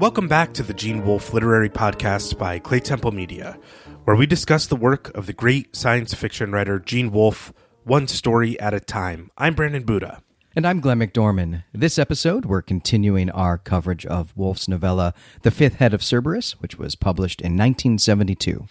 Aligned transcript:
Welcome 0.00 0.28
back 0.28 0.54
to 0.54 0.62
the 0.62 0.74
Gene 0.74 1.04
Wolfe 1.04 1.34
Literary 1.34 1.68
Podcast 1.68 2.38
by 2.38 2.60
Claytemple 2.60 3.12
Media, 3.12 3.58
where 4.04 4.14
we 4.14 4.26
discuss 4.26 4.64
the 4.64 4.76
work 4.76 5.12
of 5.16 5.26
the 5.26 5.32
great 5.32 5.74
science 5.74 6.14
fiction 6.14 6.52
writer 6.52 6.78
Gene 6.78 7.10
Wolfe, 7.10 7.52
one 7.82 8.06
story 8.06 8.58
at 8.60 8.72
a 8.72 8.78
time. 8.78 9.32
I'm 9.36 9.56
Brandon 9.56 9.82
Buddha. 9.82 10.22
And 10.54 10.64
I'm 10.64 10.78
Glenn 10.78 11.00
McDorman. 11.00 11.64
This 11.72 11.98
episode, 11.98 12.44
we're 12.44 12.62
continuing 12.62 13.28
our 13.30 13.58
coverage 13.58 14.06
of 14.06 14.32
Wolfe's 14.36 14.68
novella, 14.68 15.14
The 15.42 15.50
Fifth 15.50 15.74
Head 15.74 15.92
of 15.92 16.04
Cerberus, 16.04 16.52
which 16.60 16.78
was 16.78 16.94
published 16.94 17.40
in 17.40 17.56
1972. 17.56 18.68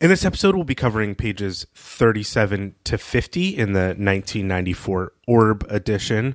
In 0.00 0.10
this 0.10 0.24
episode, 0.24 0.56
we'll 0.56 0.64
be 0.64 0.74
covering 0.74 1.14
pages 1.14 1.68
37 1.76 2.74
to 2.82 2.98
50 2.98 3.56
in 3.56 3.74
the 3.74 3.94
1994 3.96 5.12
Orb 5.28 5.64
edition. 5.70 6.34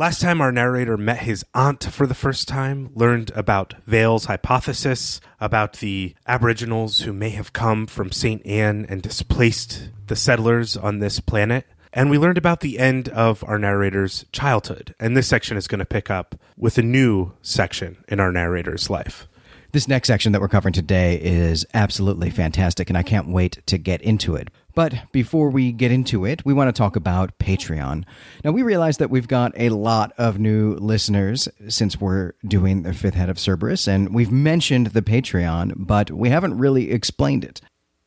Last 0.00 0.22
time 0.22 0.40
our 0.40 0.50
narrator 0.50 0.96
met 0.96 1.18
his 1.18 1.44
aunt 1.52 1.84
for 1.84 2.06
the 2.06 2.14
first 2.14 2.48
time, 2.48 2.88
learned 2.94 3.32
about 3.34 3.74
Veil's 3.84 4.24
hypothesis, 4.24 5.20
about 5.38 5.74
the 5.74 6.14
Aboriginals 6.26 7.00
who 7.00 7.12
may 7.12 7.28
have 7.28 7.52
come 7.52 7.86
from 7.86 8.10
St. 8.10 8.40
Anne 8.46 8.86
and 8.88 9.02
displaced 9.02 9.90
the 10.06 10.16
settlers 10.16 10.74
on 10.74 11.00
this 11.00 11.20
planet. 11.20 11.66
And 11.92 12.08
we 12.08 12.16
learned 12.16 12.38
about 12.38 12.60
the 12.60 12.78
end 12.78 13.10
of 13.10 13.44
our 13.44 13.58
narrator's 13.58 14.24
childhood. 14.32 14.94
And 14.98 15.14
this 15.14 15.28
section 15.28 15.58
is 15.58 15.68
going 15.68 15.80
to 15.80 15.84
pick 15.84 16.08
up 16.08 16.34
with 16.56 16.78
a 16.78 16.82
new 16.82 17.32
section 17.42 18.02
in 18.08 18.20
our 18.20 18.32
narrator's 18.32 18.88
life. 18.88 19.28
This 19.72 19.86
next 19.86 20.08
section 20.08 20.32
that 20.32 20.40
we're 20.40 20.48
covering 20.48 20.72
today 20.72 21.20
is 21.22 21.64
absolutely 21.74 22.28
fantastic, 22.28 22.90
and 22.90 22.98
I 22.98 23.04
can't 23.04 23.28
wait 23.28 23.64
to 23.66 23.78
get 23.78 24.02
into 24.02 24.34
it. 24.34 24.48
But 24.74 24.94
before 25.12 25.48
we 25.48 25.70
get 25.70 25.92
into 25.92 26.24
it, 26.24 26.44
we 26.44 26.52
want 26.52 26.74
to 26.74 26.76
talk 26.76 26.96
about 26.96 27.38
Patreon. 27.38 28.04
Now, 28.42 28.50
we 28.50 28.62
realize 28.62 28.96
that 28.96 29.10
we've 29.10 29.28
got 29.28 29.52
a 29.54 29.68
lot 29.68 30.12
of 30.18 30.40
new 30.40 30.74
listeners 30.74 31.48
since 31.68 32.00
we're 32.00 32.32
doing 32.44 32.82
the 32.82 32.92
fifth 32.92 33.14
head 33.14 33.30
of 33.30 33.38
Cerberus, 33.38 33.86
and 33.86 34.12
we've 34.12 34.32
mentioned 34.32 34.88
the 34.88 35.02
Patreon, 35.02 35.74
but 35.76 36.10
we 36.10 36.30
haven't 36.30 36.58
really 36.58 36.90
explained 36.90 37.44
it. 37.44 37.60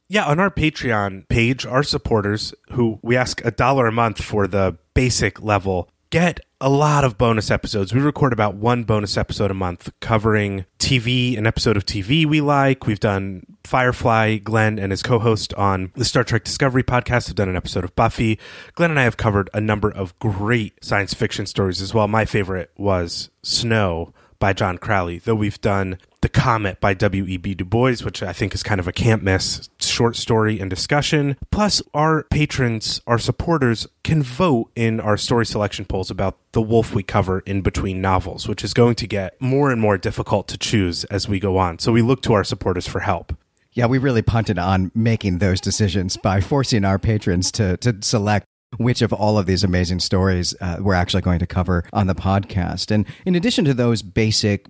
Yeah, 0.09 0.25
on 0.25 0.41
our 0.41 0.51
Patreon 0.51 1.29
page, 1.29 1.66
our 1.66 1.83
supporters, 1.83 2.53
who 2.71 2.99
we 3.01 3.16
ask 3.16 3.43
a 3.45 3.51
dollar 3.51 3.88
a 3.88 3.91
month 3.93 4.21
for 4.21 4.47
the 4.47 4.77
basic 4.93 5.41
level, 5.41 5.89
get 6.14 6.39
a 6.61 6.69
lot 6.69 7.03
of 7.03 7.17
bonus 7.17 7.50
episodes. 7.50 7.92
We 7.92 8.00
record 8.00 8.33
about 8.33 8.53
one 8.53 8.83
bonus 8.83 9.17
episode 9.17 9.50
a 9.50 9.56
month 9.56 9.92
covering 10.00 10.67
TV, 10.78 11.36
an 11.39 11.47
episode 11.47 11.75
of 11.75 11.88
TV 11.88 12.23
we 12.23 12.39
like. 12.39 12.86
We've 12.86 13.00
done 13.00 13.47
Firefly. 13.64 14.38
Glenn 14.38 14.78
and 14.78 14.91
his 14.91 15.02
co 15.02 15.17
host 15.17 15.56
on 15.56 15.91
the 15.95 16.06
Star 16.06 16.23
Trek 16.23 16.44
Discovery 16.44 16.84
podcast 16.84 17.25
have 17.25 17.36
done 17.36 17.50
an 17.50 17.56
episode 17.56 17.84
of 17.84 17.95
Buffy. 17.95 18.38
Glenn 18.75 18.91
and 18.91 19.00
I 19.00 19.06
have 19.06 19.17
covered 19.17 19.50
a 19.56 19.59
number 19.59 19.89
of 19.89 20.17
great 20.19 20.86
science 20.86 21.16
fiction 21.16 21.47
stories 21.47 21.81
as 21.81 21.95
well. 21.95 22.08
My 22.08 22.25
favorite 22.25 22.69
was 22.78 23.31
Snow 23.41 24.14
by 24.38 24.53
John 24.53 24.78
Crowley, 24.78 25.17
though 25.17 25.34
we've 25.34 25.61
done 25.61 25.97
Comet 26.33 26.79
by 26.81 26.93
W.E.B. 26.93 27.55
Du 27.55 27.65
Bois, 27.65 27.97
which 28.03 28.21
I 28.21 28.33
think 28.33 28.53
is 28.53 28.63
kind 28.63 28.79
of 28.79 28.87
a 28.87 28.91
can't 28.91 29.23
miss 29.23 29.69
short 29.79 30.15
story 30.15 30.59
and 30.59 30.69
discussion. 30.69 31.37
Plus, 31.51 31.81
our 31.93 32.23
patrons, 32.23 33.01
our 33.07 33.19
supporters, 33.19 33.87
can 34.03 34.21
vote 34.23 34.71
in 34.75 34.99
our 34.99 35.15
story 35.15 35.45
selection 35.45 35.85
polls 35.85 36.11
about 36.11 36.37
the 36.51 36.61
Wolfe 36.61 36.93
we 36.93 37.03
cover 37.03 37.39
in 37.45 37.61
between 37.61 38.01
novels, 38.01 38.47
which 38.47 38.63
is 38.63 38.73
going 38.73 38.95
to 38.95 39.07
get 39.07 39.39
more 39.41 39.71
and 39.71 39.79
more 39.79 39.97
difficult 39.97 40.47
to 40.49 40.57
choose 40.57 41.03
as 41.05 41.29
we 41.29 41.39
go 41.39 41.57
on. 41.57 41.79
So 41.79 41.91
we 41.91 42.01
look 42.01 42.21
to 42.23 42.33
our 42.33 42.43
supporters 42.43 42.87
for 42.87 43.01
help. 43.01 43.35
Yeah, 43.73 43.87
we 43.87 43.97
really 43.97 44.21
punted 44.21 44.59
on 44.59 44.91
making 44.93 45.39
those 45.39 45.59
decisions 45.59 46.17
by 46.17 46.41
forcing 46.41 46.85
our 46.85 46.99
patrons 46.99 47.51
to, 47.53 47.77
to 47.77 47.97
select 48.01 48.45
which 48.77 49.01
of 49.01 49.13
all 49.13 49.37
of 49.37 49.45
these 49.45 49.63
amazing 49.63 49.99
stories 49.99 50.55
uh, 50.61 50.77
we're 50.79 50.93
actually 50.93 51.21
going 51.21 51.39
to 51.39 51.47
cover 51.47 51.83
on 51.93 52.07
the 52.07 52.15
podcast. 52.15 52.91
And 52.91 53.05
in 53.25 53.35
addition 53.35 53.65
to 53.65 53.73
those 53.73 54.01
basic 54.01 54.67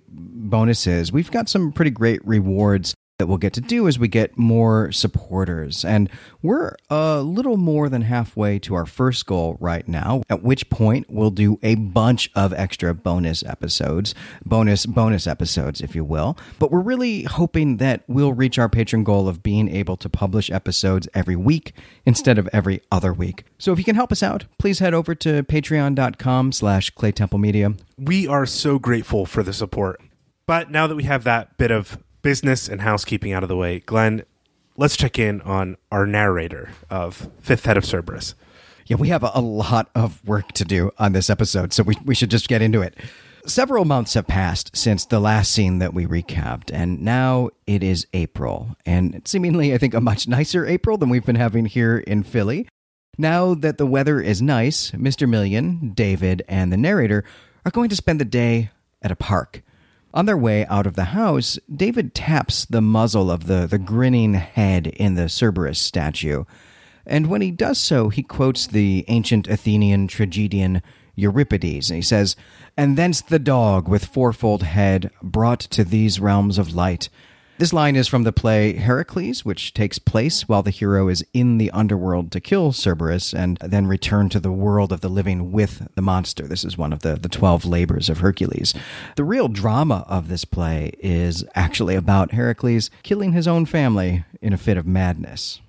bonuses, 0.48 1.12
we've 1.12 1.30
got 1.30 1.48
some 1.48 1.72
pretty 1.72 1.90
great 1.90 2.24
rewards 2.24 2.94
that 3.18 3.28
we'll 3.28 3.38
get 3.38 3.52
to 3.52 3.60
do 3.60 3.86
as 3.86 3.96
we 3.96 4.08
get 4.08 4.36
more 4.36 4.90
supporters. 4.90 5.84
And 5.84 6.10
we're 6.42 6.74
a 6.90 7.20
little 7.20 7.56
more 7.56 7.88
than 7.88 8.02
halfway 8.02 8.58
to 8.60 8.74
our 8.74 8.86
first 8.86 9.24
goal 9.26 9.56
right 9.60 9.86
now, 9.86 10.22
at 10.28 10.42
which 10.42 10.68
point 10.68 11.06
we'll 11.08 11.30
do 11.30 11.60
a 11.62 11.76
bunch 11.76 12.28
of 12.34 12.52
extra 12.52 12.92
bonus 12.92 13.44
episodes, 13.44 14.16
bonus, 14.44 14.84
bonus 14.84 15.28
episodes, 15.28 15.80
if 15.80 15.94
you 15.94 16.04
will. 16.04 16.36
But 16.58 16.72
we're 16.72 16.80
really 16.80 17.22
hoping 17.22 17.76
that 17.76 18.02
we'll 18.08 18.32
reach 18.32 18.58
our 18.58 18.68
patron 18.68 19.04
goal 19.04 19.28
of 19.28 19.44
being 19.44 19.68
able 19.68 19.96
to 19.98 20.08
publish 20.08 20.50
episodes 20.50 21.08
every 21.14 21.36
week 21.36 21.72
instead 22.04 22.36
of 22.36 22.48
every 22.52 22.82
other 22.90 23.12
week. 23.12 23.44
So 23.58 23.72
if 23.72 23.78
you 23.78 23.84
can 23.84 23.94
help 23.94 24.10
us 24.10 24.24
out, 24.24 24.46
please 24.58 24.80
head 24.80 24.92
over 24.92 25.14
to 25.14 25.44
patreon.com 25.44 26.50
slash 26.50 26.92
Claytemple 26.94 27.38
Media. 27.38 27.74
We 27.96 28.26
are 28.26 28.44
so 28.44 28.80
grateful 28.80 29.24
for 29.24 29.44
the 29.44 29.52
support. 29.52 30.00
But 30.46 30.70
now 30.70 30.86
that 30.86 30.94
we 30.94 31.04
have 31.04 31.24
that 31.24 31.56
bit 31.56 31.70
of 31.70 31.98
business 32.22 32.68
and 32.68 32.82
housekeeping 32.82 33.32
out 33.32 33.42
of 33.42 33.48
the 33.48 33.56
way, 33.56 33.80
Glenn, 33.80 34.24
let's 34.76 34.96
check 34.96 35.18
in 35.18 35.40
on 35.42 35.76
our 35.90 36.06
narrator 36.06 36.70
of 36.90 37.30
Fifth 37.40 37.64
Head 37.64 37.76
of 37.76 37.84
Cerberus. 37.84 38.34
Yeah, 38.86 38.96
we 38.96 39.08
have 39.08 39.22
a, 39.22 39.40
lot 39.40 39.88
of 39.94 40.22
work 40.26 40.52
to 40.52 40.64
do 40.64 40.90
on 40.98 41.12
this 41.12 41.30
episode, 41.30 41.72
so 41.72 41.82
we, 41.82 41.94
we 42.04 42.14
should 42.14 42.30
just 42.30 42.48
get 42.48 42.60
into 42.60 42.82
it. 42.82 42.94
Several 43.46 43.84
months 43.84 44.14
have 44.14 44.26
passed 44.26 44.76
since 44.76 45.06
the 45.06 45.20
last 45.20 45.52
scene 45.52 45.78
that 45.78 45.94
we 45.94 46.06
recapped, 46.06 46.70
and 46.72 47.02
now 47.02 47.50
it 47.66 47.82
is 47.82 48.06
April, 48.12 48.76
and 48.84 49.22
seemingly, 49.26 49.72
I 49.72 49.78
think, 49.78 49.94
a 49.94 50.00
much 50.00 50.28
nicer 50.28 50.66
April 50.66 50.98
than 50.98 51.08
we've 51.08 51.24
been 51.24 51.36
having 51.36 51.64
here 51.64 51.98
in 51.98 52.22
Philly. 52.22 52.68
Now 53.16 53.54
that 53.54 53.78
the 53.78 53.86
weather 53.86 54.20
is 54.20 54.42
nice, 54.42 54.90
Mr. 54.90 55.28
Million, 55.28 55.92
David, 55.94 56.42
and 56.48 56.72
the 56.72 56.76
narrator 56.76 57.24
are 57.64 57.70
going 57.70 57.88
to 57.88 57.96
spend 57.96 58.20
the 58.20 58.26
day 58.26 58.70
at 59.02 59.12
a 59.12 59.16
park. 59.16 59.62
On 60.14 60.26
their 60.26 60.38
way 60.38 60.64
out 60.66 60.86
of 60.86 60.94
the 60.94 61.06
house, 61.06 61.58
David 61.74 62.14
taps 62.14 62.64
the 62.64 62.80
muzzle 62.80 63.32
of 63.32 63.48
the, 63.48 63.66
the 63.66 63.80
grinning 63.80 64.34
head 64.34 64.86
in 64.86 65.16
the 65.16 65.28
Cerberus 65.28 65.80
statue. 65.80 66.44
And 67.04 67.26
when 67.26 67.40
he 67.40 67.50
does 67.50 67.78
so, 67.78 68.10
he 68.10 68.22
quotes 68.22 68.68
the 68.68 69.04
ancient 69.08 69.48
Athenian 69.48 70.06
tragedian 70.06 70.82
Euripides. 71.16 71.90
And 71.90 71.96
he 71.96 72.02
says, 72.02 72.36
And 72.76 72.96
thence 72.96 73.20
the 73.20 73.40
dog 73.40 73.88
with 73.88 74.04
fourfold 74.04 74.62
head 74.62 75.10
brought 75.20 75.60
to 75.60 75.82
these 75.82 76.20
realms 76.20 76.58
of 76.58 76.76
light. 76.76 77.08
This 77.56 77.72
line 77.72 77.94
is 77.94 78.08
from 78.08 78.24
the 78.24 78.32
play 78.32 78.72
Heracles, 78.72 79.44
which 79.44 79.74
takes 79.74 80.00
place 80.00 80.48
while 80.48 80.64
the 80.64 80.72
hero 80.72 81.06
is 81.06 81.24
in 81.32 81.58
the 81.58 81.70
underworld 81.70 82.32
to 82.32 82.40
kill 82.40 82.72
Cerberus 82.72 83.32
and 83.32 83.58
then 83.58 83.86
return 83.86 84.28
to 84.30 84.40
the 84.40 84.50
world 84.50 84.90
of 84.90 85.02
the 85.02 85.08
living 85.08 85.52
with 85.52 85.86
the 85.94 86.02
monster. 86.02 86.48
This 86.48 86.64
is 86.64 86.76
one 86.76 86.92
of 86.92 87.02
the, 87.02 87.14
the 87.14 87.28
12 87.28 87.64
labors 87.64 88.08
of 88.08 88.18
Hercules. 88.18 88.74
The 89.14 89.22
real 89.22 89.46
drama 89.46 90.04
of 90.08 90.26
this 90.26 90.44
play 90.44 90.94
is 90.98 91.44
actually 91.54 91.94
about 91.94 92.32
Heracles 92.32 92.90
killing 93.04 93.32
his 93.34 93.46
own 93.46 93.66
family 93.66 94.24
in 94.42 94.52
a 94.52 94.58
fit 94.58 94.76
of 94.76 94.84
madness. 94.84 95.60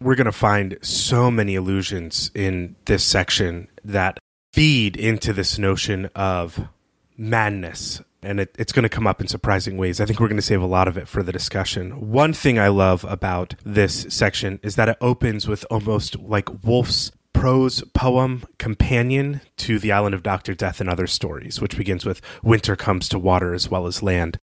We're 0.00 0.14
going 0.14 0.26
to 0.26 0.32
find 0.32 0.78
so 0.80 1.28
many 1.28 1.56
allusions 1.56 2.30
in 2.36 2.76
this 2.84 3.02
section 3.02 3.66
that 3.84 4.20
feed 4.52 4.96
into 4.96 5.32
this 5.32 5.58
notion 5.58 6.08
of 6.14 6.68
madness 7.16 8.00
and 8.22 8.40
it, 8.40 8.54
it's 8.58 8.72
going 8.72 8.82
to 8.82 8.88
come 8.88 9.06
up 9.06 9.20
in 9.20 9.28
surprising 9.28 9.76
ways. 9.76 10.00
I 10.00 10.06
think 10.06 10.20
we're 10.20 10.28
going 10.28 10.36
to 10.36 10.42
save 10.42 10.62
a 10.62 10.66
lot 10.66 10.88
of 10.88 10.96
it 10.96 11.08
for 11.08 11.22
the 11.22 11.32
discussion. 11.32 12.10
One 12.10 12.32
thing 12.32 12.58
I 12.58 12.68
love 12.68 13.04
about 13.04 13.54
this 13.64 14.06
section 14.08 14.60
is 14.62 14.76
that 14.76 14.88
it 14.88 14.98
opens 15.00 15.46
with 15.46 15.64
almost 15.70 16.18
like 16.18 16.64
Wolfe's 16.64 17.12
prose 17.32 17.82
poem 17.94 18.44
companion 18.58 19.40
to 19.56 19.78
the 19.78 19.92
island 19.92 20.14
of 20.14 20.22
Dr. 20.22 20.54
Death 20.54 20.80
and 20.80 20.90
other 20.90 21.06
stories, 21.06 21.60
which 21.60 21.76
begins 21.76 22.04
with 22.04 22.20
winter 22.42 22.76
comes 22.76 23.08
to 23.08 23.18
water 23.18 23.54
as 23.54 23.70
well 23.70 23.86
as 23.86 24.02
land. 24.02 24.38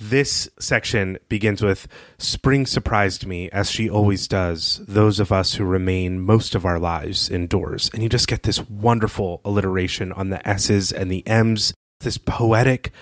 This 0.00 0.48
section 0.60 1.18
begins 1.28 1.62
with 1.62 1.88
Spring 2.18 2.66
surprised 2.66 3.26
me, 3.26 3.50
as 3.50 3.70
she 3.70 3.90
always 3.90 4.28
does, 4.28 4.80
those 4.86 5.18
of 5.18 5.32
us 5.32 5.54
who 5.54 5.64
remain 5.64 6.20
most 6.20 6.54
of 6.54 6.64
our 6.64 6.78
lives 6.78 7.28
indoors. 7.28 7.90
And 7.92 8.02
you 8.02 8.08
just 8.08 8.28
get 8.28 8.44
this 8.44 8.60
wonderful 8.68 9.40
alliteration 9.44 10.12
on 10.12 10.30
the 10.30 10.46
S's 10.46 10.92
and 10.92 11.10
the 11.10 11.26
M's, 11.26 11.74
this 12.00 12.18
poetic 12.18 12.92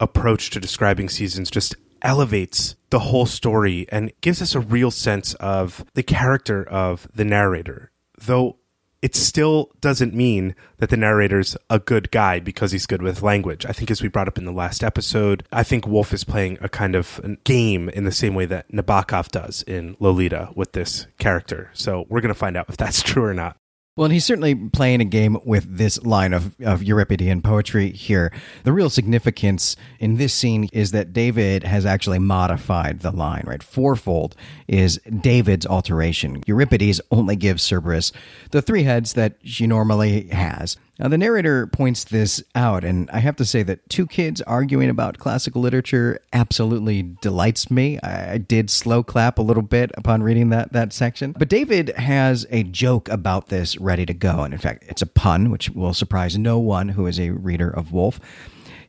approach 0.00 0.50
to 0.50 0.60
describing 0.60 1.08
seasons 1.08 1.50
just 1.50 1.74
elevates 2.02 2.76
the 2.90 2.98
whole 2.98 3.26
story 3.26 3.86
and 3.90 4.12
gives 4.20 4.42
us 4.42 4.54
a 4.54 4.60
real 4.60 4.90
sense 4.90 5.34
of 5.34 5.84
the 5.94 6.02
character 6.02 6.62
of 6.68 7.08
the 7.14 7.24
narrator. 7.24 7.90
Though 8.18 8.58
it 9.04 9.14
still 9.14 9.70
doesn't 9.82 10.14
mean 10.14 10.54
that 10.78 10.88
the 10.88 10.96
narrator's 10.96 11.58
a 11.68 11.78
good 11.78 12.10
guy 12.10 12.40
because 12.40 12.72
he's 12.72 12.86
good 12.86 13.02
with 13.02 13.20
language. 13.20 13.66
I 13.66 13.72
think, 13.72 13.90
as 13.90 14.00
we 14.00 14.08
brought 14.08 14.28
up 14.28 14.38
in 14.38 14.46
the 14.46 14.52
last 14.52 14.82
episode, 14.82 15.46
I 15.52 15.62
think 15.62 15.86
Wolfe 15.86 16.14
is 16.14 16.24
playing 16.24 16.56
a 16.62 16.70
kind 16.70 16.94
of 16.94 17.20
game 17.44 17.90
in 17.90 18.04
the 18.04 18.12
same 18.12 18.34
way 18.34 18.46
that 18.46 18.72
Nabokov 18.72 19.28
does 19.28 19.62
in 19.64 19.94
Lolita 20.00 20.48
with 20.54 20.72
this 20.72 21.06
character. 21.18 21.70
So 21.74 22.06
we're 22.08 22.22
going 22.22 22.32
to 22.32 22.38
find 22.38 22.56
out 22.56 22.70
if 22.70 22.78
that's 22.78 23.02
true 23.02 23.24
or 23.24 23.34
not. 23.34 23.58
Well, 23.96 24.06
and 24.06 24.12
he's 24.12 24.24
certainly 24.24 24.56
playing 24.56 25.02
a 25.02 25.04
game 25.04 25.38
with 25.44 25.76
this 25.76 26.02
line 26.02 26.32
of, 26.32 26.60
of 26.60 26.82
Euripidean 26.82 27.42
poetry 27.44 27.92
here. 27.92 28.32
The 28.64 28.72
real 28.72 28.90
significance 28.90 29.76
in 30.00 30.16
this 30.16 30.34
scene 30.34 30.68
is 30.72 30.90
that 30.90 31.12
David 31.12 31.62
has 31.62 31.86
actually 31.86 32.18
modified 32.18 33.00
the 33.00 33.12
line, 33.12 33.44
right? 33.46 33.62
Fourfold 33.62 34.34
is 34.66 34.98
David's 35.20 35.64
alteration. 35.64 36.42
Euripides 36.44 37.00
only 37.12 37.36
gives 37.36 37.62
Cerberus 37.62 38.10
the 38.50 38.60
three 38.60 38.82
heads 38.82 39.12
that 39.12 39.36
she 39.44 39.64
normally 39.68 40.26
has. 40.26 40.76
Now, 40.98 41.08
the 41.08 41.18
narrator 41.18 41.66
points 41.66 42.04
this 42.04 42.42
out, 42.54 42.84
and 42.84 43.10
I 43.10 43.18
have 43.18 43.34
to 43.36 43.44
say 43.44 43.64
that 43.64 43.88
two 43.88 44.06
kids 44.06 44.40
arguing 44.42 44.88
about 44.88 45.18
classical 45.18 45.60
literature 45.60 46.20
absolutely 46.32 47.02
delights 47.20 47.68
me. 47.68 47.98
I, 48.00 48.38
did 48.38 48.70
slow 48.70 49.02
clap 49.02 49.38
a 49.38 49.42
little 49.42 49.62
bit 49.62 49.90
upon 49.96 50.22
reading 50.22 50.50
that, 50.50 50.72
that 50.72 50.92
section. 50.92 51.32
But 51.32 51.48
David 51.48 51.88
has 51.96 52.46
a 52.50 52.62
joke 52.62 53.08
about 53.08 53.48
this 53.48 53.76
ready 53.78 54.06
to 54.06 54.14
go. 54.14 54.42
And 54.42 54.54
in 54.54 54.60
fact, 54.60 54.84
it's 54.86 55.02
a 55.02 55.06
pun, 55.06 55.50
which 55.50 55.70
will 55.70 55.94
surprise 55.94 56.38
no 56.38 56.58
one 56.58 56.90
who 56.90 57.06
is 57.06 57.18
a 57.18 57.30
reader 57.30 57.70
of 57.70 57.92
Wolfe. 57.92 58.20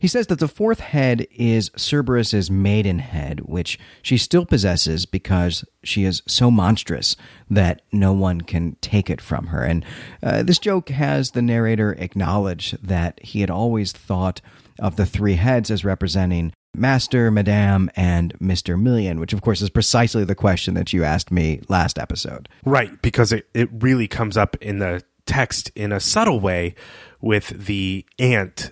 He 0.06 0.10
says 0.10 0.28
that 0.28 0.38
the 0.38 0.48
fourth 0.48 0.82
head 0.82 1.26
is 1.32 1.72
Cerberus's 1.72 2.52
maiden 2.52 3.00
head, 3.00 3.40
which 3.40 3.80
she 4.04 4.20
still 4.20 4.46
possesses 4.46 5.08
because 5.08 5.66
she 5.84 6.04
is 6.04 6.22
so 6.28 6.52
monstrous 6.52 7.16
that 7.50 7.82
no 7.92 8.14
one 8.14 8.42
can 8.42 8.76
take 8.82 9.10
it 9.10 9.20
from 9.20 9.48
her. 9.48 9.64
And 9.64 9.84
uh, 10.22 10.44
this 10.44 10.60
joke 10.60 10.90
has 10.90 11.32
the 11.32 11.42
narrator 11.42 11.94
acknowledge 11.98 12.74
that 12.84 13.20
he 13.24 13.42
had 13.42 13.50
always 13.50 13.94
thought 13.94 14.42
of 14.78 14.96
the 14.96 15.08
three 15.08 15.38
heads 15.38 15.72
as 15.72 15.84
representing 15.84 16.54
Master, 16.76 17.32
Madame, 17.32 17.90
and 17.96 18.38
Mr. 18.38 18.80
Million, 18.80 19.20
which 19.20 19.34
of 19.34 19.42
course 19.42 19.64
is 19.64 19.72
precisely 19.72 20.24
the 20.24 20.36
question 20.36 20.76
that 20.76 20.94
you 20.94 21.04
asked 21.04 21.32
me 21.32 21.62
last 21.68 21.98
episode. 21.98 22.48
Right, 22.64 23.02
because 23.02 23.32
it, 23.32 23.48
it 23.56 23.70
really 23.74 24.08
comes 24.08 24.38
up 24.38 24.56
in 24.58 24.78
the 24.78 25.02
text 25.26 25.72
in 25.74 25.92
a 25.92 26.00
subtle 26.00 26.40
way 26.40 26.76
with 27.22 27.66
the 27.66 28.06
aunt 28.20 28.70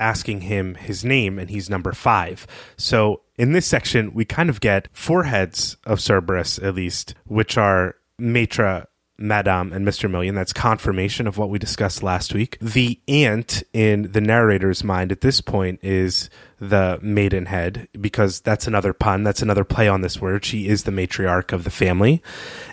asking 0.00 0.40
him 0.40 0.74
his 0.74 1.04
name, 1.04 1.38
and 1.38 1.50
he's 1.50 1.70
number 1.70 1.92
five. 1.92 2.46
So 2.76 3.20
in 3.36 3.52
this 3.52 3.66
section, 3.66 4.12
we 4.14 4.24
kind 4.24 4.50
of 4.50 4.60
get 4.60 4.88
four 4.92 5.24
heads 5.24 5.76
of 5.86 6.00
Cerberus, 6.00 6.58
at 6.58 6.74
least, 6.74 7.14
which 7.26 7.56
are 7.56 7.94
Maitre, 8.18 8.86
Madame, 9.16 9.72
and 9.72 9.86
Mr. 9.86 10.10
Million. 10.10 10.34
That's 10.34 10.52
confirmation 10.52 11.26
of 11.26 11.36
what 11.36 11.50
we 11.50 11.58
discussed 11.58 12.02
last 12.02 12.32
week. 12.32 12.56
The 12.60 12.98
aunt 13.06 13.62
in 13.72 14.12
the 14.12 14.20
narrator's 14.20 14.82
mind 14.82 15.12
at 15.12 15.20
this 15.20 15.42
point 15.42 15.78
is 15.82 16.30
the 16.58 16.98
maidenhead, 17.02 17.88
because 18.00 18.40
that's 18.40 18.66
another 18.66 18.92
pun. 18.92 19.22
That's 19.22 19.42
another 19.42 19.64
play 19.64 19.88
on 19.88 20.00
this 20.00 20.20
word. 20.20 20.44
She 20.44 20.68
is 20.68 20.84
the 20.84 20.90
matriarch 20.90 21.52
of 21.52 21.64
the 21.64 21.70
family. 21.70 22.22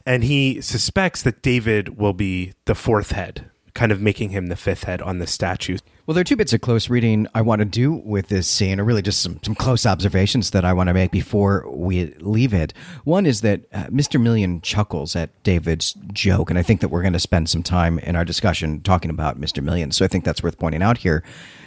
And 0.06 0.24
he 0.24 0.62
suspects 0.62 1.22
that 1.24 1.42
David 1.42 1.98
will 1.98 2.14
be 2.14 2.54
the 2.66 2.76
fourth 2.76 3.12
head, 3.12 3.50
kind 3.74 3.92
of 3.92 4.02
making 4.02 4.30
him 4.30 4.48
the 4.48 4.56
fifth 4.56 4.86
head 4.86 5.02
on 5.02 5.20
the 5.20 5.28
statue. 5.28 5.78
Well, 6.08 6.14
there 6.14 6.22
are 6.22 6.24
two 6.24 6.38
bits 6.38 6.54
of 6.54 6.62
close 6.62 6.90
reading 6.90 7.28
I 7.36 7.42
want 7.42 7.60
to 7.60 7.66
do 7.66 7.92
with 7.92 8.30
this 8.30 8.48
scene, 8.48 8.80
or 8.80 8.86
really 8.86 9.02
just 9.02 9.22
some, 9.22 9.42
some 9.44 9.56
close 9.56 9.86
observations 9.86 10.52
that 10.52 10.64
I 10.64 10.72
want 10.72 10.88
to 10.88 10.94
make 10.94 11.12
before 11.12 11.70
we 11.70 12.14
leave 12.20 12.54
it. 12.54 12.72
One 13.04 13.26
is 13.26 13.42
that 13.42 13.64
uh, 13.74 13.88
Mr. 13.88 14.18
Million 14.18 14.62
chuckles 14.62 15.18
at 15.18 15.44
David's 15.44 15.98
joke, 16.14 16.50
and 16.50 16.58
I 16.58 16.64
think 16.64 16.80
that 16.80 16.88
we're 16.88 17.02
going 17.02 17.12
to 17.12 17.20
spend 17.20 17.50
some 17.50 17.62
time 17.62 18.00
in 18.00 18.16
our 18.16 18.24
discussion 18.24 18.80
talking 18.84 19.12
about 19.12 19.38
Mr. 19.38 19.62
Million, 19.62 19.92
so 19.92 20.06
I 20.06 20.08
think 20.08 20.24
that's 20.24 20.42
worth 20.42 20.58
pointing 20.58 20.82
out 20.82 21.00
here. 21.00 21.26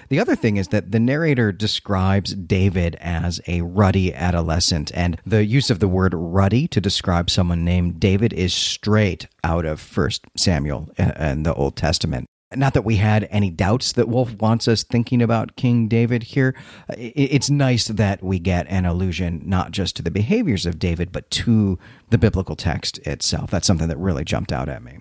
The 0.09 0.21
other 0.21 0.35
thing 0.35 0.57
is 0.57 0.69
that 0.69 0.91
the 0.91 1.01
narrator 1.01 1.53
describes 1.53 2.35
David 2.35 2.97
as 2.99 3.43
a 3.47 3.61
ruddy 3.61 4.15
adolescent, 4.15 4.91
and 4.95 5.21
the 5.27 5.45
use 5.45 5.69
of 5.69 5.81
the 5.81 5.89
word 5.89 6.15
ruddy 6.15 6.67
to 6.69 6.81
describe 6.81 7.29
someone 7.29 7.63
named 7.63 8.01
David 8.01 8.33
is 8.33 8.55
straight 8.55 9.29
out 9.45 9.67
of 9.67 9.81
First 9.81 10.25
Samuel 10.35 10.89
and 10.97 11.45
the 11.45 11.53
Old 11.53 11.77
Testament. 11.77 12.27
Not 12.55 12.75
that 12.75 12.83
we 12.83 12.97
had 12.97 13.29
any 13.31 13.49
doubts 13.51 13.93
that 13.93 14.09
Wolfe 14.09 14.35
wants 14.41 14.67
us 14.67 14.83
thinking 14.83 15.23
about 15.23 15.55
King 15.55 15.87
David 15.87 16.25
here. 16.25 16.57
It's 16.89 17.49
nice 17.49 17.87
that 17.87 18.25
we 18.25 18.41
get 18.41 18.67
an 18.69 18.87
allusion 18.87 19.43
not 19.45 19.71
just 19.71 19.95
to 19.97 20.03
the 20.03 20.11
behaviors 20.11 20.67
of 20.67 20.79
David, 20.79 21.13
but 21.13 21.31
to 21.31 21.79
the 22.09 22.19
biblical 22.19 22.57
text 22.57 22.99
itself. 23.07 23.51
That's 23.51 23.69
something 23.69 23.87
that 23.87 23.99
really 23.99 24.25
jumped 24.25 24.53
out 24.53 24.69
at 24.69 24.83
me. 24.83 24.99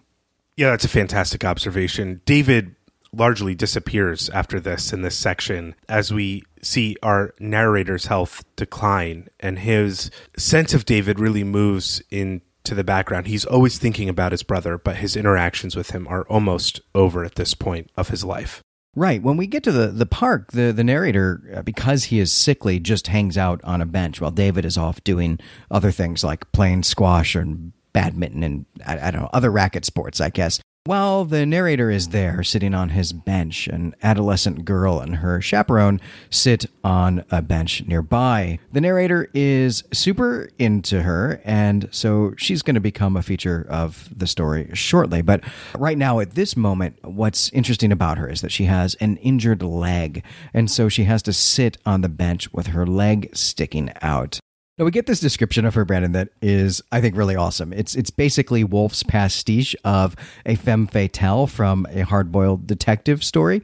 Yeah, 0.58 0.72
that's 0.72 0.86
a 0.86 0.90
fantastic 0.90 1.44
observation. 1.44 2.22
David 2.26 2.76
largely 3.12 3.56
disappears 3.56 4.30
after 4.30 4.60
this 4.60 4.94
in 4.94 5.02
this 5.02 5.16
section 5.16 5.74
as 5.88 6.14
we 6.14 6.44
see 6.62 6.96
our 7.02 7.34
narrator's 7.40 8.06
health 8.06 8.44
decline 8.56 9.28
and 9.40 9.58
his 9.60 10.12
sense 10.38 10.76
of 10.76 10.86
David 10.86 11.20
really 11.20 11.44
moves 11.44 12.04
in 12.12 12.42
to 12.64 12.76
the 12.76 12.84
background. 12.84 13.28
He's 13.28 13.46
always 13.46 13.78
thinking 13.78 14.10
about 14.10 14.32
his 14.32 14.44
brother, 14.44 14.78
but 14.78 14.98
his 14.98 15.16
interactions 15.16 15.76
with 15.76 15.92
him 15.92 16.08
are 16.08 16.24
almost 16.24 16.82
over 16.94 17.24
at 17.24 17.36
this 17.36 17.54
point 17.54 17.90
of 17.96 18.10
his 18.10 18.24
life. 18.24 18.62
Right. 18.96 19.22
When 19.22 19.38
we 19.38 19.48
get 19.48 19.64
to 19.64 19.72
the, 19.72 19.88
the 19.88 20.06
park, 20.06 20.52
the, 20.52 20.72
the 20.72 20.84
narrator, 20.84 21.42
uh, 21.56 21.62
because 21.62 22.06
he 22.06 22.20
is 22.20 22.34
sickly, 22.34 22.80
just 22.80 23.08
hangs 23.08 23.38
out 23.38 23.62
on 23.64 23.82
a 23.82 23.86
bench 23.86 24.20
while 24.20 24.32
David 24.32 24.66
is 24.66 24.78
off 24.78 25.04
doing 25.04 25.40
other 25.70 25.92
things 25.92 26.24
like 26.24 26.52
playing 26.52 26.84
squash 26.84 27.36
and 27.36 27.72
badminton 27.94 28.44
and 28.44 28.66
I, 28.86 29.08
I 29.08 29.12
don't 29.12 29.22
know, 29.22 29.30
other 29.32 29.52
racket 29.52 29.86
sports, 29.86 30.20
I 30.20 30.30
guess. 30.30 30.60
While 30.90 31.26
the 31.26 31.46
narrator 31.46 31.92
is 31.92 32.08
there, 32.08 32.42
sitting 32.42 32.74
on 32.74 32.90
his 32.90 33.14
bench, 33.14 33.68
an 33.68 33.94
adolescent 34.02 34.66
girl 34.66 35.00
and 35.00 35.18
her 35.18 35.40
chaperone 35.40 36.02
sit 36.32 36.66
on 36.84 37.24
a 37.30 37.44
bench 37.44 37.86
nearby. 37.86 38.58
The 38.72 38.82
narrator 38.82 39.30
is 39.36 39.84
super 39.94 40.50
into 40.58 41.04
her, 41.04 41.44
and 41.46 41.90
so 41.92 42.34
she's 42.38 42.64
going 42.64 42.74
to 42.74 42.82
become 42.82 43.16
a 43.16 43.22
feature 43.22 43.68
of 43.70 44.10
the 44.18 44.26
story 44.26 44.72
shortly. 44.74 45.22
But 45.22 45.44
right 45.78 45.96
now, 45.96 46.22
at 46.22 46.34
this 46.34 46.58
moment, 46.58 46.98
what's 47.04 47.52
interesting 47.52 47.92
about 47.92 48.18
her 48.18 48.28
is 48.28 48.42
that 48.42 48.52
she 48.52 48.64
has 48.64 48.96
an 48.96 49.18
injured 49.18 49.62
leg, 49.62 50.24
and 50.56 50.72
so 50.72 50.90
she 50.90 51.04
has 51.04 51.22
to 51.22 51.34
sit 51.34 51.78
on 51.86 52.02
the 52.02 52.10
bench 52.10 52.52
with 52.52 52.66
her 52.66 52.88
leg 52.88 53.30
sticking 53.36 53.92
out. 54.02 54.40
Now 54.80 54.86
we 54.86 54.92
get 54.92 55.08
this 55.08 55.20
description 55.20 55.66
of 55.66 55.74
her, 55.74 55.84
Brandon, 55.84 56.14
that 56.14 56.30
is, 56.42 56.82
I 56.90 57.02
think, 57.02 57.18
really 57.18 57.36
awesome. 57.36 57.74
It's 57.74 57.96
it's 57.96 58.12
basically 58.12 58.64
Wolfe's 58.64 59.04
pastiche 59.04 59.76
of 59.84 60.16
a 60.46 60.56
femme 60.56 60.88
fatale 60.88 61.48
from 61.48 61.86
a 61.90 62.06
hard-boiled 62.06 62.66
detective 62.66 63.22
story. 63.22 63.62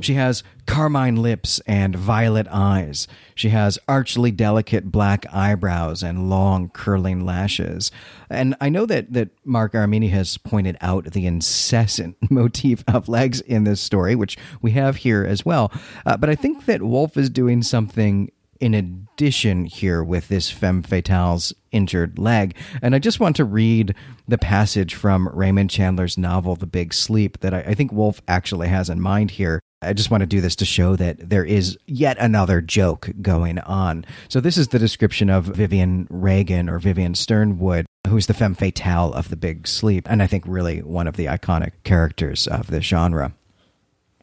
She 0.00 0.14
has 0.14 0.42
carmine 0.66 1.16
lips 1.16 1.60
and 1.66 1.94
violet 1.94 2.46
eyes. 2.50 3.06
She 3.34 3.50
has 3.50 3.78
archly 3.86 4.30
delicate 4.30 4.90
black 4.90 5.26
eyebrows 5.30 6.02
and 6.02 6.30
long 6.30 6.70
curling 6.70 7.26
lashes. 7.26 7.90
And 8.30 8.56
I 8.58 8.70
know 8.70 8.86
that 8.86 9.12
that 9.12 9.28
Marc 9.44 9.74
Aramini 9.74 10.08
has 10.12 10.38
pointed 10.38 10.78
out 10.80 11.12
the 11.12 11.26
incessant 11.26 12.16
motif 12.30 12.82
of 12.88 13.06
legs 13.06 13.42
in 13.42 13.64
this 13.64 13.82
story, 13.82 14.14
which 14.14 14.38
we 14.62 14.70
have 14.70 14.96
here 14.96 15.24
as 15.24 15.44
well. 15.44 15.70
Uh, 16.06 16.16
but 16.16 16.30
I 16.30 16.34
think 16.34 16.64
that 16.64 16.82
Wolfe 16.82 17.18
is 17.18 17.28
doing 17.28 17.62
something 17.62 18.30
in 18.64 18.72
addition 18.72 19.66
here 19.66 20.02
with 20.02 20.28
this 20.28 20.50
femme 20.50 20.82
fatale's 20.82 21.52
injured 21.70 22.18
leg. 22.18 22.56
And 22.80 22.94
I 22.94 22.98
just 22.98 23.20
want 23.20 23.36
to 23.36 23.44
read 23.44 23.94
the 24.26 24.38
passage 24.38 24.94
from 24.94 25.28
Raymond 25.34 25.68
Chandler's 25.68 26.16
novel, 26.16 26.56
The 26.56 26.64
Big 26.64 26.94
Sleep, 26.94 27.40
that 27.40 27.52
I, 27.52 27.60
I 27.60 27.74
think 27.74 27.92
Wolfe 27.92 28.22
actually 28.26 28.68
has 28.68 28.88
in 28.88 29.02
mind 29.02 29.32
here. 29.32 29.60
I 29.82 29.92
just 29.92 30.10
want 30.10 30.22
to 30.22 30.26
do 30.26 30.40
this 30.40 30.56
to 30.56 30.64
show 30.64 30.96
that 30.96 31.28
there 31.28 31.44
is 31.44 31.76
yet 31.86 32.16
another 32.18 32.62
joke 32.62 33.10
going 33.20 33.58
on. 33.58 34.06
So, 34.30 34.40
this 34.40 34.56
is 34.56 34.68
the 34.68 34.78
description 34.78 35.28
of 35.28 35.44
Vivian 35.44 36.06
Regan 36.08 36.70
or 36.70 36.78
Vivian 36.78 37.14
Sternwood, 37.14 37.84
who's 38.08 38.28
the 38.28 38.32
femme 38.32 38.54
fatale 38.54 39.12
of 39.12 39.28
The 39.28 39.36
Big 39.36 39.68
Sleep, 39.68 40.10
and 40.10 40.22
I 40.22 40.26
think 40.26 40.44
really 40.46 40.80
one 40.80 41.06
of 41.06 41.18
the 41.18 41.26
iconic 41.26 41.72
characters 41.82 42.46
of 42.46 42.68
the 42.68 42.80
genre. 42.80 43.34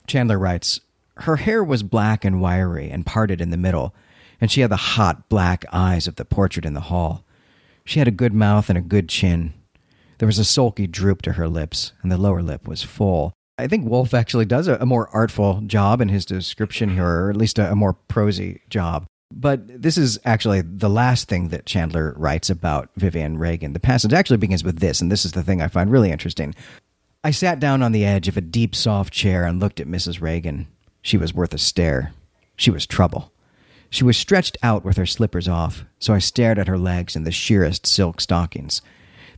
Chandler 0.07 0.39
writes 0.39 0.81
Her 1.17 1.35
hair 1.35 1.63
was 1.63 1.83
black 1.83 2.25
and 2.25 2.41
wiry 2.41 2.89
and 2.89 3.05
parted 3.05 3.39
in 3.39 3.51
the 3.51 3.57
middle 3.57 3.93
and 4.41 4.51
she 4.51 4.61
had 4.61 4.71
the 4.71 4.75
hot 4.75 5.29
black 5.29 5.63
eyes 5.71 6.07
of 6.07 6.15
the 6.15 6.25
portrait 6.25 6.65
in 6.65 6.73
the 6.73 6.81
hall. 6.81 7.23
She 7.85 7.99
had 7.99 8.07
a 8.07 8.11
good 8.11 8.33
mouth 8.33 8.69
and 8.69 8.77
a 8.77 8.81
good 8.81 9.07
chin. 9.07 9.53
There 10.17 10.27
was 10.27 10.39
a 10.39 10.45
sulky 10.45 10.87
droop 10.87 11.21
to 11.23 11.33
her 11.33 11.47
lips, 11.47 11.93
and 12.01 12.11
the 12.11 12.17
lower 12.17 12.41
lip 12.41 12.67
was 12.67 12.83
full. 12.83 13.33
I 13.57 13.67
think 13.67 13.87
Wolfe 13.87 14.13
actually 14.13 14.45
does 14.45 14.67
a, 14.67 14.75
a 14.77 14.85
more 14.85 15.09
artful 15.09 15.61
job 15.61 16.01
in 16.01 16.09
his 16.09 16.25
description 16.25 16.89
here, 16.89 17.05
or 17.05 17.29
at 17.29 17.37
least 17.37 17.59
a, 17.59 17.71
a 17.71 17.75
more 17.75 17.93
prosy 17.93 18.61
job. 18.69 19.05
But 19.33 19.81
this 19.81 19.97
is 19.97 20.19
actually 20.25 20.61
the 20.61 20.89
last 20.89 21.29
thing 21.29 21.49
that 21.49 21.65
Chandler 21.65 22.13
writes 22.17 22.49
about 22.49 22.89
Vivian 22.97 23.37
Regan. 23.37 23.73
The 23.73 23.79
passage 23.79 24.13
actually 24.13 24.37
begins 24.37 24.63
with 24.63 24.79
this, 24.79 24.99
and 24.99 25.11
this 25.11 25.25
is 25.25 25.31
the 25.31 25.43
thing 25.43 25.61
I 25.61 25.67
find 25.67 25.91
really 25.91 26.11
interesting. 26.11 26.53
I 27.23 27.31
sat 27.31 27.59
down 27.59 27.83
on 27.83 27.91
the 27.91 28.05
edge 28.05 28.27
of 28.27 28.35
a 28.35 28.41
deep, 28.41 28.75
soft 28.75 29.13
chair 29.13 29.45
and 29.45 29.59
looked 29.59 29.79
at 29.79 29.87
Mrs. 29.87 30.21
Regan. 30.21 30.67
She 31.01 31.17
was 31.17 31.33
worth 31.33 31.53
a 31.53 31.59
stare. 31.59 32.13
She 32.57 32.71
was 32.71 32.85
trouble. 32.85 33.31
She 33.91 34.05
was 34.05 34.15
stretched 34.15 34.57
out 34.63 34.85
with 34.85 34.95
her 34.95 35.05
slippers 35.05 35.49
off, 35.49 35.83
so 35.99 36.13
I 36.13 36.19
stared 36.19 36.57
at 36.57 36.69
her 36.69 36.77
legs 36.77 37.17
in 37.17 37.25
the 37.25 37.31
sheerest 37.31 37.85
silk 37.85 38.21
stockings. 38.21 38.81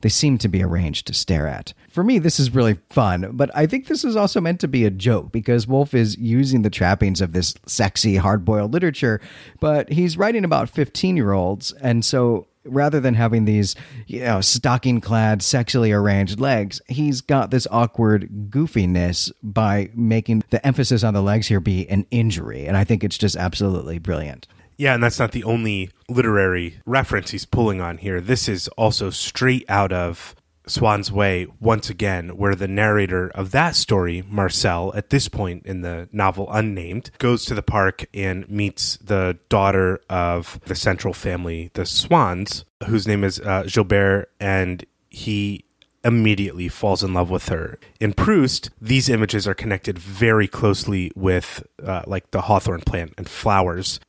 They 0.01 0.09
seemed 0.09 0.41
to 0.41 0.47
be 0.47 0.61
arranged 0.61 1.07
to 1.07 1.13
stare 1.13 1.47
at. 1.47 1.73
For 1.89 2.03
me, 2.03 2.19
this 2.19 2.39
is 2.39 2.53
really 2.53 2.77
fun, 2.91 3.31
but 3.33 3.49
I 3.55 3.65
think 3.65 3.87
this 3.87 4.03
is 4.03 4.15
also 4.15 4.39
meant 4.39 4.59
to 4.59 4.67
be 4.67 4.85
a 4.85 4.91
joke 4.91 5.31
because 5.31 5.65
Wolfe 5.65 5.95
is 5.95 6.17
using 6.19 6.61
the 6.61 6.69
trappings 6.69 7.19
of 7.19 7.33
this 7.33 7.55
sexy, 7.65 8.17
hard 8.17 8.45
boiled 8.45 8.73
literature, 8.73 9.19
but 9.59 9.91
he's 9.91 10.17
writing 10.17 10.45
about 10.45 10.69
15 10.69 11.17
year 11.17 11.31
olds, 11.31 11.71
and 11.81 12.05
so 12.05 12.45
rather 12.65 12.99
than 12.99 13.13
having 13.13 13.45
these, 13.45 13.75
you 14.07 14.21
know, 14.21 14.41
stocking 14.41 15.01
clad, 15.01 15.41
sexually 15.41 15.91
arranged 15.91 16.39
legs, 16.39 16.81
he's 16.87 17.21
got 17.21 17.51
this 17.51 17.67
awkward 17.71 18.49
goofiness 18.49 19.31
by 19.41 19.89
making 19.93 20.43
the 20.49 20.65
emphasis 20.65 21.03
on 21.03 21.13
the 21.13 21.21
legs 21.21 21.47
here 21.47 21.59
be 21.59 21.89
an 21.89 22.05
injury. 22.11 22.65
And 22.65 22.77
I 22.77 22.83
think 22.83 23.03
it's 23.03 23.17
just 23.17 23.35
absolutely 23.35 23.99
brilliant. 23.99 24.47
Yeah, 24.77 24.95
and 24.95 25.03
that's 25.03 25.19
not 25.19 25.31
the 25.31 25.43
only 25.43 25.91
literary 26.09 26.79
reference 26.85 27.31
he's 27.31 27.45
pulling 27.45 27.79
on 27.79 27.97
here. 27.97 28.19
This 28.19 28.49
is 28.49 28.67
also 28.69 29.09
straight 29.11 29.65
out 29.69 29.93
of 29.93 30.35
Swann's 30.67 31.11
Way 31.11 31.47
once 31.59 31.89
again, 31.89 32.29
where 32.37 32.55
the 32.55 32.67
narrator 32.67 33.29
of 33.29 33.51
that 33.51 33.75
story, 33.75 34.23
Marcel, 34.27 34.93
at 34.95 35.09
this 35.09 35.27
point 35.27 35.65
in 35.65 35.81
the 35.81 36.07
novel 36.11 36.47
Unnamed, 36.51 37.11
goes 37.17 37.45
to 37.45 37.53
the 37.53 37.61
park 37.61 38.05
and 38.13 38.49
meets 38.49 38.97
the 38.97 39.37
daughter 39.49 40.01
of 40.09 40.59
the 40.65 40.75
central 40.75 41.13
family, 41.13 41.69
the 41.73 41.85
Swans, 41.85 42.65
whose 42.87 43.07
name 43.07 43.23
is 43.23 43.39
uh, 43.39 43.63
Gilbert, 43.67 44.29
and 44.39 44.85
he 45.09 45.65
immediately 46.03 46.67
falls 46.67 47.03
in 47.03 47.13
love 47.13 47.29
with 47.29 47.49
her. 47.49 47.79
In 47.99 48.13
Proust, 48.13 48.69
these 48.81 49.09
images 49.09 49.47
are 49.47 49.53
connected 49.53 49.97
very 49.97 50.47
closely 50.47 51.11
with 51.15 51.65
uh, 51.83 52.03
like 52.05 52.31
the 52.31 52.41
hawthorn 52.41 52.81
plant 52.81 53.13
and 53.17 53.27
flowers. 53.27 53.99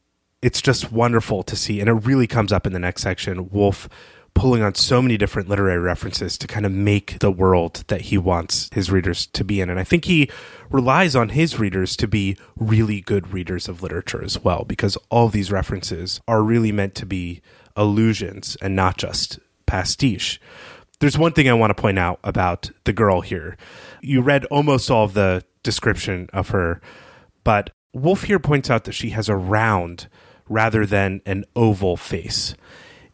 It's 0.43 0.61
just 0.61 0.93
wonderful 0.93 1.43
to 1.45 1.57
see, 1.57 1.81
and 1.81 1.89
it 1.89 1.93
really 1.93 2.27
comes 2.27 2.53
up 2.53 2.67
in 2.67 2.73
the 2.73 2.79
next 2.79 3.03
section. 3.03 3.49
Wolfe 3.51 3.89
pulling 4.35 4.63
on 4.63 4.75
so 4.75 5.01
many 5.01 5.17
different 5.17 5.49
literary 5.49 5.79
references 5.79 6.37
to 6.37 6.47
kind 6.47 6.67
of 6.67 6.73
make 6.73 7.19
the 7.21 7.31
world 7.31 7.85
that 7.87 8.03
he 8.03 8.19
wants 8.19 8.69
his 8.73 8.91
readers 8.91 9.27
to 9.27 9.45
be 9.45 9.61
in. 9.61 9.71
And 9.71 9.79
I 9.79 9.85
think 9.85 10.05
he 10.05 10.29
relies 10.71 11.15
on 11.15 11.31
his 11.31 11.59
readers 11.59 11.97
to 11.97 12.09
be 12.09 12.37
really 12.57 13.01
good 13.01 13.33
readers 13.33 13.69
of 13.69 13.83
literature 13.83 14.23
as 14.23 14.43
well, 14.43 14.65
because 14.67 14.99
all 15.09 15.29
these 15.29 15.53
references 15.53 16.21
are 16.27 16.43
really 16.43 16.73
meant 16.73 16.95
to 16.97 17.07
be 17.07 17.41
allusions 17.77 18.57
and 18.61 18.75
not 18.75 18.99
just 18.99 19.39
pastiche. 19.67 20.41
There's 21.01 21.19
one 21.19 21.33
thing 21.33 21.49
I 21.49 21.55
want 21.55 21.77
to 21.77 21.81
point 21.81 21.99
out 21.99 22.19
about 22.25 22.71
the 22.85 22.93
girl 22.93 23.21
here. 23.21 23.57
You 24.01 24.21
read 24.21 24.45
almost 24.47 24.91
all 24.91 25.05
of 25.05 25.15
the 25.15 25.45
description 25.63 26.29
of 26.33 26.49
her, 26.51 26.81
but 27.45 27.71
Wolfe 27.93 28.25
here 28.25 28.39
points 28.39 28.71
out 28.71 28.85
that 28.85 28.93
she 28.93 29.11
has 29.11 29.29
a 29.29 29.37
round 29.37 30.09
rather 30.49 30.85
than 30.85 31.21
an 31.25 31.45
oval 31.55 31.97
face. 31.97 32.55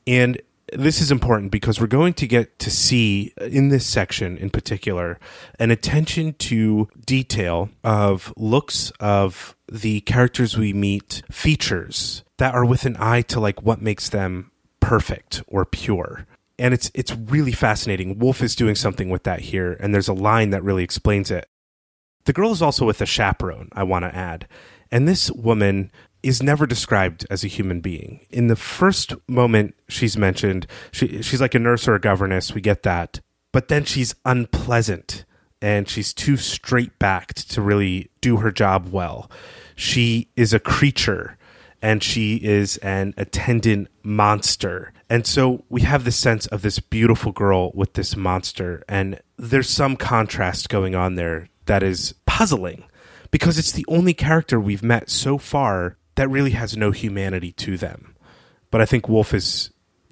And 0.07 0.41
this 0.73 1.01
is 1.01 1.11
important 1.11 1.51
because 1.51 1.81
we're 1.81 1.87
going 1.87 2.15
to 2.15 2.27
get 2.27 2.59
to 2.61 2.71
see 2.71 3.33
uh, 3.41 3.45
in 3.45 3.69
this 3.69 3.87
section 3.87 4.37
in 4.39 4.51
particular 4.51 5.19
an 5.59 5.71
attention 5.71 6.35
to 6.35 6.89
detail 7.05 7.71
of 7.85 8.33
looks 8.37 8.91
of 9.01 9.57
the 9.71 10.01
characters 10.03 10.57
we 10.57 10.73
meet 10.73 11.23
features 11.31 12.25
that 12.39 12.55
are 12.55 12.65
with 12.65 12.87
an 12.87 12.97
eye 12.99 13.23
to 13.23 13.41
like 13.41 13.63
what 13.63 13.81
makes 13.81 14.09
them 14.09 14.51
perfect 14.81 15.43
or 15.47 15.65
pure. 15.65 16.27
And 16.59 16.75
it's 16.75 16.91
it's 16.95 17.15
really 17.15 17.53
fascinating. 17.53 18.19
Wolfe 18.19 18.43
is 18.43 18.55
doing 18.55 18.75
something 18.75 19.09
with 19.09 19.25
that 19.25 19.41
here 19.41 19.77
and 19.81 19.95
there's 19.95 20.09
a 20.09 20.15
line 20.15 20.51
that 20.51 20.63
really 20.63 20.85
explains 20.85 21.31
it. 21.31 21.49
The 22.25 22.33
girl 22.33 22.53
is 22.53 22.63
also 22.63 22.85
with 22.85 23.01
a 23.01 23.07
chaperone 23.07 23.71
i 23.73 23.83
want 23.83 24.05
to 24.05 24.15
add. 24.15 24.47
And 24.93 25.09
this 25.09 25.31
woman 25.31 25.91
is 26.23 26.43
never 26.43 26.67
described 26.67 27.27
as 27.31 27.45
a 27.45 27.49
human 27.49 27.81
being. 27.81 28.27
In 28.31 28.49
the 28.49 28.57
first 28.57 29.15
moment 29.29 29.75
she's 29.89 30.17
mentioned, 30.17 30.67
she, 30.93 31.23
she's 31.23 31.41
like 31.41 31.55
a 31.55 31.59
nurse 31.59 31.89
or 31.89 31.95
a 31.95 32.01
governess. 32.01 32.55
We 32.55 32.61
get 32.61 32.83
that. 32.83 33.21
But 33.53 33.69
then 33.69 33.85
she's 33.85 34.15
unpleasant 34.25 35.25
and 35.63 35.89
she's 35.89 36.15
too 36.15 36.37
straight 36.37 36.99
backed 36.99 37.51
to 37.51 37.63
really 37.63 38.11
do 38.21 38.39
her 38.39 38.51
job 38.51 38.89
well. 38.91 39.31
She 39.75 40.29
is 40.37 40.53
a 40.53 40.61
creature 40.61 41.37
and 41.83 42.03
she 42.03 42.37
is 42.37 42.77
an 42.79 43.15
attendant 43.17 43.89
monster. 44.03 44.93
And 45.09 45.27
so 45.27 45.65
we 45.69 45.83
have 45.83 46.05
the 46.05 46.13
sense 46.13 46.47
of 46.47 46.63
this 46.63 46.79
beautiful 46.79 47.33
girl 47.33 47.73
with 47.75 47.95
this 47.95 48.17
monster. 48.17 48.83
And 48.89 49.21
there's 49.37 49.69
some 49.69 49.97
contrast 49.97 50.69
going 50.69 50.95
on 50.95 51.15
there 51.15 51.49
that 51.67 51.83
is 51.83 52.15
puzzling 52.27 52.85
because 53.31 53.59
it's 53.59 53.73
the 53.73 53.87
only 53.89 54.15
character 54.15 54.61
we've 54.61 54.83
met 54.83 55.09
so 55.09 55.39
far 55.39 55.97
that 56.17 56.29
really 56.29 56.51
has 56.51 56.77
no 56.77 56.91
humanity 56.91 57.53
to 57.53 57.77
them. 57.77 58.15
But 58.71 58.81
I 58.81 58.87
think 58.87 59.09
Wolfe 59.09 59.35
is 59.35 59.71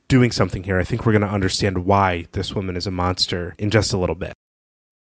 doing 0.09 0.33
something 0.33 0.65
here. 0.65 0.79
I 0.79 0.85
think 0.85 1.05
we're 1.05 1.13
going 1.13 1.23
to 1.23 1.29
understand 1.29 1.85
why 1.85 2.27
this 2.33 2.55
woman 2.55 2.77
is 2.77 2.87
a 2.87 2.91
monster 2.91 3.55
in 3.59 3.71
just 3.71 3.93
a 3.93 3.99
little 3.99 4.15
bit. 4.15 4.33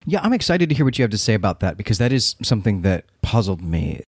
Yeah, 0.06 0.20
I'm 0.22 0.32
excited 0.32 0.68
to 0.68 0.74
hear 0.74 0.84
what 0.84 0.98
you 0.98 1.02
have 1.02 1.10
to 1.10 1.18
say 1.18 1.34
about 1.34 1.60
that 1.60 1.76
because 1.76 1.98
that 1.98 2.12
is 2.12 2.36
something 2.42 2.82
that 2.82 3.04
puzzled 3.22 3.62
me. 3.62 4.02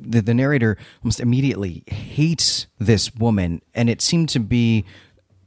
The, 0.00 0.22
the 0.22 0.34
narrator 0.34 0.78
almost 1.02 1.20
immediately 1.20 1.82
hates 1.86 2.66
this 2.78 3.14
woman, 3.14 3.60
and 3.74 3.90
it 3.90 4.00
seemed 4.00 4.30
to 4.30 4.40
be 4.40 4.84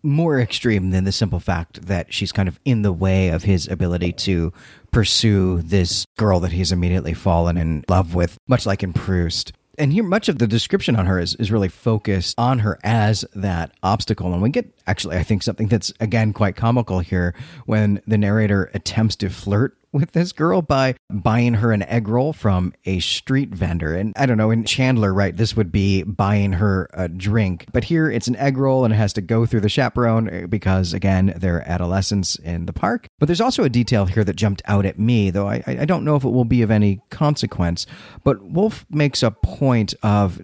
more 0.04 0.40
extreme 0.40 0.92
than 0.92 1.06
the 1.06 1.12
simple 1.12 1.40
fact 1.40 1.88
that 1.88 2.14
she's 2.14 2.34
kind 2.34 2.50
of 2.50 2.60
in 2.66 2.82
the 2.82 2.92
way 2.92 3.30
of 3.30 3.44
his 3.44 3.68
ability 3.68 4.12
to 4.12 4.52
pursue 4.92 5.62
this 5.62 6.06
girl 6.18 6.42
that 6.42 6.52
he's 6.52 6.74
immediately 6.74 7.14
fallen 7.14 7.58
in 7.58 7.84
love 7.88 8.14
with, 8.14 8.38
much 8.48 8.66
like 8.66 8.84
in 8.84 8.92
Proust 8.92 9.54
and 9.78 9.92
here 9.92 10.04
much 10.04 10.30
of 10.30 10.40
the 10.40 10.48
description 10.48 10.96
on 10.96 11.06
her 11.06 11.20
is, 11.20 11.36
is 11.36 11.52
really 11.52 11.70
focused 11.70 12.36
on 12.38 12.60
her 12.60 12.80
as 12.84 13.26
that 13.34 13.72
obstacle. 13.82 14.32
And 14.34 14.42
we 14.42 14.50
get 14.50 14.74
actually 14.88 15.18
i 15.18 15.24
think 15.24 15.44
something 15.44 15.68
that's 15.68 15.94
again 16.00 16.34
quite 16.34 16.56
comical 16.56 17.00
here 17.00 17.34
when 17.66 18.02
the 18.08 18.18
narrator 18.18 18.70
attempts 18.74 19.16
to 19.18 19.30
flirt 19.30 19.78
with 19.94 20.12
this 20.12 20.32
girl 20.32 20.62
by 20.62 20.96
buying 21.10 21.56
her 21.56 21.72
an 21.72 21.84
egg 21.84 22.08
roll 22.08 22.34
from 22.34 22.74
a 22.86 23.00
street 23.00 23.50
vendor. 23.50 23.96
And 23.96 24.14
I 24.18 24.26
don't 24.26 24.38
know, 24.38 24.52
in 24.52 24.66
Chandler, 24.66 25.14
right, 25.14 25.36
this 25.36 25.56
would 25.56 25.72
be 25.72 26.04
buying 26.04 26.54
her 26.54 26.90
a 26.94 27.08
drink. 27.08 27.68
But 27.72 27.86
here 27.86 28.10
it's 28.10 28.28
an 28.28 28.36
egg 28.36 28.58
roll 28.58 28.84
and 28.84 28.94
it 28.94 28.98
has 28.98 29.14
to 29.14 29.22
go 29.22 29.46
through 29.46 29.62
the 29.62 29.70
chaperone 29.70 30.30
eh, 30.30 30.46
because, 30.48 30.94
again, 30.94 31.34
they're 31.38 31.68
adolescents 31.70 32.36
in 32.36 32.66
the 32.66 32.74
park. 32.74 33.08
But 33.20 33.28
there's 33.28 33.42
also 33.42 33.64
a 33.64 33.70
detail 33.70 34.06
here 34.06 34.24
that 34.24 34.36
jumped 34.36 34.64
out 34.66 34.86
at 34.86 35.00
me, 35.00 35.30
though 35.30 35.48
I, 35.48 35.64
I 35.66 35.86
don't 35.86 36.04
know 36.04 36.16
if 36.16 36.24
it 36.24 36.30
will 36.30 36.46
be 36.46 36.62
of 36.64 36.72
any 36.72 37.02
consequence. 37.10 37.86
But 38.24 38.44
Wolfe 38.44 38.86
makes 38.90 39.24
a 39.24 39.32
point 39.32 39.94
of 40.02 40.42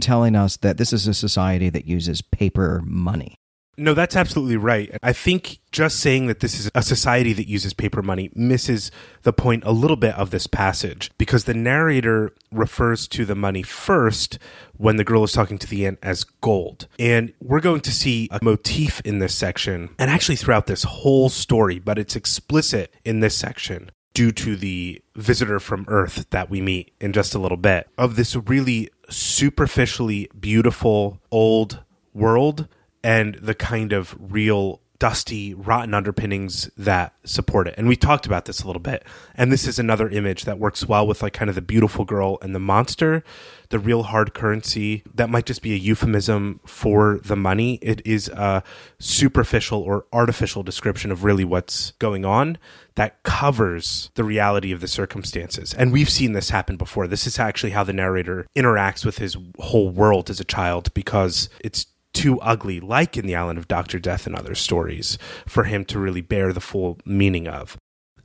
telling 0.00 0.34
us 0.34 0.56
that 0.58 0.76
this 0.76 0.92
is 0.92 1.06
a 1.06 1.14
society 1.14 1.70
that 1.70 1.86
uses 1.86 2.20
paper 2.20 2.82
money. 2.84 3.38
No, 3.78 3.94
that's 3.94 4.16
absolutely 4.16 4.56
right. 4.56 4.98
I 5.04 5.12
think 5.12 5.60
just 5.70 6.00
saying 6.00 6.26
that 6.26 6.40
this 6.40 6.58
is 6.58 6.68
a 6.74 6.82
society 6.82 7.32
that 7.34 7.46
uses 7.46 7.72
paper 7.72 8.02
money 8.02 8.28
misses 8.34 8.90
the 9.22 9.32
point 9.32 9.62
a 9.64 9.70
little 9.70 9.96
bit 9.96 10.16
of 10.16 10.30
this 10.30 10.48
passage 10.48 11.12
because 11.16 11.44
the 11.44 11.54
narrator 11.54 12.32
refers 12.50 13.06
to 13.08 13.24
the 13.24 13.36
money 13.36 13.62
first 13.62 14.38
when 14.76 14.96
the 14.96 15.04
girl 15.04 15.22
is 15.22 15.32
talking 15.32 15.58
to 15.58 15.68
the 15.68 15.86
aunt 15.86 16.00
as 16.02 16.24
gold. 16.24 16.88
And 16.98 17.32
we're 17.40 17.60
going 17.60 17.80
to 17.82 17.92
see 17.92 18.28
a 18.32 18.40
motif 18.42 19.00
in 19.02 19.20
this 19.20 19.36
section 19.36 19.90
and 19.96 20.10
actually 20.10 20.36
throughout 20.36 20.66
this 20.66 20.82
whole 20.82 21.28
story, 21.28 21.78
but 21.78 22.00
it's 22.00 22.16
explicit 22.16 22.92
in 23.04 23.20
this 23.20 23.36
section 23.36 23.92
due 24.12 24.32
to 24.32 24.56
the 24.56 25.00
visitor 25.14 25.60
from 25.60 25.84
Earth 25.86 26.26
that 26.30 26.50
we 26.50 26.60
meet 26.60 26.92
in 27.00 27.12
just 27.12 27.32
a 27.32 27.38
little 27.38 27.56
bit 27.56 27.88
of 27.96 28.16
this 28.16 28.34
really 28.34 28.90
superficially 29.08 30.28
beautiful 30.40 31.20
old 31.30 31.84
world 32.12 32.66
and 33.02 33.34
the 33.36 33.54
kind 33.54 33.92
of 33.92 34.16
real 34.18 34.80
dusty, 34.98 35.54
rotten 35.54 35.94
underpinnings 35.94 36.70
that 36.76 37.14
support 37.24 37.68
it. 37.68 37.74
And 37.78 37.86
we 37.86 37.94
talked 37.94 38.26
about 38.26 38.46
this 38.46 38.62
a 38.62 38.66
little 38.66 38.82
bit. 38.82 39.04
And 39.34 39.52
this 39.52 39.66
is 39.66 39.78
another 39.78 40.08
image 40.08 40.44
that 40.44 40.58
works 40.58 40.88
well 40.88 41.06
with 41.06 41.22
like 41.22 41.32
kind 41.32 41.48
of 41.48 41.54
the 41.54 41.62
beautiful 41.62 42.04
girl 42.04 42.38
and 42.42 42.54
the 42.54 42.58
monster, 42.58 43.22
the 43.68 43.78
real 43.78 44.04
hard 44.04 44.34
currency 44.34 45.04
that 45.14 45.30
might 45.30 45.46
just 45.46 45.62
be 45.62 45.72
a 45.72 45.76
euphemism 45.76 46.60
for 46.66 47.20
the 47.24 47.36
money. 47.36 47.78
It 47.80 48.02
is 48.04 48.28
a 48.28 48.64
superficial 48.98 49.80
or 49.82 50.06
artificial 50.12 50.64
description 50.64 51.12
of 51.12 51.22
really 51.22 51.44
what's 51.44 51.92
going 51.92 52.24
on 52.24 52.58
that 52.96 53.22
covers 53.22 54.10
the 54.14 54.24
reality 54.24 54.72
of 54.72 54.80
the 54.80 54.88
circumstances. 54.88 55.74
And 55.74 55.92
we've 55.92 56.10
seen 56.10 56.32
this 56.32 56.50
happen 56.50 56.76
before. 56.76 57.06
This 57.06 57.26
is 57.26 57.38
actually 57.38 57.70
how 57.70 57.84
the 57.84 57.92
narrator 57.92 58.48
interacts 58.56 59.04
with 59.04 59.18
his 59.18 59.36
whole 59.60 59.90
world 59.90 60.28
as 60.28 60.40
a 60.40 60.44
child 60.44 60.92
because 60.92 61.48
it's 61.60 61.86
too 62.18 62.40
ugly, 62.40 62.80
like 62.80 63.16
in 63.16 63.26
the 63.26 63.36
Island 63.36 63.60
of 63.60 63.68
Dr. 63.68 64.00
Death 64.00 64.26
and 64.26 64.34
other 64.34 64.56
stories, 64.56 65.18
for 65.46 65.64
him 65.64 65.84
to 65.84 66.00
really 66.00 66.20
bear 66.20 66.52
the 66.52 66.60
full 66.60 66.98
meaning 67.04 67.46
of. 67.46 67.76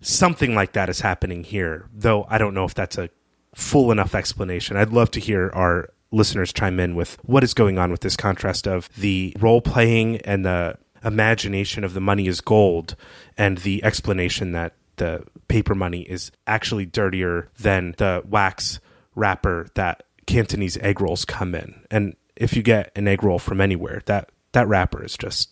Something 0.01 0.55
like 0.55 0.73
that 0.73 0.89
is 0.89 1.01
happening 1.01 1.43
here, 1.43 1.87
though 1.93 2.25
I 2.27 2.39
don't 2.39 2.55
know 2.55 2.65
if 2.65 2.73
that's 2.73 2.97
a 2.97 3.09
full 3.53 3.91
enough 3.91 4.15
explanation. 4.15 4.77
I'd 4.77 4.89
love 4.89 5.11
to 5.11 5.19
hear 5.19 5.51
our 5.53 5.89
listeners 6.11 6.51
chime 6.51 6.79
in 6.79 6.95
with 6.95 7.17
what 7.23 7.43
is 7.43 7.53
going 7.53 7.77
on 7.77 7.91
with 7.91 8.01
this 8.01 8.17
contrast 8.17 8.67
of 8.67 8.89
the 8.97 9.35
role 9.39 9.61
playing 9.61 10.17
and 10.21 10.43
the 10.43 10.75
imagination 11.05 11.83
of 11.83 11.93
the 11.93 12.01
money 12.01 12.25
is 12.25 12.41
gold 12.41 12.95
and 13.37 13.59
the 13.59 13.83
explanation 13.83 14.53
that 14.53 14.73
the 14.95 15.23
paper 15.47 15.75
money 15.75 16.01
is 16.01 16.31
actually 16.47 16.85
dirtier 16.87 17.49
than 17.59 17.93
the 17.97 18.23
wax 18.27 18.79
wrapper 19.13 19.67
that 19.75 20.03
Cantonese 20.25 20.77
egg 20.77 20.99
rolls 20.99 21.25
come 21.25 21.53
in. 21.53 21.85
And 21.91 22.15
if 22.35 22.55
you 22.55 22.63
get 22.63 22.91
an 22.95 23.07
egg 23.07 23.23
roll 23.23 23.39
from 23.39 23.61
anywhere, 23.61 24.01
that 24.05 24.29
that 24.53 24.67
wrapper 24.67 25.03
is 25.03 25.17
just 25.17 25.49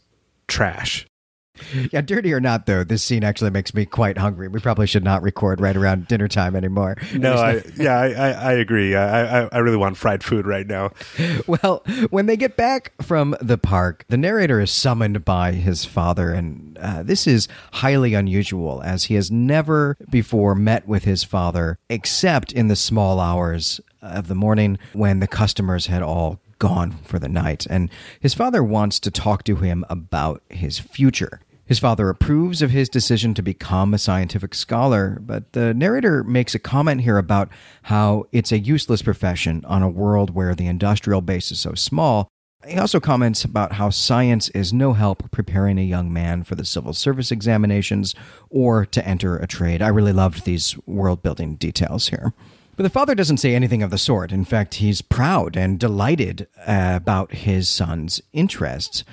trash. 0.47 1.07
Yeah, 1.91 2.01
dirty 2.01 2.33
or 2.33 2.39
not, 2.39 2.65
though, 2.65 2.83
this 2.83 3.03
scene 3.03 3.23
actually 3.23 3.51
makes 3.51 3.73
me 3.73 3.85
quite 3.85 4.17
hungry. 4.17 4.47
We 4.47 4.59
probably 4.59 4.87
should 4.87 5.03
not 5.03 5.21
record 5.21 5.59
right 5.59 5.75
around 5.75 6.07
dinner 6.07 6.27
time 6.27 6.55
anymore. 6.55 6.97
No, 7.13 7.35
I, 7.35 7.61
yeah, 7.77 7.97
I, 7.97 8.07
I, 8.07 8.29
I 8.31 8.51
agree. 8.53 8.95
I, 8.95 9.41
I, 9.41 9.49
I 9.51 9.57
really 9.59 9.77
want 9.77 9.97
fried 9.97 10.23
food 10.23 10.45
right 10.45 10.67
now. 10.67 10.91
Well, 11.47 11.83
when 12.09 12.27
they 12.27 12.37
get 12.37 12.55
back 12.55 12.93
from 13.01 13.35
the 13.41 13.57
park, 13.57 14.05
the 14.09 14.17
narrator 14.17 14.59
is 14.59 14.71
summoned 14.71 15.25
by 15.25 15.51
his 15.53 15.85
father, 15.85 16.31
and 16.31 16.77
uh, 16.77 17.03
this 17.03 17.27
is 17.27 17.47
highly 17.73 18.13
unusual 18.13 18.81
as 18.83 19.05
he 19.05 19.15
has 19.15 19.31
never 19.31 19.97
before 20.09 20.55
met 20.55 20.87
with 20.87 21.03
his 21.03 21.23
father 21.23 21.77
except 21.89 22.51
in 22.53 22.67
the 22.67 22.75
small 22.75 23.19
hours 23.19 23.81
of 24.01 24.27
the 24.27 24.35
morning 24.35 24.77
when 24.93 25.19
the 25.19 25.27
customers 25.27 25.87
had 25.87 26.01
all 26.01 26.39
gone 26.61 26.91
for 27.03 27.17
the 27.17 27.27
night, 27.27 27.65
and 27.69 27.89
his 28.19 28.35
father 28.35 28.63
wants 28.63 28.99
to 28.99 29.11
talk 29.11 29.43
to 29.43 29.55
him 29.55 29.83
about 29.89 30.43
his 30.49 30.77
future. 30.79 31.41
His 31.65 31.79
father 31.79 32.07
approves 32.07 32.61
of 32.61 32.69
his 32.69 32.87
decision 32.87 33.33
to 33.33 33.41
become 33.41 33.93
a 33.93 33.97
scientific 33.97 34.53
scholar, 34.53 35.19
but 35.21 35.53
the 35.53 35.73
narrator 35.73 36.23
makes 36.23 36.53
a 36.53 36.59
comment 36.59 37.01
here 37.01 37.17
about 37.17 37.49
how 37.83 38.27
it's 38.31 38.51
a 38.51 38.59
useless 38.59 39.01
profession 39.01 39.65
on 39.65 39.81
a 39.81 39.89
world 39.89 40.35
where 40.35 40.53
the 40.53 40.67
industrial 40.67 41.21
base 41.21 41.51
is 41.51 41.59
so 41.59 41.73
small. 41.73 42.27
He 42.67 42.77
also 42.77 42.99
comments 42.99 43.43
about 43.43 43.73
how 43.73 43.89
science 43.89 44.49
is 44.49 44.71
no 44.71 44.93
help 44.93 45.31
preparing 45.31 45.79
a 45.79 45.83
young 45.83 46.13
man 46.13 46.43
for 46.43 46.53
the 46.53 46.65
civil 46.65 46.93
service 46.93 47.31
examinations 47.31 48.13
or 48.51 48.85
to 48.85 49.07
enter 49.07 49.37
a 49.37 49.47
trade. 49.47 49.81
I 49.81 49.87
really 49.87 50.13
loved 50.13 50.45
these 50.45 50.77
world 50.85 51.23
building 51.23 51.55
details 51.55 52.09
here. 52.09 52.33
But 52.75 52.83
the 52.83 52.89
father 52.89 53.15
doesn't 53.15 53.37
say 53.37 53.53
anything 53.53 53.83
of 53.83 53.91
the 53.91 53.97
sort. 53.97 54.31
In 54.31 54.45
fact, 54.45 54.75
he's 54.75 55.01
proud 55.01 55.57
and 55.57 55.79
delighted 55.79 56.47
uh, 56.65 56.93
about 56.95 57.33
his 57.33 57.67
son's 57.67 58.21
interests. 58.33 59.03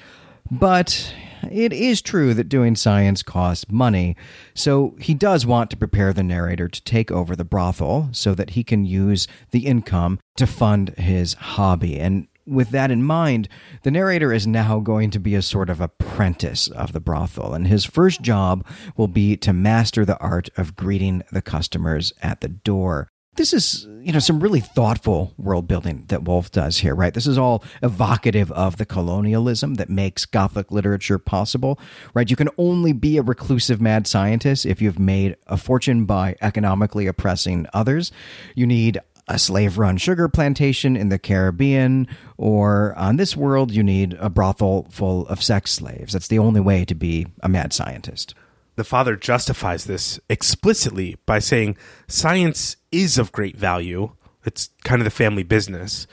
But 0.50 1.12
it 1.50 1.72
is 1.72 2.00
true 2.00 2.34
that 2.34 2.48
doing 2.48 2.76
science 2.76 3.22
costs 3.22 3.70
money, 3.70 4.16
so 4.54 4.96
he 4.98 5.12
does 5.14 5.44
want 5.44 5.70
to 5.70 5.76
prepare 5.76 6.12
the 6.12 6.22
narrator 6.22 6.68
to 6.68 6.82
take 6.84 7.10
over 7.10 7.36
the 7.36 7.44
brothel 7.44 8.08
so 8.12 8.34
that 8.34 8.50
he 8.50 8.64
can 8.64 8.84
use 8.84 9.28
the 9.50 9.66
income 9.66 10.20
to 10.36 10.46
fund 10.46 10.90
his 10.96 11.34
hobby. 11.34 11.98
And 11.98 12.28
with 12.46 12.70
that 12.70 12.90
in 12.90 13.02
mind, 13.02 13.48
the 13.82 13.90
narrator 13.90 14.32
is 14.32 14.46
now 14.46 14.80
going 14.80 15.10
to 15.10 15.18
be 15.18 15.34
a 15.34 15.42
sort 15.42 15.68
of 15.68 15.80
apprentice 15.80 16.68
of 16.68 16.92
the 16.92 17.00
brothel, 17.00 17.52
and 17.52 17.66
his 17.66 17.84
first 17.84 18.22
job 18.22 18.66
will 18.96 19.08
be 19.08 19.36
to 19.36 19.52
master 19.52 20.04
the 20.04 20.18
art 20.18 20.48
of 20.56 20.76
greeting 20.76 21.22
the 21.30 21.42
customers 21.42 22.12
at 22.22 22.40
the 22.40 22.48
door 22.48 23.10
this 23.38 23.54
is 23.54 23.86
you 24.02 24.12
know 24.12 24.18
some 24.18 24.40
really 24.40 24.60
thoughtful 24.60 25.32
world 25.38 25.66
building 25.66 26.04
that 26.08 26.24
Wolfe 26.24 26.50
does 26.50 26.78
here, 26.78 26.94
right? 26.94 27.14
This 27.14 27.26
is 27.26 27.38
all 27.38 27.64
evocative 27.82 28.52
of 28.52 28.76
the 28.76 28.84
colonialism 28.84 29.74
that 29.74 29.88
makes 29.88 30.26
Gothic 30.26 30.70
literature 30.70 31.18
possible, 31.18 31.80
right? 32.14 32.28
You 32.28 32.36
can 32.36 32.50
only 32.58 32.92
be 32.92 33.16
a 33.16 33.22
reclusive 33.22 33.80
mad 33.80 34.06
scientist 34.06 34.66
if 34.66 34.82
you've 34.82 34.98
made 34.98 35.36
a 35.46 35.56
fortune 35.56 36.04
by 36.04 36.36
economically 36.42 37.06
oppressing 37.06 37.66
others. 37.72 38.12
You 38.54 38.66
need 38.66 38.98
a 39.28 39.38
slave 39.38 39.78
run 39.78 39.98
sugar 39.98 40.28
plantation 40.28 40.96
in 40.96 41.08
the 41.08 41.18
Caribbean, 41.18 42.08
or 42.36 42.94
on 42.96 43.16
this 43.16 43.36
world, 43.36 43.70
you 43.72 43.82
need 43.82 44.14
a 44.14 44.28
brothel 44.28 44.88
full 44.90 45.26
of 45.28 45.42
sex 45.42 45.70
slaves. 45.72 46.12
That's 46.12 46.28
the 46.28 46.38
only 46.38 46.60
way 46.60 46.84
to 46.84 46.94
be 46.94 47.26
a 47.42 47.48
mad 47.48 47.72
scientist 47.72 48.34
the 48.78 48.84
father 48.84 49.16
justifies 49.16 49.86
this 49.86 50.20
explicitly 50.30 51.16
by 51.26 51.40
saying 51.40 51.76
science 52.06 52.76
is 52.90 53.18
of 53.18 53.32
great 53.32 53.56
value. 53.56 54.12
It's 54.44 54.70
kind 54.84 55.00
of 55.00 55.04
the 55.04 55.10
family 55.10 55.42
business. 55.42 56.06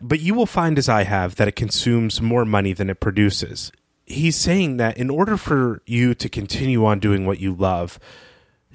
But 0.00 0.20
you 0.20 0.34
will 0.34 0.46
find, 0.46 0.78
as 0.78 0.88
I 0.88 1.04
have, 1.04 1.36
that 1.36 1.48
it 1.48 1.56
consumes 1.56 2.20
more 2.20 2.44
money 2.44 2.72
than 2.72 2.90
it 2.90 3.00
produces. 3.00 3.72
He's 4.04 4.36
saying 4.36 4.76
that 4.76 4.98
in 4.98 5.10
order 5.10 5.36
for 5.36 5.82
you 5.86 6.14
to 6.14 6.28
continue 6.28 6.84
on 6.84 7.00
doing 7.00 7.26
what 7.26 7.40
you 7.40 7.54
love, 7.54 7.98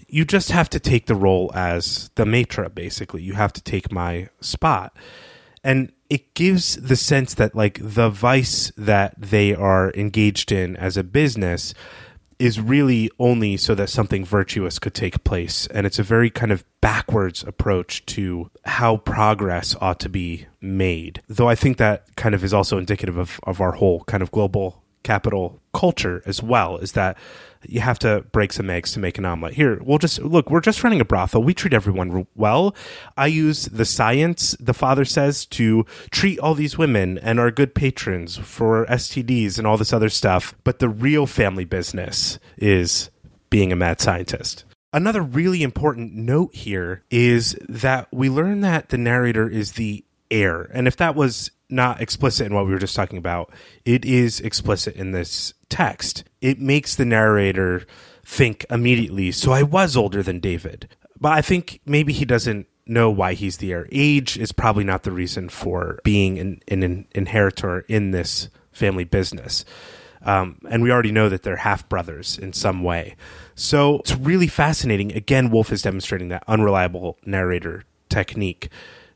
you 0.07 0.25
just 0.25 0.51
have 0.51 0.69
to 0.71 0.79
take 0.79 1.05
the 1.05 1.15
role 1.15 1.51
as 1.53 2.09
the 2.15 2.25
maitre, 2.25 2.69
basically. 2.69 3.21
You 3.21 3.33
have 3.33 3.53
to 3.53 3.61
take 3.61 3.91
my 3.91 4.29
spot. 4.41 4.95
And 5.63 5.93
it 6.09 6.33
gives 6.33 6.75
the 6.75 6.95
sense 6.95 7.33
that, 7.35 7.55
like, 7.55 7.79
the 7.81 8.09
vice 8.09 8.71
that 8.75 9.13
they 9.17 9.55
are 9.55 9.91
engaged 9.91 10.51
in 10.51 10.75
as 10.75 10.97
a 10.97 11.03
business 11.03 11.73
is 12.41 12.59
really 12.59 13.11
only 13.19 13.55
so 13.55 13.75
that 13.75 13.87
something 13.87 14.25
virtuous 14.25 14.79
could 14.79 14.95
take 14.95 15.23
place. 15.23 15.67
And 15.67 15.85
it's 15.85 15.99
a 15.99 16.03
very 16.03 16.31
kind 16.31 16.51
of 16.51 16.65
backwards 16.81 17.43
approach 17.43 18.03
to 18.07 18.49
how 18.65 18.97
progress 18.97 19.75
ought 19.79 19.99
to 19.99 20.09
be 20.09 20.47
made. 20.59 21.21
Though 21.27 21.47
I 21.47 21.53
think 21.53 21.77
that 21.77 22.15
kind 22.15 22.33
of 22.33 22.43
is 22.43 22.51
also 22.51 22.79
indicative 22.79 23.17
of, 23.17 23.39
of 23.43 23.61
our 23.61 23.73
whole 23.73 24.03
kind 24.05 24.23
of 24.23 24.31
global 24.31 24.81
capital 25.03 25.61
culture 25.71 26.23
as 26.25 26.41
well, 26.41 26.77
is 26.77 26.93
that 26.93 27.15
you 27.65 27.81
have 27.81 27.99
to 27.99 28.25
break 28.31 28.53
some 28.53 28.69
eggs 28.69 28.91
to 28.93 28.99
make 28.99 29.17
an 29.17 29.25
omelet. 29.25 29.53
Here, 29.53 29.81
we'll 29.83 29.97
just 29.97 30.19
look, 30.19 30.49
we're 30.49 30.61
just 30.61 30.83
running 30.83 31.01
a 31.01 31.05
brothel. 31.05 31.43
We 31.43 31.53
treat 31.53 31.73
everyone 31.73 32.27
well. 32.35 32.75
I 33.17 33.27
use 33.27 33.65
the 33.65 33.85
science, 33.85 34.55
the 34.59 34.73
father 34.73 35.05
says, 35.05 35.45
to 35.47 35.85
treat 36.11 36.39
all 36.39 36.55
these 36.55 36.77
women 36.77 37.17
and 37.17 37.39
our 37.39 37.51
good 37.51 37.75
patrons 37.75 38.37
for 38.37 38.85
STDs 38.87 39.57
and 39.57 39.67
all 39.67 39.77
this 39.77 39.93
other 39.93 40.09
stuff. 40.09 40.55
But 40.63 40.79
the 40.79 40.89
real 40.89 41.27
family 41.27 41.65
business 41.65 42.39
is 42.57 43.09
being 43.49 43.71
a 43.71 43.75
mad 43.75 44.01
scientist. 44.01 44.65
Another 44.93 45.21
really 45.21 45.63
important 45.63 46.13
note 46.13 46.53
here 46.53 47.03
is 47.09 47.57
that 47.69 48.07
we 48.11 48.29
learn 48.29 48.61
that 48.61 48.89
the 48.89 48.97
narrator 48.97 49.47
is 49.47 49.73
the 49.73 50.03
heir. 50.31 50.69
And 50.73 50.87
if 50.87 50.97
that 50.97 51.15
was 51.15 51.51
not 51.69 52.01
explicit 52.01 52.47
in 52.47 52.53
what 52.53 52.65
we 52.65 52.71
were 52.71 52.79
just 52.79 52.95
talking 52.95 53.17
about, 53.17 53.51
it 53.85 54.05
is 54.05 54.39
explicit 54.39 54.95
in 54.95 55.11
this 55.11 55.53
text. 55.69 56.23
It 56.41 56.59
makes 56.59 56.95
the 56.95 57.05
narrator 57.05 57.85
think 58.25 58.65
immediately, 58.69 59.31
so 59.31 59.51
I 59.51 59.63
was 59.63 59.95
older 59.97 60.23
than 60.23 60.39
David. 60.39 60.87
But 61.19 61.33
I 61.33 61.41
think 61.41 61.81
maybe 61.85 62.13
he 62.13 62.25
doesn't 62.25 62.67
know 62.85 63.09
why 63.09 63.33
he's 63.33 63.57
the 63.57 63.71
heir. 63.71 63.87
Age 63.91 64.37
is 64.37 64.51
probably 64.51 64.83
not 64.83 65.03
the 65.03 65.11
reason 65.11 65.49
for 65.49 65.99
being 66.03 66.39
an, 66.39 66.61
an 66.67 67.07
inheritor 67.13 67.81
in 67.81 68.11
this 68.11 68.49
family 68.71 69.03
business. 69.03 69.63
Um, 70.23 70.59
and 70.69 70.83
we 70.83 70.91
already 70.91 71.11
know 71.11 71.29
that 71.29 71.43
they're 71.43 71.57
half 71.57 71.87
brothers 71.89 72.37
in 72.37 72.53
some 72.53 72.83
way. 72.83 73.15
So 73.55 73.99
it's 73.99 74.15
really 74.15 74.47
fascinating. 74.47 75.13
Again, 75.13 75.49
Wolfe 75.49 75.71
is 75.71 75.81
demonstrating 75.81 76.29
that 76.29 76.43
unreliable 76.47 77.17
narrator 77.25 77.83
technique 78.09 78.69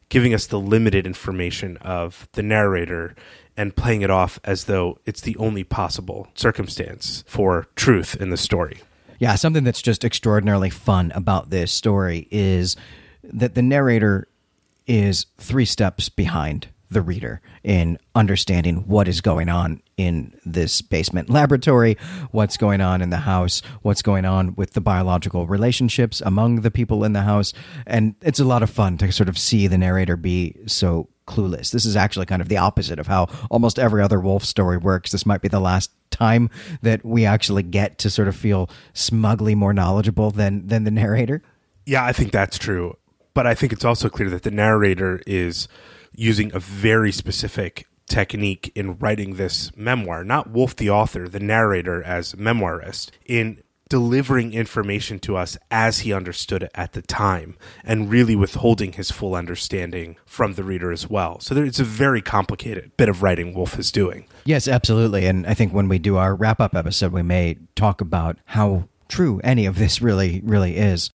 giving 0.09 0.33
us 0.33 0.47
the 0.47 0.59
limited 0.59 1.05
information 1.05 1.77
of 1.77 2.27
the 2.33 2.43
narrator 2.43 3.15
and 3.57 3.75
playing 3.75 4.01
it 4.01 4.09
off 4.09 4.39
as 4.43 4.65
though 4.65 4.99
it's 5.05 5.21
the 5.21 5.35
only 5.37 5.63
possible 5.63 6.27
circumstance 6.35 7.23
for 7.27 7.67
truth 7.75 8.15
in 8.15 8.29
the 8.29 8.37
story. 8.37 8.81
Yeah, 9.19 9.35
something 9.35 9.63
that's 9.63 9.81
just 9.81 10.03
extraordinarily 10.03 10.69
fun 10.69 11.11
about 11.15 11.49
this 11.49 11.71
story 11.71 12.27
is 12.31 12.75
that 13.23 13.55
the 13.55 13.61
narrator 13.61 14.27
is 14.87 15.25
three 15.37 15.65
steps 15.65 16.09
behind 16.09 16.67
the 16.89 17.01
reader 17.01 17.41
in 17.63 17.97
understanding 18.13 18.87
what 18.87 19.07
is 19.07 19.21
going 19.21 19.49
on 19.49 19.81
in 19.97 20.37
this 20.45 20.81
basement 20.81 21.29
laboratory, 21.29 21.97
what's 22.31 22.57
going 22.57 22.81
on 22.81 23.01
in 23.01 23.09
the 23.09 23.17
house, 23.17 23.61
what's 23.81 24.01
going 24.01 24.25
on 24.25 24.55
with 24.55 24.73
the 24.73 24.81
biological 24.81 25.47
relationships 25.47 26.21
among 26.21 26.61
the 26.61 26.71
people 26.71 27.03
in 27.03 27.13
the 27.13 27.21
house. 27.21 27.53
And 27.87 28.15
it's 28.21 28.39
a 28.39 28.45
lot 28.45 28.63
of 28.63 28.69
fun 28.69 28.97
to 28.97 29.11
sort 29.11 29.29
of 29.29 29.37
see 29.37 29.67
the 29.67 29.77
narrator 29.77 30.17
be 30.17 30.55
so 30.65 31.09
clueless. 31.27 31.71
This 31.71 31.85
is 31.85 31.95
actually 31.95 32.25
kind 32.25 32.41
of 32.41 32.49
the 32.49 32.57
opposite 32.57 32.99
of 32.99 33.07
how 33.07 33.27
almost 33.49 33.79
every 33.79 34.01
other 34.01 34.19
Wolfe 34.19 34.45
story 34.45 34.77
works. 34.77 35.11
This 35.11 35.25
might 35.25 35.41
be 35.41 35.47
the 35.47 35.59
last 35.59 35.91
time 36.11 36.49
that 36.81 37.03
we 37.03 37.25
actually 37.25 37.63
get 37.63 37.97
to 37.99 38.09
sort 38.09 38.27
of 38.27 38.35
feel 38.35 38.69
smugly 38.93 39.55
more 39.55 39.73
knowledgeable 39.73 40.31
than 40.31 40.67
than 40.67 40.83
the 40.83 40.91
narrator. 40.91 41.41
Yeah, 41.85 42.05
I 42.05 42.13
think 42.13 42.31
that's 42.31 42.57
true. 42.57 42.97
But 43.33 43.47
I 43.47 43.53
think 43.53 43.73
it's 43.73 43.85
also 43.85 44.07
clear 44.07 44.29
that 44.29 44.43
the 44.43 44.51
narrator 44.51 45.21
is 45.27 45.67
using 46.13 46.53
a 46.53 46.59
very 46.59 47.11
specific 47.11 47.85
technique 48.07 48.71
in 48.75 48.97
writing 48.97 49.35
this 49.35 49.75
memoir, 49.75 50.23
not 50.23 50.49
Wolfe 50.49 50.75
the 50.75 50.89
author, 50.89 51.27
the 51.27 51.39
narrator 51.39 52.03
as 52.03 52.33
memoirist, 52.33 53.09
in 53.25 53.61
delivering 53.87 54.53
information 54.53 55.19
to 55.19 55.37
us 55.37 55.57
as 55.69 55.99
he 55.99 56.11
understood 56.11 56.63
it 56.63 56.71
at 56.73 56.93
the 56.93 57.01
time 57.01 57.55
and 57.83 58.09
really 58.09 58.35
withholding 58.35 58.93
his 58.93 59.11
full 59.11 59.35
understanding 59.35 60.15
from 60.25 60.53
the 60.53 60.63
reader 60.63 60.91
as 60.91 61.09
well. 61.09 61.39
So 61.39 61.53
there, 61.53 61.65
it's 61.65 61.79
a 61.79 61.83
very 61.83 62.21
complicated 62.21 62.97
bit 62.97 63.09
of 63.09 63.21
writing 63.21 63.53
Wolfe 63.53 63.77
is 63.77 63.91
doing. 63.91 64.27
Yes, 64.43 64.67
absolutely. 64.67 65.25
And 65.27 65.45
I 65.45 65.53
think 65.53 65.71
when 65.71 65.87
we 65.87 65.99
do 65.99 66.17
our 66.17 66.35
wrap 66.35 66.59
up 66.59 66.75
episode, 66.75 67.11
we 67.11 67.21
may 67.21 67.57
talk 67.75 68.01
about 68.01 68.37
how 68.45 68.87
true 69.07 69.39
any 69.43 69.65
of 69.65 69.77
this 69.77 70.01
really, 70.01 70.41
really 70.43 70.77
is. 70.77 71.11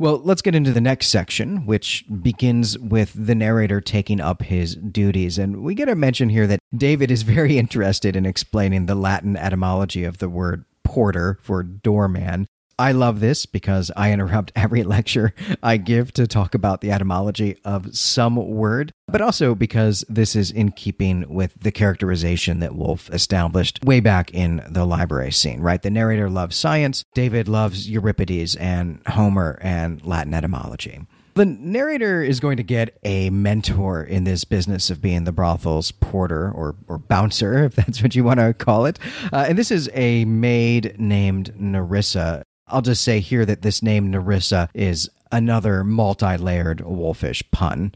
Well, 0.00 0.22
let's 0.24 0.40
get 0.40 0.54
into 0.54 0.72
the 0.72 0.80
next 0.80 1.08
section, 1.08 1.66
which 1.66 2.06
begins 2.22 2.78
with 2.78 3.12
the 3.14 3.34
narrator 3.34 3.82
taking 3.82 4.18
up 4.18 4.40
his 4.40 4.74
duties. 4.76 5.36
And 5.36 5.62
we 5.62 5.74
get 5.74 5.90
a 5.90 5.94
mention 5.94 6.30
here 6.30 6.46
that 6.46 6.58
David 6.74 7.10
is 7.10 7.20
very 7.20 7.58
interested 7.58 8.16
in 8.16 8.24
explaining 8.24 8.86
the 8.86 8.94
Latin 8.94 9.36
etymology 9.36 10.04
of 10.04 10.16
the 10.16 10.30
word 10.30 10.64
porter 10.84 11.38
for 11.42 11.62
doorman. 11.62 12.46
I 12.80 12.92
love 12.92 13.20
this 13.20 13.44
because 13.44 13.90
I 13.94 14.10
interrupt 14.10 14.52
every 14.56 14.84
lecture 14.84 15.34
I 15.62 15.76
give 15.76 16.12
to 16.14 16.26
talk 16.26 16.54
about 16.54 16.80
the 16.80 16.90
etymology 16.90 17.58
of 17.62 17.94
some 17.94 18.36
word, 18.36 18.94
but 19.06 19.20
also 19.20 19.54
because 19.54 20.02
this 20.08 20.34
is 20.34 20.50
in 20.50 20.72
keeping 20.72 21.28
with 21.28 21.52
the 21.60 21.72
characterization 21.72 22.60
that 22.60 22.74
Wolfe 22.74 23.10
established 23.10 23.84
way 23.84 24.00
back 24.00 24.32
in 24.32 24.64
the 24.66 24.86
library 24.86 25.30
scene, 25.30 25.60
right? 25.60 25.82
The 25.82 25.90
narrator 25.90 26.30
loves 26.30 26.56
science, 26.56 27.04
David 27.14 27.48
loves 27.48 27.88
Euripides 27.90 28.56
and 28.56 29.02
Homer 29.06 29.58
and 29.60 30.02
Latin 30.02 30.32
etymology. 30.32 31.00
The 31.34 31.44
narrator 31.44 32.22
is 32.22 32.40
going 32.40 32.56
to 32.56 32.62
get 32.62 32.98
a 33.04 33.30
mentor 33.30 34.02
in 34.02 34.24
this 34.24 34.44
business 34.44 34.90
of 34.90 35.00
being 35.00 35.24
the 35.24 35.32
brothel's 35.32 35.92
porter 35.92 36.50
or, 36.50 36.76
or 36.88 36.98
bouncer, 36.98 37.64
if 37.64 37.76
that's 37.76 38.02
what 38.02 38.14
you 38.14 38.24
want 38.24 38.40
to 38.40 38.54
call 38.54 38.86
it. 38.86 38.98
Uh, 39.32 39.44
and 39.48 39.58
this 39.58 39.70
is 39.70 39.90
a 39.92 40.24
maid 40.24 40.96
named 40.98 41.58
Nerissa. 41.60 42.42
I'll 42.70 42.82
just 42.82 43.02
say 43.02 43.20
here 43.20 43.44
that 43.46 43.62
this 43.62 43.82
name 43.82 44.10
Nerissa 44.10 44.68
is 44.74 45.10
another 45.32 45.84
multi 45.84 46.36
layered 46.36 46.80
wolfish 46.80 47.42
pun. 47.50 47.94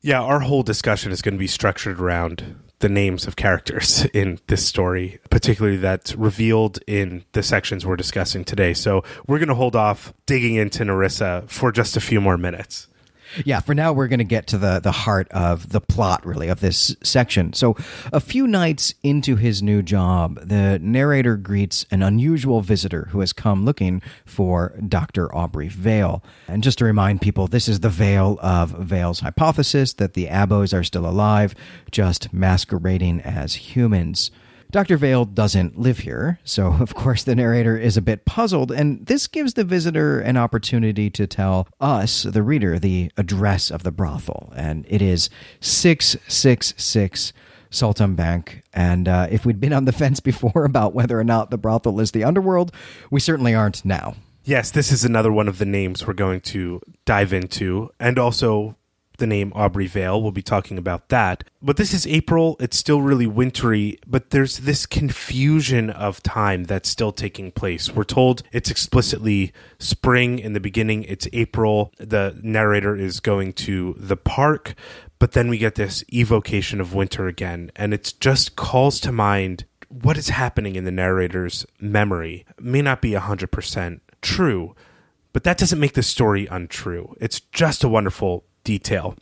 Yeah, 0.00 0.20
our 0.20 0.40
whole 0.40 0.62
discussion 0.62 1.12
is 1.12 1.22
going 1.22 1.34
to 1.34 1.38
be 1.38 1.46
structured 1.46 2.00
around 2.00 2.56
the 2.80 2.88
names 2.88 3.26
of 3.26 3.36
characters 3.36 4.04
in 4.12 4.38
this 4.48 4.66
story, 4.66 5.20
particularly 5.30 5.76
that's 5.76 6.14
revealed 6.14 6.80
in 6.86 7.24
the 7.32 7.42
sections 7.42 7.86
we're 7.86 7.96
discussing 7.96 8.44
today. 8.44 8.74
So 8.74 9.04
we're 9.26 9.38
going 9.38 9.48
to 9.48 9.54
hold 9.54 9.76
off 9.76 10.12
digging 10.26 10.56
into 10.56 10.84
Nerissa 10.84 11.44
for 11.46 11.72
just 11.72 11.96
a 11.96 12.00
few 12.00 12.20
more 12.20 12.36
minutes. 12.36 12.88
Yeah, 13.44 13.60
for 13.60 13.74
now 13.74 13.92
we're 13.92 14.08
going 14.08 14.18
to 14.18 14.24
get 14.24 14.46
to 14.48 14.58
the 14.58 14.80
the 14.80 14.92
heart 14.92 15.28
of 15.30 15.70
the 15.70 15.80
plot 15.80 16.24
really 16.26 16.48
of 16.48 16.60
this 16.60 16.96
section. 17.02 17.52
So, 17.52 17.76
a 18.12 18.20
few 18.20 18.46
nights 18.46 18.94
into 19.02 19.36
his 19.36 19.62
new 19.62 19.82
job, 19.82 20.40
the 20.40 20.78
narrator 20.80 21.36
greets 21.36 21.86
an 21.90 22.02
unusual 22.02 22.60
visitor 22.60 23.08
who 23.10 23.20
has 23.20 23.32
come 23.32 23.64
looking 23.64 24.02
for 24.24 24.74
Dr. 24.86 25.34
Aubrey 25.34 25.68
Veil. 25.68 26.22
And 26.48 26.62
just 26.62 26.78
to 26.78 26.84
remind 26.84 27.20
people, 27.20 27.46
this 27.46 27.68
is 27.68 27.80
the 27.80 27.88
Veil 27.88 28.38
of 28.42 28.70
Veil's 28.70 29.20
hypothesis 29.20 29.92
that 29.94 30.14
the 30.14 30.26
Abos 30.26 30.76
are 30.76 30.84
still 30.84 31.06
alive, 31.06 31.54
just 31.90 32.32
masquerading 32.32 33.20
as 33.20 33.54
humans. 33.54 34.30
Dr. 34.72 34.96
Veil 34.96 35.26
doesn't 35.26 35.78
live 35.78 35.98
here, 35.98 36.40
so 36.44 36.72
of 36.80 36.94
course 36.94 37.24
the 37.24 37.34
narrator 37.34 37.76
is 37.76 37.98
a 37.98 38.02
bit 38.02 38.24
puzzled, 38.24 38.72
and 38.72 39.06
this 39.06 39.26
gives 39.26 39.52
the 39.52 39.64
visitor 39.64 40.18
an 40.18 40.38
opportunity 40.38 41.10
to 41.10 41.26
tell 41.26 41.68
us, 41.78 42.22
the 42.22 42.42
reader, 42.42 42.78
the 42.78 43.12
address 43.18 43.70
of 43.70 43.82
the 43.82 43.92
brothel. 43.92 44.50
And 44.56 44.86
it 44.88 45.02
is 45.02 45.28
666 45.60 47.32
Saltimbanque. 47.70 48.62
And 48.72 49.08
uh, 49.08 49.28
if 49.30 49.44
we'd 49.44 49.60
been 49.60 49.72
on 49.72 49.84
the 49.84 49.92
fence 50.02 50.20
before 50.20 50.64
about 50.64 50.94
whether 50.94 51.20
or 51.20 51.24
not 51.24 51.50
the 51.50 51.58
brothel 51.58 52.00
is 52.00 52.12
the 52.12 52.24
underworld, 52.24 52.72
we 53.10 53.20
certainly 53.20 53.54
aren't 53.54 53.84
now. 53.84 54.14
Yes, 54.44 54.70
this 54.70 54.90
is 54.90 55.04
another 55.04 55.30
one 55.30 55.48
of 55.48 55.58
the 55.58 55.66
names 55.66 56.06
we're 56.06 56.14
going 56.14 56.40
to 56.40 56.80
dive 57.04 57.32
into, 57.32 57.90
and 58.00 58.18
also 58.18 58.76
the 59.18 59.26
name 59.26 59.52
Aubrey 59.54 59.86
Veil. 59.86 60.22
We'll 60.22 60.32
be 60.32 60.42
talking 60.42 60.78
about 60.78 61.08
that. 61.08 61.44
But 61.60 61.76
this 61.76 61.94
is 61.94 62.06
April. 62.06 62.56
It's 62.60 62.76
still 62.76 63.02
really 63.02 63.26
wintry, 63.26 63.98
but 64.06 64.30
there's 64.30 64.58
this 64.58 64.86
confusion 64.86 65.90
of 65.90 66.22
time 66.22 66.64
that's 66.64 66.88
still 66.88 67.12
taking 67.12 67.52
place. 67.52 67.90
We're 67.90 68.04
told 68.04 68.42
it's 68.52 68.70
explicitly 68.70 69.52
spring 69.78 70.38
in 70.38 70.52
the 70.52 70.60
beginning, 70.60 71.04
it's 71.04 71.28
April. 71.32 71.92
The 71.98 72.38
narrator 72.42 72.96
is 72.96 73.20
going 73.20 73.52
to 73.54 73.94
the 73.98 74.16
park, 74.16 74.74
but 75.18 75.32
then 75.32 75.48
we 75.48 75.58
get 75.58 75.76
this 75.76 76.04
evocation 76.12 76.80
of 76.80 76.94
winter 76.94 77.28
again, 77.28 77.70
and 77.76 77.94
it 77.94 78.14
just 78.18 78.56
calls 78.56 78.98
to 79.00 79.12
mind 79.12 79.64
what 79.88 80.16
is 80.16 80.30
happening 80.30 80.74
in 80.74 80.84
the 80.84 80.90
narrator's 80.90 81.66
memory. 81.78 82.46
It 82.58 82.64
may 82.64 82.82
not 82.82 83.02
be 83.02 83.12
100% 83.12 84.00
true, 84.22 84.74
but 85.32 85.44
that 85.44 85.58
doesn't 85.58 85.80
make 85.80 85.92
the 85.92 86.02
story 86.02 86.46
untrue. 86.46 87.14
It's 87.20 87.40
just 87.40 87.84
a 87.84 87.88
wonderful 87.88 88.44
detail. 88.64 89.16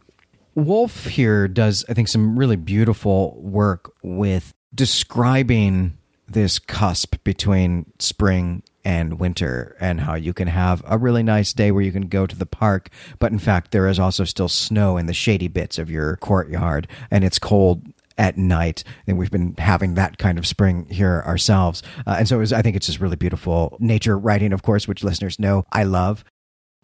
Wolfe 0.55 1.07
here 1.07 1.49
does, 1.49 1.85
I 1.89 1.95
think, 1.95 2.09
some 2.09 2.39
really 2.39 2.57
beautiful 2.57 3.41
work 3.41 3.93
with 4.03 4.53
describing 4.75 5.97
this 6.29 6.59
cusp 6.59 7.17
between 7.25 7.93
spring 7.99 8.63
and 8.85 9.19
winter 9.19 9.77
and 9.81 10.01
how 10.01 10.15
you 10.15 10.33
can 10.33 10.49
have 10.49 10.83
a 10.87 10.97
really 10.97 11.23
nice 11.23 11.53
day 11.53 11.71
where 11.71 11.83
you 11.83 11.93
can 11.93 12.09
go 12.09 12.27
to 12.27 12.37
the 12.37 12.47
park 12.47 12.89
but 13.19 13.33
in 13.33 13.39
fact 13.39 13.73
there 13.73 13.87
is 13.87 13.99
also 13.99 14.25
still 14.25 14.49
snow 14.49 14.97
in 14.97 15.07
the 15.07 15.13
shady 15.13 15.49
bits 15.49 15.79
of 15.79 15.91
your 15.91 16.17
courtyard 16.17 16.89
and 17.11 17.25
it's 17.25 17.39
cold 17.39 17.83
at 18.17 18.39
night 18.39 18.85
and 19.07 19.19
we've 19.19 19.31
been 19.31 19.55
having 19.59 19.95
that 19.95 20.19
kind 20.19 20.39
of 20.39 20.47
spring 20.47 20.87
here 20.89 21.23
ourselves 21.27 21.83
uh, 22.07 22.17
and 22.19 22.29
so 22.29 22.39
was, 22.39 22.53
i 22.53 22.63
think 22.63 22.77
it's 22.77 22.87
just 22.87 23.01
really 23.01 23.17
beautiful 23.17 23.77
nature 23.81 24.19
writing 24.19 24.53
of 24.53 24.63
course 24.63 24.89
which 24.89 25.05
listeners 25.05 25.39
know 25.39 25.65
i 25.73 25.83
love 25.83 26.25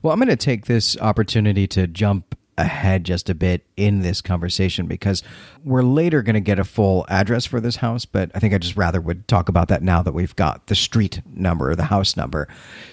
well 0.02 0.12
i'm 0.12 0.18
going 0.18 0.28
to 0.28 0.36
take 0.36 0.66
this 0.66 0.98
opportunity 0.98 1.66
to 1.66 1.86
jump 1.86 2.36
ahead 2.58 3.04
just 3.04 3.28
a 3.28 3.34
bit 3.34 3.66
in 3.76 4.00
this 4.00 4.20
conversation 4.20 4.86
because 4.86 5.22
we're 5.64 5.82
later 5.82 6.22
going 6.22 6.34
to 6.34 6.40
get 6.40 6.58
a 6.58 6.64
full 6.64 7.04
address 7.08 7.44
for 7.44 7.60
this 7.60 7.76
house, 7.76 8.04
but 8.04 8.30
I 8.34 8.38
think 8.38 8.54
I 8.54 8.58
just 8.58 8.76
rather 8.76 9.00
would 9.00 9.28
talk 9.28 9.48
about 9.48 9.68
that 9.68 9.82
now 9.82 10.02
that 10.02 10.12
we've 10.12 10.36
got 10.36 10.66
the 10.66 10.74
street 10.74 11.20
number, 11.34 11.74
the 11.74 11.84
house 11.84 12.16
number. 12.16 12.48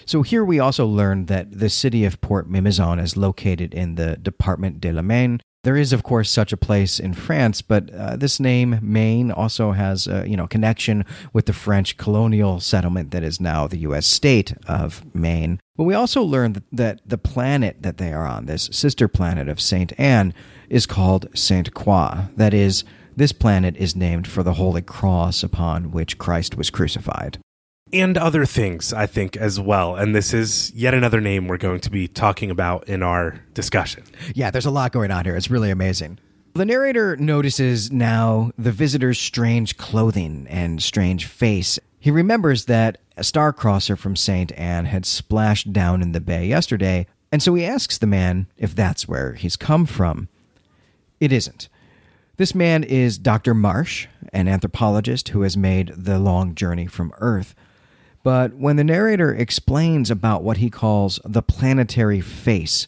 So 0.06 0.21
here 0.21 0.43
we 0.43 0.60
also 0.60 0.86
learned 0.86 1.28
that 1.28 1.58
the 1.58 1.69
city 1.69 2.06
of 2.06 2.19
Port 2.21 2.49
Mimizan 2.49 3.02
is 3.02 3.15
located 3.15 3.73
in 3.73 3.95
the 3.95 4.17
Department 4.17 4.82
de 4.82 4.91
la 4.91 5.02
Maine, 5.02 5.39
there 5.63 5.78
is, 5.78 5.93
of 5.93 6.04
course, 6.04 6.30
such 6.30 6.52
a 6.52 6.58
place 6.58 6.99
in 6.99 7.13
France, 7.13 7.62
but 7.62 7.93
uh, 7.93 8.17
this 8.17 8.39
name, 8.39 8.80
Maine, 8.82 9.32
also 9.32 9.71
has 9.71 10.08
a 10.08 10.28
you 10.28 10.36
know 10.36 10.47
connection 10.47 11.06
with 11.32 11.45
the 11.45 11.54
French 11.54 11.97
colonial 11.97 12.60
settlement 12.60 13.12
that 13.12 13.23
is 13.23 13.39
now 13.39 13.67
the 13.67 13.80
U.S. 13.80 14.06
state 14.06 14.54
of 14.67 15.04
Maine. 15.15 15.60
But 15.78 15.86
we 15.86 15.93
also 15.93 16.21
learned 16.21 16.62
that 16.71 17.02
the 17.06 17.17
planet 17.17 17.82
that 17.82 17.97
they 17.97 18.12
are 18.12 18.28
on, 18.28 18.45
this 18.45 18.69
sister 18.71 19.08
planet 19.08 19.47
of 19.47 19.62
Saint 19.62 19.93
Anne, 19.97 20.34
is 20.69 20.86
called 20.86 21.28
Saint 21.34 21.73
Croix. 21.73 22.28
That 22.36 22.54
is, 22.54 22.84
this 23.15 23.32
planet 23.32 23.78
is 23.78 23.95
named 23.95 24.28
for 24.28 24.43
the 24.43 24.54
holy 24.54 24.82
cross 24.82 25.43
upon 25.43 25.91
which 25.91 26.17
Christ 26.17 26.58
was 26.58 26.69
crucified 26.69 27.39
and 27.93 28.17
other 28.17 28.45
things, 28.45 28.91
I 28.91 29.06
think, 29.06 29.38
as 29.38 29.60
well. 29.60 29.95
And 29.95 30.15
this 30.15 30.34
is 30.34 30.71
yet 30.73 30.93
another 30.93 31.21
name 31.21 31.47
we're 31.47 31.58
going 31.58 31.79
to 31.82 31.89
be 31.91 32.08
talking 32.08 32.49
about 32.49 32.88
in 32.88 33.03
our 33.03 33.39
discussion. 33.53 34.03
Yeah, 34.34 34.51
there's 34.51 34.65
a 34.65 34.71
lot 34.71 34.91
going 34.91 35.12
on 35.12 35.25
here. 35.25 35.36
It's 35.36 35.49
really 35.49 35.69
amazing. 35.69 36.19
The 36.56 36.65
narrator 36.65 37.15
notices 37.17 37.91
now 37.91 38.51
the 38.58 38.71
visitor's 38.71 39.19
strange 39.19 39.77
clothing 39.77 40.45
and 40.49 40.82
strange 40.82 41.25
face. 41.25 41.79
He 41.99 42.12
remembers 42.12 42.65
that 42.65 42.99
a 43.17 43.23
star 43.23 43.53
crosser 43.53 43.95
from 43.95 44.15
St. 44.15 44.51
Anne 44.53 44.86
had 44.86 45.06
splashed 45.06 45.71
down 45.71 46.01
in 46.01 46.12
the 46.12 46.19
bay 46.19 46.45
yesterday, 46.45 47.08
and 47.32 47.41
so 47.41 47.56
he 47.56 47.65
asks 47.65 47.97
the 47.97 48.08
man 48.08 48.47
if 48.58 48.75
that's 48.75 49.08
where 49.08 49.34
he's 49.34 49.56
come 49.56 49.86
from. 49.86 50.27
It 51.19 51.32
isn't. 51.32 51.69
This 52.38 52.53
man 52.53 52.84
is 52.84 53.17
Dr. 53.17 53.53
Marsh, 53.53 54.08
an 54.32 54.47
anthropologist 54.47 55.29
who 55.29 55.43
has 55.43 55.56
made 55.56 55.93
the 55.95 56.19
long 56.19 56.56
journey 56.56 56.88
from 56.88 57.13
Earth. 57.19 57.56
But 58.24 58.56
when 58.56 58.78
the 58.78 58.84
narrator 58.84 59.34
explains 59.34 60.10
about 60.10 60.44
what 60.44 60.58
he 60.58 60.70
calls 60.70 61.20
the 61.26 61.42
planetary 61.42 62.22
face, 62.22 62.88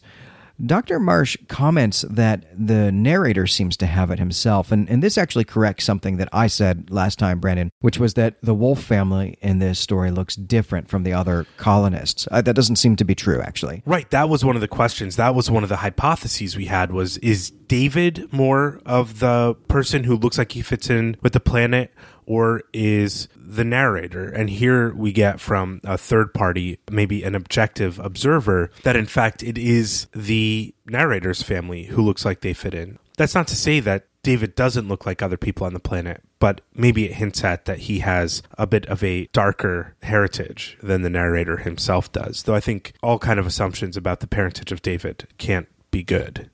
Dr. 0.64 0.98
Marsh 0.98 1.36
comments 1.48 2.02
that 2.08 2.46
the 2.54 2.90
narrator 2.90 3.46
seems 3.46 3.76
to 3.78 3.86
have 3.86 4.10
it 4.10 4.18
himself. 4.18 4.72
And, 4.72 4.88
and 4.88 5.02
this 5.02 5.18
actually 5.18 5.44
corrects 5.44 5.84
something 5.84 6.16
that 6.16 6.28
I 6.32 6.46
said 6.46 6.90
last 6.90 7.18
time, 7.18 7.40
Brandon, 7.40 7.70
which 7.80 7.98
was 7.98 8.14
that 8.14 8.36
the 8.42 8.54
wolf 8.54 8.82
family 8.82 9.36
in 9.42 9.58
this 9.58 9.78
story 9.78 10.10
looks 10.10 10.34
different 10.34 10.88
from 10.88 11.02
the 11.02 11.12
other 11.12 11.46
colonists. 11.58 12.26
Uh, 12.30 12.40
that 12.40 12.54
doesn't 12.54 12.76
seem 12.76 12.96
to 12.96 13.04
be 13.04 13.14
true, 13.14 13.40
actually. 13.40 13.82
Right. 13.84 14.10
That 14.10 14.28
was 14.28 14.44
one 14.44 14.54
of 14.54 14.62
the 14.62 14.68
questions. 14.68 15.16
That 15.16 15.34
was 15.34 15.50
one 15.50 15.62
of 15.62 15.68
the 15.68 15.76
hypotheses 15.76 16.56
we 16.56 16.66
had 16.66 16.90
was, 16.90 17.18
is 17.18 17.50
David 17.50 18.32
more 18.32 18.80
of 18.86 19.18
the 19.18 19.54
person 19.68 20.04
who 20.04 20.16
looks 20.16 20.38
like 20.38 20.52
he 20.52 20.62
fits 20.62 20.88
in 20.88 21.16
with 21.20 21.34
the 21.34 21.40
planet 21.40 21.92
or 22.26 22.62
is 22.72 23.28
the 23.36 23.64
narrator? 23.64 24.28
And 24.28 24.50
here 24.50 24.92
we 24.94 25.12
get 25.12 25.40
from 25.40 25.80
a 25.84 25.96
third 25.96 26.34
party, 26.34 26.78
maybe 26.90 27.22
an 27.22 27.34
objective 27.34 27.98
observer, 28.00 28.70
that 28.82 28.96
in 28.96 29.06
fact 29.06 29.42
it 29.42 29.56
is 29.56 30.06
the 30.14 30.74
narrator's 30.86 31.42
family 31.42 31.84
who 31.84 32.02
looks 32.02 32.24
like 32.24 32.40
they 32.40 32.52
fit 32.52 32.74
in. 32.74 32.98
That's 33.16 33.34
not 33.34 33.48
to 33.48 33.56
say 33.56 33.80
that 33.80 34.06
David 34.22 34.56
doesn't 34.56 34.88
look 34.88 35.06
like 35.06 35.22
other 35.22 35.36
people 35.36 35.66
on 35.66 35.72
the 35.72 35.80
planet, 35.80 36.20
but 36.40 36.60
maybe 36.74 37.04
it 37.04 37.14
hints 37.14 37.44
at 37.44 37.64
that 37.66 37.78
he 37.78 38.00
has 38.00 38.42
a 38.58 38.66
bit 38.66 38.84
of 38.86 39.02
a 39.04 39.26
darker 39.26 39.94
heritage 40.02 40.76
than 40.82 41.02
the 41.02 41.10
narrator 41.10 41.58
himself 41.58 42.10
does. 42.10 42.42
Though 42.42 42.56
I 42.56 42.60
think 42.60 42.94
all 43.04 43.20
kind 43.20 43.38
of 43.38 43.46
assumptions 43.46 43.96
about 43.96 44.18
the 44.18 44.26
parentage 44.26 44.72
of 44.72 44.82
David 44.82 45.28
can't 45.38 45.68
be 45.92 46.02
good 46.02 46.50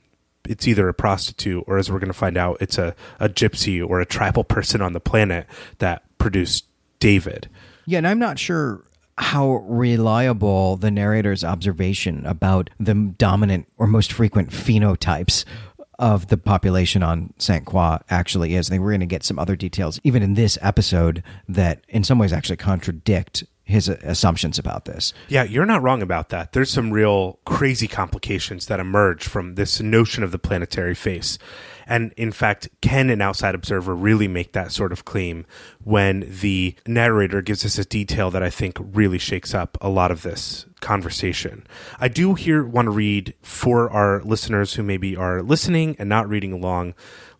it's 0.49 0.67
either 0.67 0.89
a 0.89 0.95
prostitute 0.95 1.65
or 1.67 1.79
as 1.79 1.91
we're 1.91 1.99
going 1.99 2.09
to 2.09 2.15
find 2.15 2.37
out 2.37 2.57
it's 2.61 2.79
a, 2.79 2.95
a 3.21 3.29
gypsy 3.29 3.87
or 3.87 4.01
a 4.01 4.07
tribal 4.07 4.45
person 4.45 4.83
on 4.83 4.93
the 4.93 5.01
planet 5.01 5.47
that 5.79 6.03
produced 6.19 6.67
david 6.99 7.49
yeah 7.87 7.99
and 7.99 8.07
i'm 8.07 8.19
not 8.19 8.39
sure 8.39 8.85
how 9.19 9.57
reliable 9.67 10.77
the 10.77 10.91
narrator's 10.91 11.45
observation 11.45 12.25
about 12.27 12.71
the 12.81 12.95
dominant 13.19 13.69
or 13.77 13.87
most 13.87 14.13
frequent 14.13 14.51
phenotypes 14.51 15.45
of 15.99 16.29
the 16.29 16.37
population 16.37 17.03
on 17.03 17.33
St. 17.39 17.65
Croix 17.65 17.99
actually 18.11 18.55
is. 18.57 18.69
I 18.69 18.71
think 18.71 18.83
we're 18.83 18.91
going 18.91 19.01
to 19.01 19.07
get 19.07 19.23
some 19.23 19.39
other 19.39 19.55
details, 19.55 20.01
even 20.03 20.23
in 20.23 20.35
this 20.35 20.59
episode, 20.61 21.23
that 21.49 21.85
in 21.89 22.03
some 22.03 22.19
ways 22.19 22.33
actually 22.33 22.57
contradict 22.57 23.45
his 23.73 23.89
assumptions 23.89 24.59
about 24.59 24.85
this. 24.85 25.13
Yeah, 25.29 25.43
you're 25.43 25.67
not 25.67 25.83
wrong 25.83 26.03
about 26.03 26.29
that. 26.29 26.53
There's 26.53 26.71
some 26.71 26.93
real 26.93 27.39
crazy 27.45 27.89
complications 27.89 28.67
that 28.67 28.81
emerge 28.81 29.25
from 29.25 29.57
this 29.57 29.81
notion 29.81 30.23
of 30.23 30.31
the 30.31 30.39
planetary 30.39 30.95
face. 30.95 31.39
And 31.87 32.13
in 32.17 32.31
fact, 32.31 32.69
can 32.81 33.11
an 33.11 33.21
outside 33.21 33.55
observer 33.55 33.95
really 33.95 34.29
make 34.29 34.53
that 34.53 34.73
sort 34.73 34.93
of 34.93 35.05
claim 35.05 35.47
when 35.83 36.21
the 36.41 36.77
narrator 36.87 37.43
gives 37.43 37.65
us 37.65 37.77
a 37.79 37.85
detail 37.85 38.31
that 38.31 38.43
I 38.43 38.51
think 38.51 38.79
really 38.81 39.19
shakes 39.19 39.53
up 39.53 39.77
a 39.81 39.89
lot 39.89 40.11
of 40.11 40.23
this 40.23 40.67
conversation? 40.81 41.67
I 41.99 42.09
do 42.09 42.35
here 42.35 42.65
want 42.65 42.87
to 42.87 42.93
read 42.93 43.35
for 43.43 43.91
our 43.91 44.23
listeners 44.23 44.75
who 44.75 44.83
maybe 44.83 45.17
are 45.17 45.43
listening 45.43 45.97
and 45.99 46.09
not 46.09 46.29
reading 46.29 46.53
along 46.53 46.95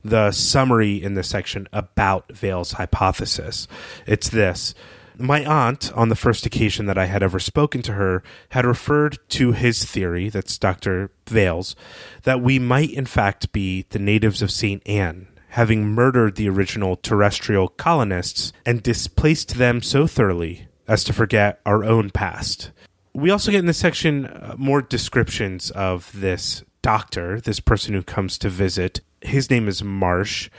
the 0.05 0.33
summary 0.33 1.01
in 1.01 1.15
this 1.15 1.29
section 1.29 1.69
about 1.73 2.33
Veil's 2.33 2.73
hypothesis. 2.73 3.69
It's 4.07 4.29
this. 4.31 4.75
My 5.23 5.45
aunt, 5.45 5.93
on 5.93 6.09
the 6.09 6.17
first 6.17 6.47
occasion 6.47 6.87
that 6.87 6.99
I 6.99 7.07
had 7.07 7.23
ever 7.23 7.39
spoken 7.39 7.81
to 7.83 7.93
her, 7.93 8.25
had 8.49 8.67
referred 8.67 9.19
to 9.29 9.53
his 9.53 9.85
theory, 9.85 10.29
that's 10.29 10.59
Dr. 10.59 11.13
Veil's, 11.29 11.77
that 12.25 12.41
we 12.41 12.59
might 12.59 12.91
in 12.91 13.07
fact 13.07 13.53
be 13.53 13.87
the 13.91 14.01
natives 14.01 14.43
of 14.43 14.51
St. 14.51 14.83
Anne, 14.85 15.29
having 15.51 15.87
murdered 15.87 16.35
the 16.35 16.49
original 16.49 16.97
terrestrial 16.97 17.69
colonists 17.69 18.53
and 18.67 18.83
displaced 18.83 19.59
them 19.59 19.81
so 19.81 20.09
thoroughly 20.09 20.67
as 20.89 21.05
to 21.05 21.13
forget 21.13 21.61
our 21.65 21.85
own 21.85 22.11
past. 22.11 22.73
We 23.15 23.31
also 23.31 23.53
get 23.53 23.61
in 23.61 23.67
this 23.67 23.79
section 23.79 24.27
uh, 24.27 24.57
more 24.59 24.83
descriptions 24.83 25.71
of 25.71 26.11
this 26.13 26.65
doctor, 26.83 27.41
this 27.41 27.61
person 27.61 27.95
who 27.95 28.03
comes 28.03 28.39
to 28.39 28.49
visit. 28.49 29.03
His 29.21 29.51
name 29.51 29.69
is 29.69 29.85
Marsh, 29.85 30.51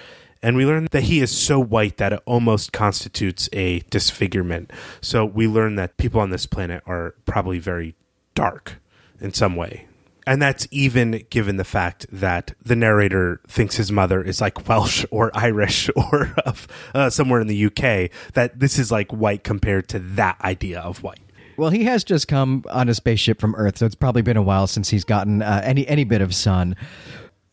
and 0.44 0.58
we 0.58 0.66
learn 0.66 0.88
that 0.92 1.04
he 1.04 1.22
is 1.22 1.36
so 1.36 1.60
white 1.60 1.98
that 1.98 2.14
it 2.14 2.20
almost 2.26 2.74
constitutes 2.74 3.50
a 3.54 3.80
disfigurement. 3.90 4.72
So 5.02 5.26
we 5.26 5.48
learn 5.48 5.76
that 5.78 5.98
people 5.98 6.20
on 6.20 6.30
this 6.32 6.46
planet 6.46 6.84
are 6.86 7.16
probably 7.26 7.60
very 7.60 7.96
dark 8.36 8.76
in 9.22 9.34
some 9.34 9.56
way. 9.56 9.88
And 10.28 10.42
that's 10.42 10.68
even 10.72 11.26
given 11.30 11.58
the 11.58 11.64
fact 11.64 12.06
that 12.12 12.54
the 12.64 12.76
narrator 12.76 13.42
thinks 13.48 13.76
his 13.76 13.92
mother 13.92 14.22
is 14.22 14.40
like 14.42 14.68
Welsh 14.68 15.06
or 15.12 15.32
Irish 15.34 15.90
or 15.96 16.34
of 16.46 16.68
uh, 16.94 17.10
somewhere 17.10 17.42
in 17.42 17.48
the 17.48 17.66
UK, 17.66 18.12
that 18.34 18.60
this 18.60 18.78
is 18.78 18.92
like 18.92 19.12
white 19.12 19.44
compared 19.44 19.88
to 19.90 20.00
that 20.00 20.40
idea 20.42 20.80
of 20.80 21.04
white. 21.04 21.20
Well, 21.56 21.70
he 21.70 21.84
has 21.84 22.04
just 22.04 22.28
come 22.28 22.64
on 22.70 22.90
a 22.90 22.94
spaceship 22.96 23.40
from 23.40 23.54
Earth, 23.56 23.78
so 23.78 23.86
it's 23.86 23.96
probably 23.96 24.24
been 24.24 24.38
a 24.38 24.42
while 24.42 24.66
since 24.66 24.90
he's 24.90 25.04
gotten 25.04 25.42
uh, 25.42 25.62
any 25.64 25.88
any 25.88 26.04
bit 26.04 26.22
of 26.22 26.34
sun. 26.34 26.76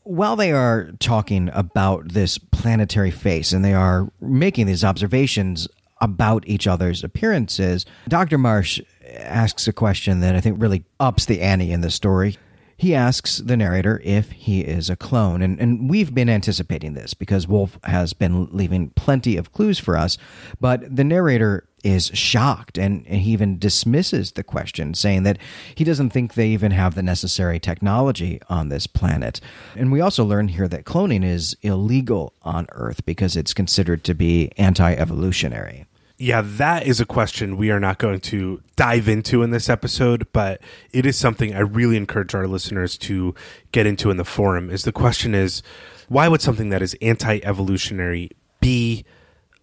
While 0.02 0.36
they 0.36 0.52
are 0.52 0.90
talking 0.98 1.50
about 1.52 2.08
this 2.08 2.38
planetary 2.38 3.10
face 3.10 3.52
and 3.52 3.64
they 3.64 3.74
are 3.74 4.10
making 4.20 4.66
these 4.66 4.84
observations 4.84 5.68
about 6.00 6.44
each 6.46 6.66
other's 6.66 7.04
appearances, 7.04 7.84
Dr. 8.08 8.38
Marsh 8.38 8.80
asks 9.14 9.68
a 9.68 9.72
question 9.72 10.20
that 10.20 10.34
I 10.34 10.40
think 10.40 10.60
really 10.60 10.84
ups 10.98 11.26
the 11.26 11.42
ante 11.42 11.70
in 11.70 11.82
the 11.82 11.90
story. 11.90 12.38
He 12.80 12.94
asks 12.94 13.36
the 13.36 13.58
narrator 13.58 14.00
if 14.02 14.30
he 14.30 14.62
is 14.62 14.88
a 14.88 14.96
clone. 14.96 15.42
And, 15.42 15.60
and 15.60 15.90
we've 15.90 16.14
been 16.14 16.30
anticipating 16.30 16.94
this 16.94 17.12
because 17.12 17.46
Wolfe 17.46 17.78
has 17.84 18.14
been 18.14 18.48
leaving 18.56 18.88
plenty 18.96 19.36
of 19.36 19.52
clues 19.52 19.78
for 19.78 19.98
us. 19.98 20.16
But 20.60 20.96
the 20.96 21.04
narrator 21.04 21.68
is 21.84 22.06
shocked 22.14 22.78
and, 22.78 23.06
and 23.06 23.20
he 23.20 23.32
even 23.32 23.58
dismisses 23.58 24.32
the 24.32 24.42
question, 24.42 24.94
saying 24.94 25.24
that 25.24 25.36
he 25.74 25.84
doesn't 25.84 26.08
think 26.08 26.32
they 26.32 26.48
even 26.48 26.70
have 26.70 26.94
the 26.94 27.02
necessary 27.02 27.60
technology 27.60 28.40
on 28.48 28.70
this 28.70 28.86
planet. 28.86 29.42
And 29.76 29.92
we 29.92 30.00
also 30.00 30.24
learn 30.24 30.48
here 30.48 30.66
that 30.68 30.86
cloning 30.86 31.22
is 31.22 31.54
illegal 31.60 32.32
on 32.40 32.66
Earth 32.72 33.04
because 33.04 33.36
it's 33.36 33.52
considered 33.52 34.04
to 34.04 34.14
be 34.14 34.52
anti 34.56 34.94
evolutionary. 34.94 35.84
Yeah, 36.22 36.42
that 36.44 36.86
is 36.86 37.00
a 37.00 37.06
question 37.06 37.56
we 37.56 37.70
are 37.70 37.80
not 37.80 37.96
going 37.96 38.20
to 38.20 38.60
dive 38.76 39.08
into 39.08 39.42
in 39.42 39.52
this 39.52 39.70
episode, 39.70 40.26
but 40.34 40.60
it 40.92 41.06
is 41.06 41.16
something 41.16 41.54
I 41.54 41.60
really 41.60 41.96
encourage 41.96 42.34
our 42.34 42.46
listeners 42.46 42.98
to 42.98 43.34
get 43.72 43.86
into 43.86 44.10
in 44.10 44.18
the 44.18 44.24
forum. 44.26 44.68
Is 44.68 44.82
the 44.82 44.92
question 44.92 45.34
is 45.34 45.62
why 46.08 46.28
would 46.28 46.42
something 46.42 46.68
that 46.68 46.82
is 46.82 46.94
anti-evolutionary 47.00 48.32
be 48.60 49.06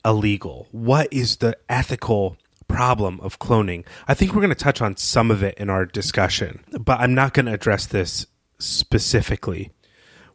illegal? 0.04 0.67
What 0.72 1.08
is 1.13 1.38
the 1.38 1.56
ethical 1.70 2.38
problem 2.67 3.20
of 3.22 3.38
cloning? 3.38 3.86
I 4.08 4.15
think 4.15 4.34
we're 4.34 4.41
going 4.41 4.50
to 4.50 4.56
touch 4.56 4.82
on 4.82 4.98
some 4.98 5.30
of 5.30 5.43
it 5.43 5.60
in 5.60 5.70
our 5.70 5.86
discussion, 5.86 6.63
but 6.80 7.00
I'm 7.00 7.13
not 7.13 7.36
going 7.36 7.46
to 7.46 7.54
address 7.54 7.86
this 7.86 8.26
specifically. 8.58 9.70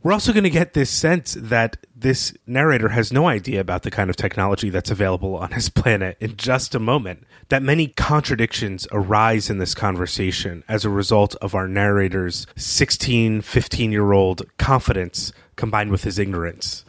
We're 0.02 0.12
also 0.12 0.32
going 0.32 0.44
to 0.44 0.50
get 0.50 0.74
this 0.74 0.90
sense 0.90 1.34
that 1.38 1.76
this 1.94 2.34
narrator 2.44 2.88
has 2.88 3.12
no 3.12 3.28
idea 3.28 3.60
about 3.60 3.84
the 3.84 3.90
kind 3.90 4.10
of 4.10 4.16
technology 4.16 4.68
that's 4.68 4.90
available 4.90 5.36
on 5.36 5.52
his 5.52 5.68
planet 5.68 6.16
in 6.18 6.36
just 6.36 6.74
a 6.74 6.80
moment. 6.80 7.24
That 7.50 7.62
many 7.62 7.88
contradictions 7.88 8.88
arise 8.90 9.48
in 9.48 9.58
this 9.58 9.74
conversation 9.76 10.64
as 10.66 10.84
a 10.84 10.90
result 10.90 11.36
of 11.36 11.54
our 11.54 11.68
narrator's 11.68 12.48
16, 12.56 13.42
15 13.42 13.92
year 13.92 14.12
old 14.12 14.42
confidence 14.58 15.32
combined 15.54 15.92
with 15.92 16.02
his 16.02 16.18
ignorance. 16.18 16.84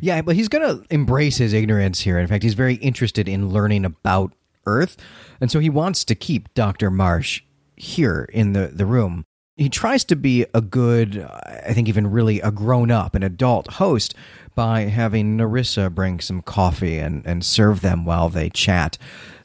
Yeah, 0.00 0.22
but 0.22 0.36
he's 0.36 0.48
going 0.48 0.62
to 0.66 0.86
embrace 0.94 1.38
his 1.38 1.52
ignorance 1.52 2.00
here. 2.00 2.18
In 2.18 2.28
fact, 2.28 2.44
he's 2.44 2.54
very 2.54 2.74
interested 2.74 3.28
in 3.28 3.50
learning 3.50 3.84
about 3.84 4.32
Earth. 4.66 4.96
And 5.40 5.50
so 5.50 5.58
he 5.58 5.70
wants 5.70 6.04
to 6.04 6.14
keep 6.14 6.52
Dr. 6.54 6.90
Marsh 6.90 7.42
here 7.76 8.28
in 8.32 8.52
the, 8.52 8.68
the 8.68 8.86
room 8.86 9.26
he 9.56 9.68
tries 9.68 10.04
to 10.04 10.16
be 10.16 10.46
a 10.52 10.60
good, 10.60 11.26
I 11.66 11.72
think 11.72 11.88
even 11.88 12.10
really 12.10 12.40
a 12.40 12.50
grown 12.50 12.90
up, 12.90 13.14
an 13.14 13.22
adult 13.22 13.72
host 13.74 14.14
by 14.54 14.82
having 14.82 15.36
Nerissa 15.36 15.90
bring 15.90 16.20
some 16.20 16.42
coffee 16.42 16.98
and, 16.98 17.24
and 17.26 17.44
serve 17.44 17.80
them 17.80 18.04
while 18.04 18.28
they 18.28 18.50
chat. 18.50 18.98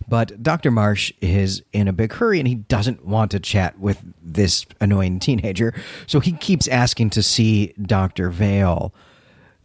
But 0.07 0.43
Dr. 0.43 0.71
Marsh 0.71 1.13
is 1.21 1.63
in 1.71 1.87
a 1.87 1.93
big 1.93 2.13
hurry 2.13 2.39
and 2.39 2.47
he 2.47 2.55
doesn't 2.55 3.05
want 3.05 3.31
to 3.31 3.39
chat 3.39 3.79
with 3.79 4.01
this 4.21 4.65
annoying 4.81 5.19
teenager, 5.19 5.73
so 6.07 6.19
he 6.19 6.33
keeps 6.33 6.67
asking 6.67 7.11
to 7.11 7.23
see 7.23 7.73
Dr. 7.81 8.29
Veil. 8.29 8.93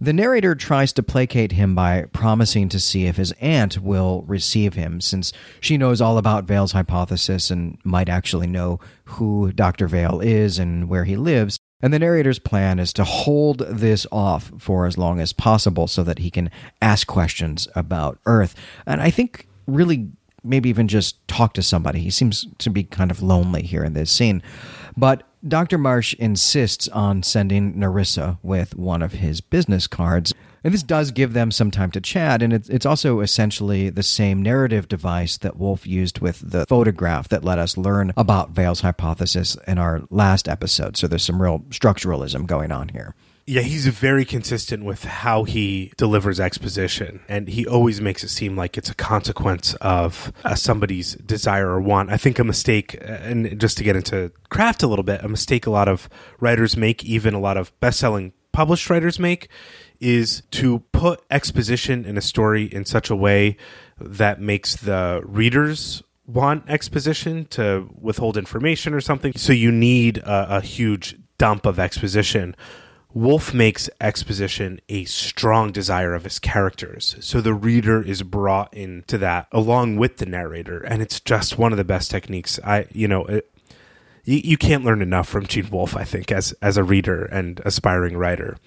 The 0.01 0.13
narrator 0.13 0.55
tries 0.55 0.93
to 0.95 1.03
placate 1.03 1.53
him 1.53 1.75
by 1.75 2.03
promising 2.13 2.69
to 2.69 2.81
see 2.81 3.07
if 3.07 3.17
his 3.17 3.33
aunt 3.41 3.79
will 3.79 4.25
receive 4.27 4.75
him, 4.75 5.01
since 5.01 5.33
she 5.61 5.79
knows 5.79 6.01
all 6.01 6.19
about 6.19 6.45
Veil's 6.45 6.73
hypothesis 6.73 7.51
and 7.51 7.79
might 7.83 8.09
actually 8.09 8.47
know 8.47 8.79
who 9.05 9.53
Dr. 9.53 9.89
Veil 9.89 10.21
is 10.21 10.59
and 10.59 10.89
where 10.89 11.05
he 11.05 11.17
lives. 11.17 11.59
And 11.81 11.93
the 11.93 11.99
narrator's 11.99 12.39
plan 12.39 12.79
is 12.79 12.93
to 12.95 13.05
hold 13.05 13.59
this 13.59 14.07
off 14.13 14.53
for 14.59 14.87
as 14.87 14.99
long 14.99 15.21
as 15.21 15.33
possible 15.33 15.87
so 15.87 16.03
that 16.05 16.19
he 16.19 16.31
can 16.31 16.51
ask 16.83 17.07
questions 17.07 17.69
about 17.75 18.19
Earth. 18.27 18.55
And 18.87 19.01
I 19.01 19.11
think 19.11 19.47
really 19.67 20.11
maybe 20.43 20.69
even 20.69 20.89
just 20.89 21.27
talk 21.29 21.53
to 21.55 21.63
somebody. 21.63 22.01
He 22.01 22.11
seems 22.11 22.47
to 22.59 22.71
be 22.71 22.85
kind 22.85 23.11
of 23.11 23.23
lonely 23.23 23.63
here 23.63 23.85
in 23.85 23.95
this 23.95 24.11
scene. 24.11 24.43
But 24.97 25.25
Dr. 25.47 25.79
Marsh 25.79 26.15
insists 26.15 26.89
on 26.89 27.23
sending 27.23 27.75
Narissa 27.75 28.39
with 28.43 28.75
one 28.75 29.03
of 29.03 29.13
his 29.13 29.41
business 29.41 29.87
cards. 29.87 30.35
And 30.65 30.75
this 30.75 30.83
does 30.83 31.13
give 31.13 31.33
them 31.33 31.53
some 31.53 31.71
time 31.71 31.93
to 31.93 32.01
chat, 32.01 32.43
and 32.43 32.53
it's, 32.53 32.69
it's 32.69 32.87
also 32.87 33.21
essentially 33.21 33.89
the 33.89 34.03
same 34.03 34.43
narrative 34.43 34.89
device 34.89 35.37
that 35.39 35.57
Wolfe 35.57 35.87
used 35.87 36.19
with 36.19 36.51
the 36.51 36.67
photograph 36.67 37.29
that 37.29 37.45
let 37.45 37.61
us 37.61 37.77
learn 37.77 38.13
about 38.17 38.51
Veil's 38.51 38.81
hypothesis 38.81 39.57
in 39.69 39.79
our 39.79 40.03
last 40.11 40.49
episode. 40.49 40.97
So 40.97 41.07
there's 41.07 41.23
some 41.23 41.41
real 41.41 41.61
structuralism 41.69 42.47
going 42.47 42.73
on 42.73 42.89
here. 42.89 43.15
Yeah, 43.49 43.63
he's 43.63 43.87
very 43.87 44.25
consistent 44.25 44.85
with 44.85 45.05
how 45.05 45.45
he 45.45 45.93
delivers 45.97 46.41
exposition, 46.41 47.21
and 47.29 47.47
he 47.47 47.65
always 47.65 48.01
makes 48.01 48.25
it 48.25 48.29
seem 48.31 48.57
like 48.57 48.77
it's 48.77 48.91
a 48.91 48.95
consequence 48.95 49.75
of 49.75 50.33
uh, 50.43 50.57
somebody's 50.57 51.15
desire 51.15 51.69
or 51.69 51.81
want. 51.81 52.11
I 52.11 52.17
think 52.17 52.41
a 52.41 52.45
mistake, 52.45 52.97
uh, 53.01 53.05
and 53.05 53.61
just 53.61 53.79
to 53.79 53.85
get 53.85 53.95
into 53.95 54.33
craft 54.49 54.83
a 54.83 54.89
little 54.89 55.05
bit, 55.05 55.23
a 55.23 55.29
mistake 55.29 55.65
a 55.65 55.71
lot 55.71 55.87
of 55.87 56.09
writers 56.41 56.77
make, 56.77 57.05
even 57.05 57.35
a 57.35 57.39
lot 57.39 57.57
of 57.57 57.79
best 57.79 58.01
selling 58.01 58.33
published 58.51 58.91
writers 58.91 59.21
make, 59.21 59.49
is 60.01 60.43
to 60.51 60.81
put 60.91 61.23
exposition 61.31 62.05
in 62.05 62.19
a 62.19 62.23
story 62.23 62.65
in 62.65 62.85
such 62.85 63.11
a 63.11 63.17
way 63.17 63.57
that 64.01 64.41
makes 64.41 64.75
the 64.75 65.23
readers 65.25 66.03
want 66.27 66.69
exposition 66.69 67.45
to 67.45 67.89
withhold 67.97 68.37
information 68.37 68.93
or 68.93 69.01
something. 69.01 69.33
So 69.37 69.53
you 69.53 69.71
need 69.71 70.19
a, 70.19 70.57
a 70.57 70.61
huge 70.61 71.17
dump 71.39 71.65
of 71.65 71.79
exposition 71.79 72.57
Wolfe 73.17 73.55
makes 73.55 73.89
exposition 73.99 74.79
a 74.91 75.07
strong 75.07 75.73
desire 75.73 76.13
of 76.13 76.25
his 76.25 76.39
characters. 76.39 77.17
So 77.21 77.41
the 77.41 77.55
reader 77.55 78.03
is 78.03 78.23
brought 78.23 78.75
into 78.75 79.17
that 79.17 79.49
along 79.53 79.97
with 79.97 80.19
the 80.19 80.27
narrator. 80.27 80.83
And 80.83 81.01
it's 81.01 81.19
just 81.21 81.57
one 81.57 81.73
of 81.73 81.79
the 81.79 81.85
best 81.85 82.11
techniques. 82.11 82.61
I, 82.63 82.85
you 82.93 83.09
know, 83.09 83.25
it, 83.25 83.51
you, 84.25 84.43
you 84.45 84.59
can't 84.59 84.85
learn 84.85 85.01
enough 85.01 85.29
from 85.29 85.47
Gene 85.47 85.71
Wolfe, 85.71 85.97
I 85.97 86.05
think, 86.05 86.31
as, 86.31 86.53
as 86.61 86.77
a 86.77 86.85
reader 86.85 87.25
and 87.25 87.59
aspiring 87.65 88.19
writer. 88.19 88.59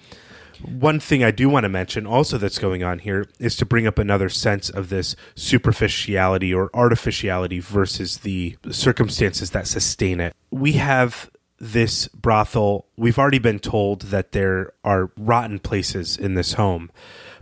One 0.64 0.98
thing 0.98 1.22
I 1.22 1.30
do 1.30 1.48
want 1.48 1.62
to 1.62 1.68
mention 1.68 2.04
also 2.04 2.36
that's 2.36 2.58
going 2.58 2.82
on 2.82 2.98
here 2.98 3.28
is 3.38 3.54
to 3.54 3.64
bring 3.64 3.86
up 3.86 4.00
another 4.00 4.28
sense 4.28 4.68
of 4.68 4.88
this 4.88 5.14
superficiality 5.36 6.52
or 6.52 6.70
artificiality 6.74 7.60
versus 7.60 8.18
the 8.18 8.56
circumstances 8.72 9.50
that 9.50 9.68
sustain 9.68 10.18
it. 10.18 10.34
We 10.50 10.72
have 10.72 11.30
this 11.60 12.08
brothel, 12.08 12.86
we've 12.96 13.18
already 13.18 13.38
been 13.38 13.58
told 13.58 14.02
that 14.02 14.32
there 14.32 14.72
are 14.82 15.12
rotten 15.16 15.58
places 15.58 16.16
in 16.16 16.34
this 16.34 16.54
home. 16.54 16.90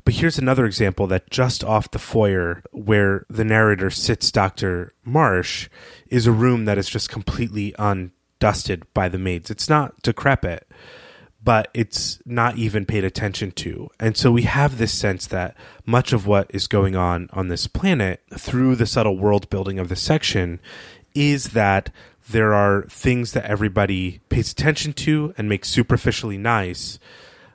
But 0.05 0.15
here's 0.15 0.39
another 0.39 0.67
example 0.67 1.07
that 1.09 1.31
just 1.31 1.63
off 1.63 1.91
the 1.91 1.99
foyer 1.99 2.63
where 2.73 3.27
the 3.29 3.45
narrator 3.45 3.91
sits 3.91 4.33
Dr. 4.33 4.93
Marsh 5.05 5.69
is 6.09 6.27
a 6.27 6.33
room 6.33 6.65
that 6.65 6.79
is 6.79 6.89
just 6.89 7.11
completely 7.11 7.75
undusted 7.79 8.83
by 8.93 9.09
the 9.09 9.19
maids. 9.19 9.51
It's 9.51 9.69
not 9.69 10.03
decrepit, 10.03 10.67
but 11.43 11.69
it's 11.75 12.21
not 12.27 12.57
even 12.57 12.87
paid 12.87 13.05
attention 13.05 13.53
to. 13.53 13.89
And 14.01 14.17
so 14.17 14.33
we 14.33 14.43
have 14.43 14.79
this 14.79 14.93
sense 14.93 15.27
that 15.27 15.57
much 15.87 16.13
of 16.13 16.27
what 16.27 16.51
is 16.51 16.67
going 16.67 16.97
on 16.97 17.29
on 17.33 17.49
this 17.49 17.67
planet 17.67 18.23
through 18.37 18.77
the 18.77 18.87
subtle 18.87 19.17
world 19.17 19.49
building 19.51 19.79
of 19.79 19.89
the 19.89 19.97
section 19.97 20.59
is 21.19 21.51
that 21.51 21.91
there 22.31 22.53
are 22.55 22.83
things 22.85 23.33
that 23.33 23.45
everybody 23.47 24.21
pays 24.29 24.53
attention 24.53 24.93
to 24.93 25.35
and 25.39 25.49
makes 25.49 25.69
superficially 25.69 26.37
nice, 26.39 26.99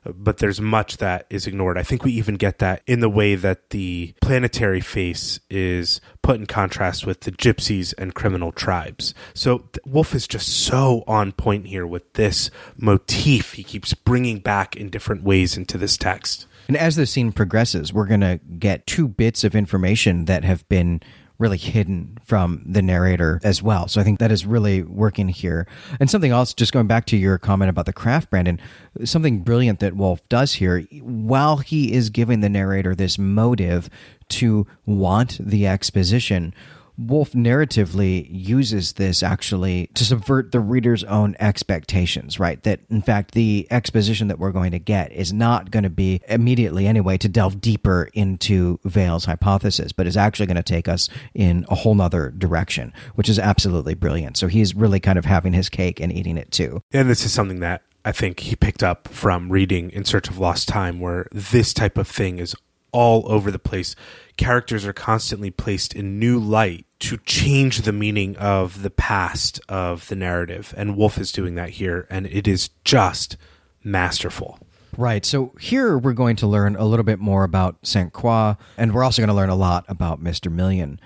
but 0.06 0.39
there's 0.39 0.60
much 0.60 0.97
that 0.97 1.26
is 1.30 1.47
ignored. 1.47 1.78
I 1.78 1.84
think 1.84 2.04
we 2.04 2.12
even 2.13 2.36
get 2.36 2.60
that 2.60 2.82
in 2.88 2.99
the 2.99 3.10
way 3.10 3.36
that 3.36 3.69
the 3.69 4.13
planetary 4.21 4.82
face 4.82 5.39
is 5.49 6.02
put 6.21 6.38
in 6.38 6.45
contrast 6.45 7.06
with 7.06 7.21
the 7.21 7.32
gypsies 7.32 7.93
and 7.97 8.13
criminal 8.13 8.52
tribes. 8.52 9.13
So 9.34 9.69
Wolfe 9.86 10.15
is 10.15 10.28
just 10.28 10.49
so 10.49 11.04
on 11.08 11.32
point 11.32 11.67
here 11.67 11.88
with 11.88 12.13
this 12.13 12.49
motif 12.76 13.54
he 13.54 13.63
keeps 13.63 13.93
bringing 13.93 14.39
back 14.39 14.76
in 14.76 14.89
different 14.89 15.23
ways 15.23 15.56
into 15.56 15.78
this 15.78 15.97
text. 15.97 16.47
And 16.67 16.78
as 16.78 16.95
the 16.95 17.06
scene 17.06 17.32
progresses, 17.32 17.93
we're 17.93 18.08
going 18.08 18.21
to 18.21 18.39
get 18.58 18.88
two 18.88 19.08
bits 19.08 19.43
of 19.43 19.56
information 19.56 20.26
that 20.26 20.43
have 20.43 20.67
been 20.69 21.02
really 21.39 21.58
hidden 21.58 22.17
from 22.24 22.62
the 22.65 22.82
narrator 22.82 23.39
as 23.43 23.62
well. 23.62 23.88
So 23.88 24.00
I 24.00 24.04
think 24.04 24.19
that 24.19 24.32
is 24.32 24.46
really 24.46 24.84
working 24.84 25.30
here. 25.30 25.67
And 26.00 26.10
something 26.10 26.32
else, 26.32 26.54
just 26.54 26.74
going 26.74 26.88
back 26.88 27.06
to 27.08 27.17
your 27.17 27.38
comment 27.38 27.69
about 27.69 27.86
the 27.86 27.93
craft, 27.93 28.30
Brandon, 28.30 28.60
something 29.04 29.39
brilliant 29.39 29.80
that 29.80 29.96
Wolfe 29.96 30.28
does 30.30 30.54
here, 30.54 30.82
while 31.02 31.58
he 31.58 31.93
is 31.93 32.10
giving 32.10 32.41
the 32.41 32.50
narrator 32.50 32.96
this 32.96 33.17
motive 33.17 33.89
to 34.30 34.67
want 34.86 35.38
the 35.39 35.67
exposition, 35.67 36.54
Wolfe 36.97 37.32
narratively 37.32 38.27
uses 38.29 38.93
this 38.93 39.23
actually 39.23 39.89
to 39.95 40.06
subvert 40.06 40.51
the 40.51 40.60
reader's 40.60 41.03
own 41.03 41.36
expectations, 41.39 42.39
right? 42.39 42.62
That 42.63 42.82
in 42.89 43.01
fact, 43.01 43.32
the 43.32 43.67
exposition 43.71 44.27
that 44.27 44.39
we're 44.39 44.51
going 44.51 44.71
to 44.71 44.79
get 44.79 45.12
is 45.12 45.34
not 45.34 45.71
going 45.71 45.84
to 45.84 45.89
be 45.89 46.21
immediately 46.27 46.88
anyway 46.88 47.17
to 47.17 47.29
delve 47.29 47.60
deeper 47.62 48.10
into 48.13 48.79
Veil's 48.84 49.25
hypothesis, 49.25 49.91
but 49.91 50.08
is 50.08 50.17
actually 50.17 50.45
going 50.45 50.58
to 50.58 50.63
take 50.63 50.88
us 50.88 51.10
in 51.34 51.65
a 51.69 51.75
whole 51.75 51.95
nother 51.95 52.32
direction, 52.32 52.93
which 53.15 53.29
is 53.29 53.39
absolutely 53.39 53.95
brilliant. 53.95 54.38
So 54.38 54.47
he's 54.47 54.75
really 54.75 54.99
kind 54.99 55.17
of 55.17 55.25
having 55.25 55.53
his 55.53 55.69
cake 55.69 55.99
and 55.99 56.12
eating 56.12 56.38
it 56.38 56.51
too. 56.51 56.82
And 56.91 57.10
this 57.10 57.25
is 57.25 57.34
something 57.34 57.60
that 57.62 57.82
I 58.06 58.12
think 58.12 58.41
he 58.41 58.56
picked 58.56 58.84
up 58.84 59.08
from 59.08 59.49
reading 59.49 59.89
In 59.89 60.03
Search 60.03 60.29
of 60.29 60.38
Lost 60.38 60.67
Time, 60.67 60.99
where 60.99 61.27
this 61.32 61.73
type 61.73 61.97
of 61.97 62.08
thing 62.08 62.38
is 62.38 62.53
all 62.93 63.29
over 63.29 63.51
the 63.51 63.60
place. 63.60 63.95
Characters 64.38 64.86
are 64.86 64.93
constantly 64.93 65.51
placed 65.51 65.93
in 65.93 66.17
new 66.17 66.39
light 66.39 66.86
to 66.99 67.17
change 67.17 67.82
the 67.82 67.91
meaning 67.91 68.38
of 68.38 68.82
the 68.82 68.89
past 68.89 69.60
of 69.67 70.08
the 70.08 70.15
narrative. 70.15 70.73
And 70.77 70.95
Wolfe 70.95 71.17
is 71.17 71.34
doing 71.34 71.56
that 71.56 71.71
here, 71.71 72.08
and 72.10 72.25
it 72.27 72.47
is 72.47 72.69
just 72.86 73.36
masterful. 73.84 74.60
Right. 74.97 75.25
So 75.25 75.53
here 75.60 75.97
we're 75.97 76.13
going 76.13 76.36
to 76.38 76.47
learn 76.47 76.75
a 76.75 76.86
little 76.86 77.03
bit 77.03 77.19
more 77.19 77.43
about 77.43 77.75
St. 77.84 78.13
Croix, 78.13 78.56
and 78.77 78.93
we're 78.93 79.03
also 79.03 79.21
going 79.21 79.27
to 79.29 79.36
learn 79.36 79.49
a 79.49 79.56
lot 79.56 79.86
about 79.88 80.23
Mr. 80.23 80.51
Million. 80.51 80.99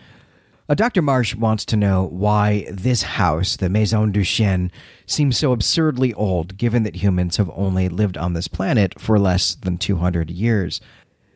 Uh, 0.70 0.76
Dr. 0.76 1.02
Marsh 1.02 1.34
wants 1.34 1.64
to 1.66 1.78
know 1.78 2.04
why 2.04 2.68
this 2.70 3.02
house, 3.02 3.56
the 3.56 3.70
Maison 3.70 4.12
du 4.12 4.26
Chien, 4.26 4.70
seems 5.06 5.38
so 5.38 5.54
absurdly 5.54 6.14
old, 6.14 6.58
given 6.58 6.84
that 6.84 6.98
humans 6.98 7.38
have 7.38 7.50
only 7.56 7.88
lived 7.88 8.18
on 8.18 8.34
this 8.34 8.50
planet 8.50 9.00
for 9.00 9.18
less 9.18 9.56
than 9.56 9.78
200 9.78 10.30
years. 10.30 10.82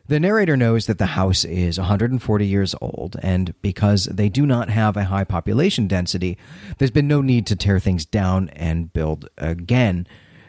The 0.08 0.20
narrator 0.20 0.56
knows 0.56 0.86
that 0.86 0.98
the 0.98 1.06
house 1.06 1.44
is 1.44 1.78
140 1.78 2.46
years 2.46 2.74
old, 2.80 3.16
and 3.22 3.54
because 3.62 4.06
they 4.06 4.28
do 4.28 4.44
not 4.44 4.68
have 4.68 4.96
a 4.96 5.04
high 5.04 5.24
population 5.24 5.86
density, 5.86 6.36
there's 6.78 6.90
been 6.90 7.08
no 7.08 7.20
need 7.20 7.46
to 7.46 7.56
tear 7.56 7.78
things 7.78 8.04
down 8.04 8.48
and 8.50 8.92
build 8.92 9.28
again. 9.38 10.06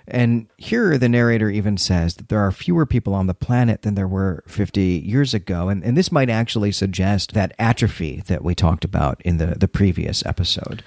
And 0.07 0.47
here, 0.57 0.97
the 0.97 1.07
narrator 1.07 1.49
even 1.49 1.77
says 1.77 2.15
that 2.15 2.29
there 2.29 2.39
are 2.39 2.51
fewer 2.51 2.85
people 2.85 3.13
on 3.13 3.27
the 3.27 3.33
planet 3.33 3.83
than 3.83 3.95
there 3.95 4.07
were 4.07 4.43
50 4.47 4.81
years 4.81 5.33
ago. 5.33 5.69
And, 5.69 5.83
and 5.83 5.95
this 5.95 6.11
might 6.11 6.29
actually 6.29 6.73
suggest 6.73 7.33
that 7.33 7.53
atrophy 7.57 8.21
that 8.27 8.43
we 8.43 8.53
talked 8.53 8.83
about 8.83 9.21
in 9.21 9.37
the, 9.37 9.55
the 9.57 9.67
previous 9.67 10.25
episode. 10.25 10.83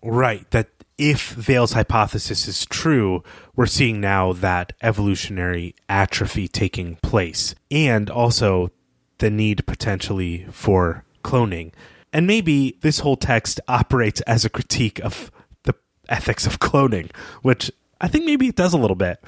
Right. 0.00 0.48
That 0.52 0.68
if 0.98 1.30
Veil's 1.30 1.72
hypothesis 1.72 2.48
is 2.48 2.64
true, 2.66 3.22
we're 3.54 3.66
seeing 3.66 4.00
now 4.00 4.32
that 4.32 4.72
evolutionary 4.82 5.74
atrophy 5.88 6.48
taking 6.48 6.96
place, 6.96 7.54
and 7.70 8.08
also 8.08 8.70
the 9.18 9.30
need 9.30 9.66
potentially 9.66 10.46
for 10.50 11.04
cloning. 11.22 11.72
And 12.12 12.26
maybe 12.26 12.78
this 12.80 13.00
whole 13.00 13.16
text 13.16 13.60
operates 13.68 14.20
as 14.22 14.44
a 14.44 14.50
critique 14.50 14.98
of 15.00 15.30
the 15.64 15.74
ethics 16.08 16.46
of 16.46 16.60
cloning, 16.60 17.10
which 17.42 17.70
I 18.00 18.08
think 18.08 18.24
maybe 18.24 18.48
it 18.48 18.56
does 18.56 18.72
a 18.72 18.78
little 18.78 18.96
bit. 18.96 19.22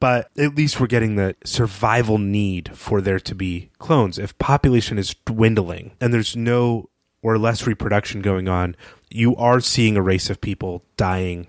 But 0.00 0.30
at 0.36 0.54
least 0.54 0.80
we're 0.80 0.86
getting 0.88 1.16
the 1.16 1.36
survival 1.44 2.18
need 2.18 2.76
for 2.76 3.00
there 3.00 3.20
to 3.20 3.34
be 3.34 3.70
clones. 3.78 4.18
If 4.18 4.36
population 4.36 4.98
is 4.98 5.14
dwindling 5.24 5.92
and 6.00 6.12
there's 6.12 6.36
no 6.36 6.90
or 7.22 7.38
less 7.38 7.66
reproduction 7.66 8.20
going 8.20 8.46
on, 8.46 8.76
you 9.14 9.36
are 9.36 9.60
seeing 9.60 9.96
a 9.96 10.02
race 10.02 10.28
of 10.28 10.40
people 10.40 10.84
dying 10.96 11.48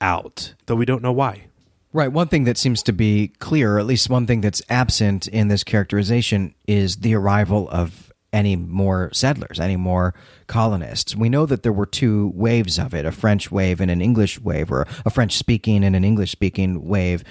out, 0.00 0.54
though 0.66 0.76
we 0.76 0.84
don't 0.84 1.02
know 1.02 1.12
why. 1.12 1.46
Right. 1.92 2.12
One 2.12 2.28
thing 2.28 2.44
that 2.44 2.56
seems 2.56 2.84
to 2.84 2.92
be 2.92 3.32
clear, 3.40 3.74
or 3.74 3.78
at 3.80 3.86
least 3.86 4.08
one 4.08 4.26
thing 4.26 4.40
that's 4.40 4.62
absent 4.70 5.26
in 5.26 5.48
this 5.48 5.64
characterization, 5.64 6.54
is 6.68 6.98
the 6.98 7.14
arrival 7.14 7.68
of 7.68 8.12
any 8.32 8.54
more 8.54 9.10
settlers, 9.12 9.58
any 9.58 9.74
more 9.74 10.14
colonists. 10.46 11.16
We 11.16 11.28
know 11.28 11.46
that 11.46 11.64
there 11.64 11.72
were 11.72 11.86
two 11.86 12.30
waves 12.36 12.78
of 12.78 12.94
it 12.94 13.04
a 13.04 13.10
French 13.10 13.50
wave 13.50 13.80
and 13.80 13.90
an 13.90 14.00
English 14.00 14.40
wave, 14.40 14.70
or 14.70 14.86
a 15.04 15.10
French 15.10 15.36
speaking 15.36 15.82
and 15.82 15.96
an 15.96 16.04
English 16.04 16.30
speaking 16.30 16.86
wave, 16.86 17.24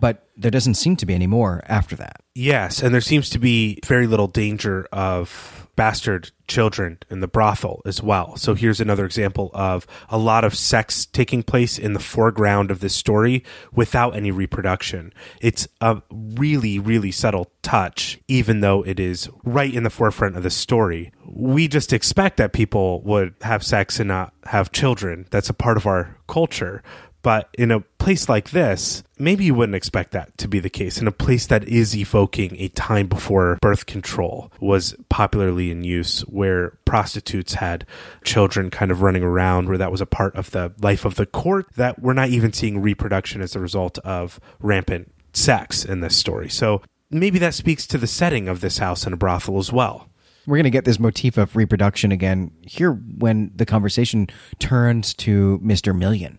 but 0.00 0.28
there 0.36 0.52
doesn't 0.52 0.74
seem 0.74 0.94
to 0.96 1.06
be 1.06 1.14
any 1.14 1.26
more 1.26 1.60
after 1.66 1.96
that. 1.96 2.20
Yes. 2.36 2.82
And 2.82 2.94
there 2.94 3.00
seems 3.00 3.30
to 3.30 3.40
be 3.40 3.80
very 3.84 4.06
little 4.06 4.28
danger 4.28 4.86
of 4.92 5.53
bastard 5.76 6.30
children 6.46 6.98
in 7.10 7.20
the 7.20 7.28
brothel 7.28 7.80
as 7.86 8.02
well. 8.02 8.36
So 8.36 8.54
here's 8.54 8.80
another 8.80 9.04
example 9.04 9.50
of 9.54 9.86
a 10.08 10.18
lot 10.18 10.44
of 10.44 10.54
sex 10.54 11.06
taking 11.06 11.42
place 11.42 11.78
in 11.78 11.94
the 11.94 12.00
foreground 12.00 12.70
of 12.70 12.80
this 12.80 12.94
story 12.94 13.44
without 13.72 14.14
any 14.14 14.30
reproduction. 14.30 15.12
It's 15.40 15.66
a 15.80 16.02
really, 16.10 16.78
really 16.78 17.10
subtle 17.10 17.50
touch, 17.62 18.20
even 18.28 18.60
though 18.60 18.82
it 18.82 19.00
is 19.00 19.28
right 19.44 19.72
in 19.72 19.84
the 19.84 19.90
forefront 19.90 20.36
of 20.36 20.42
the 20.42 20.50
story. 20.50 21.12
We 21.26 21.68
just 21.68 21.92
expect 21.92 22.36
that 22.36 22.52
people 22.52 23.00
would 23.02 23.34
have 23.40 23.64
sex 23.64 23.98
and 23.98 24.08
not 24.08 24.34
have 24.44 24.72
children. 24.72 25.26
That's 25.30 25.50
a 25.50 25.54
part 25.54 25.76
of 25.76 25.86
our 25.86 26.16
culture. 26.28 26.82
But 27.24 27.48
in 27.54 27.70
a 27.70 27.80
place 27.80 28.28
like 28.28 28.50
this, 28.50 29.02
maybe 29.18 29.46
you 29.46 29.54
wouldn't 29.54 29.74
expect 29.74 30.10
that 30.10 30.36
to 30.36 30.46
be 30.46 30.60
the 30.60 30.68
case. 30.68 31.00
In 31.00 31.08
a 31.08 31.12
place 31.12 31.46
that 31.46 31.64
is 31.64 31.96
evoking 31.96 32.54
a 32.60 32.68
time 32.68 33.06
before 33.06 33.58
birth 33.62 33.86
control 33.86 34.52
was 34.60 34.94
popularly 35.08 35.70
in 35.70 35.84
use, 35.84 36.20
where 36.20 36.78
prostitutes 36.84 37.54
had 37.54 37.86
children 38.24 38.68
kind 38.68 38.90
of 38.90 39.00
running 39.00 39.22
around, 39.24 39.68
where 39.68 39.78
that 39.78 39.90
was 39.90 40.02
a 40.02 40.06
part 40.06 40.36
of 40.36 40.50
the 40.50 40.74
life 40.82 41.06
of 41.06 41.14
the 41.14 41.24
court, 41.24 41.66
that 41.76 41.98
we're 41.98 42.12
not 42.12 42.28
even 42.28 42.52
seeing 42.52 42.82
reproduction 42.82 43.40
as 43.40 43.56
a 43.56 43.60
result 43.60 43.96
of 44.00 44.38
rampant 44.60 45.10
sex 45.32 45.82
in 45.82 46.00
this 46.00 46.14
story. 46.14 46.50
So 46.50 46.82
maybe 47.10 47.38
that 47.38 47.54
speaks 47.54 47.86
to 47.86 47.96
the 47.96 48.06
setting 48.06 48.48
of 48.48 48.60
this 48.60 48.76
house 48.76 49.04
and 49.04 49.14
a 49.14 49.16
brothel 49.16 49.56
as 49.56 49.72
well. 49.72 50.10
We're 50.46 50.56
going 50.56 50.64
to 50.64 50.70
get 50.70 50.84
this 50.84 51.00
motif 51.00 51.38
of 51.38 51.56
reproduction 51.56 52.12
again 52.12 52.50
here 52.60 52.92
when 52.92 53.50
the 53.54 53.64
conversation 53.64 54.26
turns 54.58 55.14
to 55.14 55.58
Mr. 55.64 55.96
Million 55.96 56.38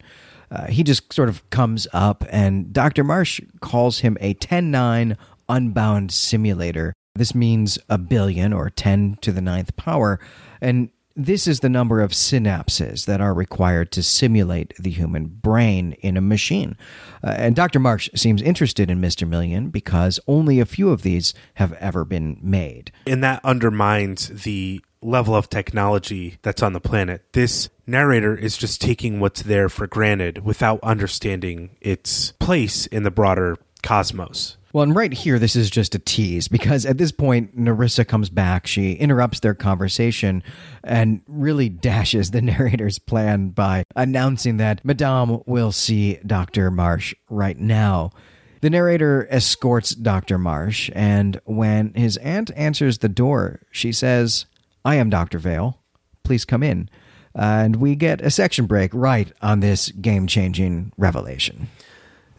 uh, 0.52 0.68
he 0.68 0.84
just 0.84 1.12
sort 1.14 1.30
of 1.30 1.48
comes 1.50 1.88
up, 1.94 2.24
and 2.30 2.72
Dr. 2.74 3.04
Marsh 3.04 3.42
calls 3.62 4.00
him 4.00 4.18
a 4.22 4.34
10 4.36 4.72
9 4.72 5.18
unbound 5.50 6.12
simulator. 6.12 6.94
This 7.16 7.34
means 7.34 7.80
a 7.90 7.98
billion 7.98 8.52
or 8.52 8.70
10 8.70 9.20
to 9.22 9.32
the 9.32 9.42
ninth 9.42 9.76
power. 9.76 10.20
And 10.60 10.90
this 11.16 11.48
is 11.48 11.62
the 11.62 11.70
number 11.70 12.02
of 12.02 12.12
synapses 12.12 13.06
that 13.06 13.22
are 13.22 13.34
required 13.34 13.92
to 13.94 14.04
simulate 14.04 14.74
the 14.78 14.90
human 14.90 15.28
brain 15.28 15.94
in 16.02 16.18
a 16.18 16.22
machine. 16.22 16.76
Uh, 17.24 17.36
and 17.38 17.56
Dr. 17.56 17.80
Marsh 17.80 18.10
seems 18.16 18.42
interested 18.42 18.92
in 18.92 19.00
Mr. 19.00 19.26
Million 19.28 19.70
because 19.70 20.20
only 20.28 20.60
a 20.60 20.66
few 20.66 20.90
of 20.90 21.04
these 21.04 21.34
have 21.54 21.72
ever 21.74 22.04
been 22.04 22.38
made. 22.42 22.92
And 23.08 23.24
that 23.24 23.40
undermines 23.46 24.44
the 24.44 24.82
level 25.02 25.36
of 25.36 25.50
technology 25.50 26.38
that's 26.42 26.62
on 26.62 26.74
the 26.74 26.82
planet. 26.82 27.24
This 27.32 27.70
narrator 27.88 28.36
is 28.36 28.58
just 28.58 28.82
taking 28.82 29.20
what's 29.20 29.44
there 29.44 29.70
for 29.70 29.88
granted 29.88 30.44
without 30.44 30.80
understanding 30.84 31.76
its 31.82 32.32
place 32.34 32.86
in 32.88 33.04
the 33.04 33.12
broader 33.12 33.58
cosmos. 33.84 34.58
Well, 34.76 34.84
and 34.84 34.94
right 34.94 35.14
here, 35.14 35.40
this 35.40 35.56
is 35.56 35.70
just 35.70 35.96
a 35.96 36.00
tease 36.00 36.50
because 36.50 36.86
at 36.86 36.98
this 36.98 37.14
point, 37.14 37.58
Nerissa 37.58 38.04
comes 38.04 38.30
back. 38.30 38.68
She 38.68 38.92
interrupts 38.92 39.40
their 39.40 39.54
conversation 39.54 40.44
and 40.84 41.22
really 41.28 41.70
dashes 41.70 42.32
the 42.32 42.42
narrator's 42.42 43.00
plan 43.00 43.52
by 43.52 43.86
announcing 43.96 44.58
that 44.58 44.84
Madame 44.84 45.42
will 45.46 45.72
see 45.72 46.16
Dr. 46.26 46.72
Marsh 46.72 47.16
right 47.30 47.58
now. 47.58 48.12
The 48.60 48.70
narrator 48.70 49.28
escorts 49.30 49.96
Dr. 49.96 50.38
Marsh, 50.38 50.90
and 50.94 51.40
when 51.46 51.94
his 51.94 52.18
aunt 52.18 52.52
answers 52.56 52.98
the 52.98 53.08
door, 53.08 53.62
she 53.72 53.94
says, 53.94 54.46
I 54.84 54.96
am 54.96 55.10
Dr. 55.10 55.40
Veil. 55.40 55.80
Please 56.24 56.44
come 56.44 56.64
in. 56.64 56.90
And 57.36 57.76
we 57.76 57.96
get 57.96 58.22
a 58.22 58.32
section 58.32 58.66
break 58.66 58.92
right 58.94 59.32
on 59.42 59.60
this 59.60 59.90
game 59.90 60.26
changing 60.26 60.94
revelation. 60.98 61.68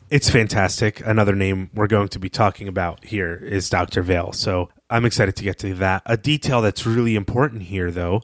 It's 0.08 0.30
fantastic. 0.30 1.04
Another 1.04 1.34
name 1.34 1.68
we're 1.74 1.88
going 1.88 2.08
to 2.08 2.18
be 2.18 2.28
talking 2.28 2.68
about 2.68 3.04
here 3.04 3.34
is 3.34 3.68
Dr. 3.68 4.02
Veil. 4.02 4.32
So 4.32 4.70
I'm 4.88 5.04
excited 5.04 5.36
to 5.36 5.44
get 5.44 5.58
to 5.58 5.74
that. 5.74 6.02
A 6.06 6.16
detail 6.16 6.62
that's 6.62 6.86
really 6.86 7.16
important 7.16 7.64
here, 7.64 7.90
though, 7.90 8.22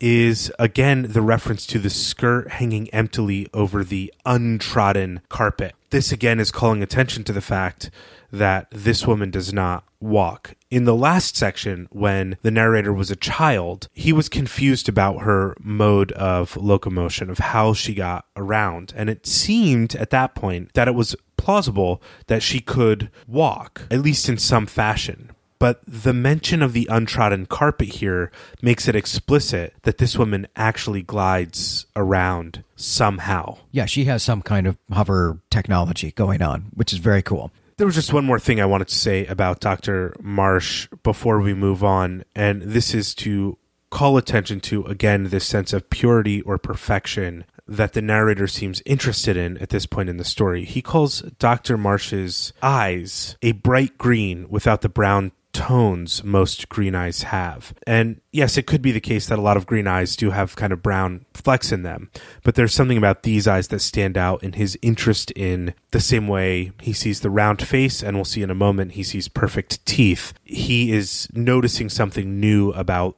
is 0.00 0.52
again 0.58 1.06
the 1.08 1.22
reference 1.22 1.66
to 1.66 1.78
the 1.78 1.90
skirt 1.90 2.52
hanging 2.52 2.88
emptily 2.90 3.48
over 3.52 3.82
the 3.82 4.12
untrodden 4.24 5.20
carpet. 5.28 5.74
This 5.90 6.12
again 6.12 6.40
is 6.40 6.50
calling 6.50 6.82
attention 6.82 7.24
to 7.24 7.32
the 7.32 7.40
fact 7.40 7.90
that 8.32 8.68
this 8.70 9.06
woman 9.06 9.30
does 9.30 9.52
not 9.52 9.84
walk. 10.04 10.54
In 10.70 10.84
the 10.84 10.94
last 10.94 11.36
section, 11.36 11.88
when 11.90 12.36
the 12.42 12.50
narrator 12.50 12.92
was 12.92 13.10
a 13.10 13.16
child, 13.16 13.88
he 13.92 14.12
was 14.12 14.28
confused 14.28 14.88
about 14.88 15.22
her 15.22 15.56
mode 15.60 16.12
of 16.12 16.56
locomotion, 16.56 17.30
of 17.30 17.38
how 17.38 17.72
she 17.72 17.94
got 17.94 18.26
around. 18.36 18.92
And 18.96 19.08
it 19.08 19.26
seemed 19.26 19.94
at 19.96 20.10
that 20.10 20.34
point 20.34 20.72
that 20.74 20.88
it 20.88 20.94
was 20.94 21.16
plausible 21.36 22.02
that 22.26 22.42
she 22.42 22.60
could 22.60 23.10
walk, 23.26 23.86
at 23.90 24.00
least 24.00 24.28
in 24.28 24.38
some 24.38 24.66
fashion. 24.66 25.30
But 25.58 25.80
the 25.86 26.12
mention 26.12 26.62
of 26.62 26.72
the 26.72 26.86
untrodden 26.90 27.46
carpet 27.46 27.88
here 27.88 28.30
makes 28.60 28.86
it 28.88 28.96
explicit 28.96 29.74
that 29.84 29.98
this 29.98 30.18
woman 30.18 30.46
actually 30.56 31.02
glides 31.02 31.86
around 31.96 32.64
somehow. 32.76 33.58
Yeah, 33.70 33.86
she 33.86 34.04
has 34.04 34.22
some 34.22 34.42
kind 34.42 34.66
of 34.66 34.76
hover 34.92 35.38
technology 35.50 36.10
going 36.10 36.42
on, 36.42 36.66
which 36.74 36.92
is 36.92 36.98
very 36.98 37.22
cool. 37.22 37.50
There 37.76 37.86
was 37.86 37.96
just 37.96 38.12
one 38.12 38.24
more 38.24 38.38
thing 38.38 38.60
I 38.60 38.66
wanted 38.66 38.88
to 38.88 38.94
say 38.94 39.26
about 39.26 39.58
Dr. 39.58 40.14
Marsh 40.20 40.88
before 41.02 41.40
we 41.40 41.54
move 41.54 41.82
on, 41.82 42.22
and 42.34 42.62
this 42.62 42.94
is 42.94 43.14
to 43.16 43.58
call 43.90 44.16
attention 44.16 44.60
to, 44.60 44.84
again, 44.84 45.24
this 45.24 45.44
sense 45.44 45.72
of 45.72 45.90
purity 45.90 46.40
or 46.42 46.56
perfection 46.56 47.44
that 47.66 47.92
the 47.92 48.02
narrator 48.02 48.46
seems 48.46 48.82
interested 48.86 49.36
in 49.36 49.58
at 49.58 49.70
this 49.70 49.86
point 49.86 50.08
in 50.08 50.18
the 50.18 50.24
story. 50.24 50.64
He 50.64 50.82
calls 50.82 51.22
Dr. 51.38 51.76
Marsh's 51.76 52.52
eyes 52.62 53.36
a 53.42 53.52
bright 53.52 53.98
green 53.98 54.46
without 54.48 54.82
the 54.82 54.88
brown 54.88 55.32
tones 55.54 56.22
most 56.22 56.68
green 56.68 56.94
eyes 56.94 57.22
have. 57.22 57.72
And 57.86 58.20
yes, 58.32 58.58
it 58.58 58.66
could 58.66 58.82
be 58.82 58.92
the 58.92 59.00
case 59.00 59.26
that 59.28 59.38
a 59.38 59.42
lot 59.42 59.56
of 59.56 59.66
green 59.66 59.86
eyes 59.86 60.16
do 60.16 60.30
have 60.30 60.56
kind 60.56 60.72
of 60.72 60.82
brown 60.82 61.24
flecks 61.32 61.72
in 61.72 61.82
them, 61.82 62.10
but 62.42 62.56
there's 62.56 62.74
something 62.74 62.98
about 62.98 63.22
these 63.22 63.48
eyes 63.48 63.68
that 63.68 63.78
stand 63.78 64.18
out 64.18 64.42
in 64.42 64.54
his 64.54 64.76
interest 64.82 65.30
in 65.30 65.72
the 65.92 66.00
same 66.00 66.28
way 66.28 66.72
he 66.82 66.92
sees 66.92 67.20
the 67.20 67.30
round 67.30 67.66
face, 67.66 68.02
and 68.02 68.16
we'll 68.16 68.24
see 68.24 68.42
in 68.42 68.50
a 68.50 68.54
moment 68.54 68.92
he 68.92 69.02
sees 69.02 69.28
perfect 69.28 69.84
teeth. 69.86 70.34
He 70.42 70.92
is 70.92 71.28
noticing 71.32 71.88
something 71.88 72.38
new 72.40 72.70
about 72.72 73.16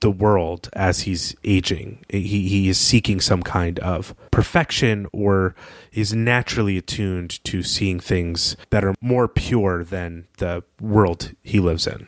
the 0.00 0.10
world 0.10 0.68
as 0.74 1.00
he's 1.00 1.34
aging. 1.44 2.04
He, 2.08 2.48
he 2.48 2.68
is 2.68 2.78
seeking 2.78 3.20
some 3.20 3.42
kind 3.42 3.78
of 3.80 4.14
perfection 4.30 5.06
or 5.12 5.54
is 5.92 6.12
naturally 6.12 6.76
attuned 6.76 7.42
to 7.44 7.62
seeing 7.62 8.00
things 8.00 8.56
that 8.70 8.84
are 8.84 8.94
more 9.00 9.28
pure 9.28 9.84
than 9.84 10.26
the 10.38 10.62
world 10.80 11.32
he 11.42 11.60
lives 11.60 11.86
in. 11.86 12.06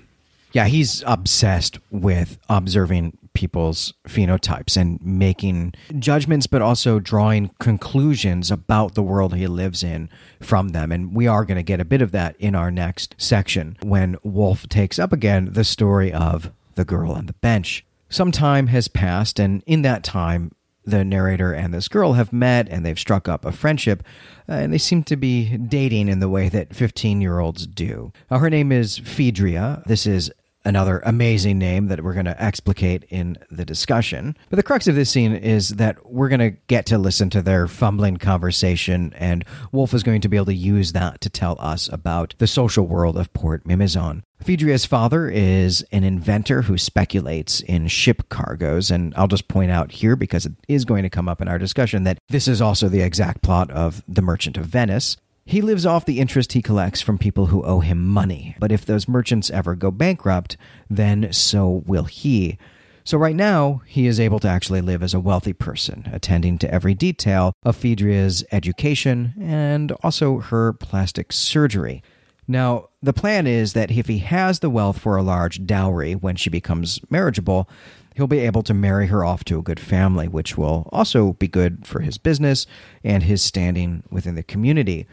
Yeah, 0.53 0.67
he's 0.67 1.03
obsessed 1.07 1.79
with 1.91 2.39
observing 2.49 3.19
people's 3.39 3.95
phenotypes 4.09 4.77
and 4.77 4.99
making 5.01 5.73
judgments, 5.99 6.49
but 6.49 6.61
also 6.63 6.99
drawing 6.99 7.51
conclusions 7.61 8.51
about 8.51 8.95
the 8.95 9.03
world 9.03 9.35
he 9.35 9.47
lives 9.47 9.85
in 9.85 10.09
from 10.41 10.71
them. 10.71 10.91
And 10.91 11.15
we 11.15 11.29
are 11.29 11.45
going 11.45 11.57
to 11.57 11.63
get 11.63 11.81
a 11.81 11.85
bit 11.85 12.03
of 12.03 12.11
that 12.13 12.35
in 12.41 12.55
our 12.55 12.71
next 12.71 13.15
section 13.17 13.77
when 13.83 14.17
Wolfe 14.25 14.69
takes 14.69 14.99
up 14.99 15.13
again 15.13 15.51
the 15.53 15.65
story 15.65 16.13
of 16.13 16.51
the 16.79 16.85
girl 16.85 17.11
on 17.11 17.27
the 17.27 17.35
bench. 17.35 17.85
Some 18.09 18.33
time 18.33 18.69
has 18.69 18.89
passed, 18.89 19.39
and 19.39 19.63
in 19.67 19.83
that 19.83 20.03
time, 20.03 20.53
the 20.87 21.05
narrator 21.05 21.53
and 21.53 21.75
this 21.75 21.89
girl 21.89 22.15
have 22.15 22.33
met 22.33 22.67
and 22.71 22.87
they've 22.87 22.99
struck 22.99 23.29
up 23.29 23.45
a 23.45 23.53
friendship, 23.53 24.03
uh, 24.49 24.53
and 24.53 24.73
they 24.73 24.79
seem 24.79 25.03
to 25.03 25.17
be 25.17 25.59
dating 25.59 26.09
in 26.09 26.21
the 26.21 26.29
way 26.31 26.49
that 26.49 26.75
15 26.75 27.21
year 27.21 27.41
olds 27.41 27.67
do. 27.67 28.13
Uh, 28.31 28.39
her 28.39 28.49
name 28.49 28.73
is 28.73 28.97
Phaedria. 28.99 29.83
This 29.85 30.07
is 30.07 30.33
another 30.69 31.03
amazing 31.07 31.59
name 31.59 31.89
that 31.89 32.05
we're 32.05 32.13
going 32.13 32.27
to 32.27 32.43
explicate 32.43 33.05
in 33.09 33.39
the 33.51 33.65
discussion. 33.65 34.37
But 34.51 34.57
the 34.57 34.63
crux 34.63 34.87
of 34.87 34.95
this 34.95 35.11
scene 35.11 35.35
is 35.35 35.71
that 35.71 36.11
we're 36.11 36.29
going 36.29 36.41
to 36.41 36.51
get 36.69 36.87
to 36.87 36.99
listen 36.99 37.31
to 37.31 37.43
their 37.43 37.67
fumbling 37.67 38.19
conversation, 38.19 39.15
and 39.17 39.45
Wolfe 39.73 39.95
is 39.95 40.03
going 40.03 40.21
to 40.21 40.29
be 40.29 40.37
able 40.37 40.47
to 40.47 40.55
use 40.55 40.93
that 40.93 41.21
to 41.23 41.31
tell 41.31 41.57
us 41.59 41.89
about 41.91 42.35
the 42.39 42.47
social 42.47 42.87
world 42.87 43.17
of 43.17 43.33
Port 43.33 43.65
Mimizan. 43.65 44.23
Phaedria's 44.43 44.85
father 44.85 45.29
is 45.29 45.85
an 45.91 46.05
inventor 46.05 46.63
who 46.63 46.79
speculates 46.79 47.61
in 47.63 47.89
ship 47.89 48.29
cargoes, 48.29 48.91
and 48.91 49.13
I'll 49.17 49.27
just 49.27 49.49
point 49.49 49.71
out 49.71 49.91
here 49.91 50.17
because 50.17 50.47
it 50.47 50.53
is 50.69 50.85
going 50.85 51.03
to 51.03 51.11
come 51.11 51.29
up 51.29 51.41
in 51.41 51.49
our 51.49 51.59
discussion 51.59 52.05
that 52.05 52.19
this 52.29 52.47
is 52.47 52.63
also 52.63 52.89
the 52.89 53.01
exact 53.01 53.43
plot 53.43 53.71
of 53.71 54.05
The 54.07 54.23
Merchant 54.23 54.57
of 54.57 54.67
Venice. 54.67 55.17
He 55.49 55.63
lives 55.63 55.87
off 55.87 56.05
the 56.05 56.21
interest 56.21 56.53
he 56.53 56.61
collects 56.61 57.01
from 57.01 57.17
people 57.17 57.47
who 57.47 57.63
owe 57.63 57.81
him 57.81 58.07
money, 58.07 58.55
but 58.61 58.71
if 58.71 58.85
those 58.85 59.09
merchants 59.09 59.49
ever 59.49 59.75
go 59.75 59.91
bankrupt, 59.91 60.59
then 60.91 61.33
so 61.33 61.83
will 61.87 62.05
he. 62.05 62.59
So, 63.03 63.17
right 63.17 63.35
now, 63.35 63.81
he 63.87 64.07
is 64.07 64.21
able 64.21 64.41
to 64.41 64.49
actually 64.49 64.83
live 64.83 65.03
as 65.03 65.15
a 65.15 65.21
wealthy 65.21 65.55
person, 65.55 66.07
attending 66.13 66.59
to 66.59 66.71
every 66.71 66.93
detail 66.93 67.55
of 67.63 67.77
Phaedria's 67.77 68.45
education 68.53 69.33
and 69.41 69.91
also 70.03 70.41
her 70.41 70.75
plastic 70.75 71.33
surgery. 71.33 72.03
Now, 72.47 72.91
the 73.03 73.15
plan 73.15 73.47
is 73.47 73.73
that 73.73 73.91
if 73.91 74.07
he 74.07 74.19
has 74.19 74.59
the 74.59 74.69
wealth 74.69 74.99
for 74.99 75.17
a 75.17 75.23
large 75.23 75.65
dowry 75.65 76.15
when 76.15 76.37
she 76.37 76.51
becomes 76.51 77.01
marriageable, 77.09 77.71
he'll 78.15 78.27
be 78.27 78.41
able 78.41 78.65
to 78.65 78.75
marry 78.75 79.07
her 79.07 79.25
off 79.25 79.45
to 79.45 79.59
a 79.59 79.63
good 79.63 79.81
family, 79.81 80.29
which 80.29 80.59
will 80.59 80.91
also 80.93 81.33
be 81.33 81.49
good 81.49 81.87
for 81.87 82.01
his 82.01 82.19
business 82.19 82.67
and 83.03 83.23
his 83.23 83.43
standing 83.43 84.03
within 84.11 84.35
the 84.35 84.43
community. 84.43 85.07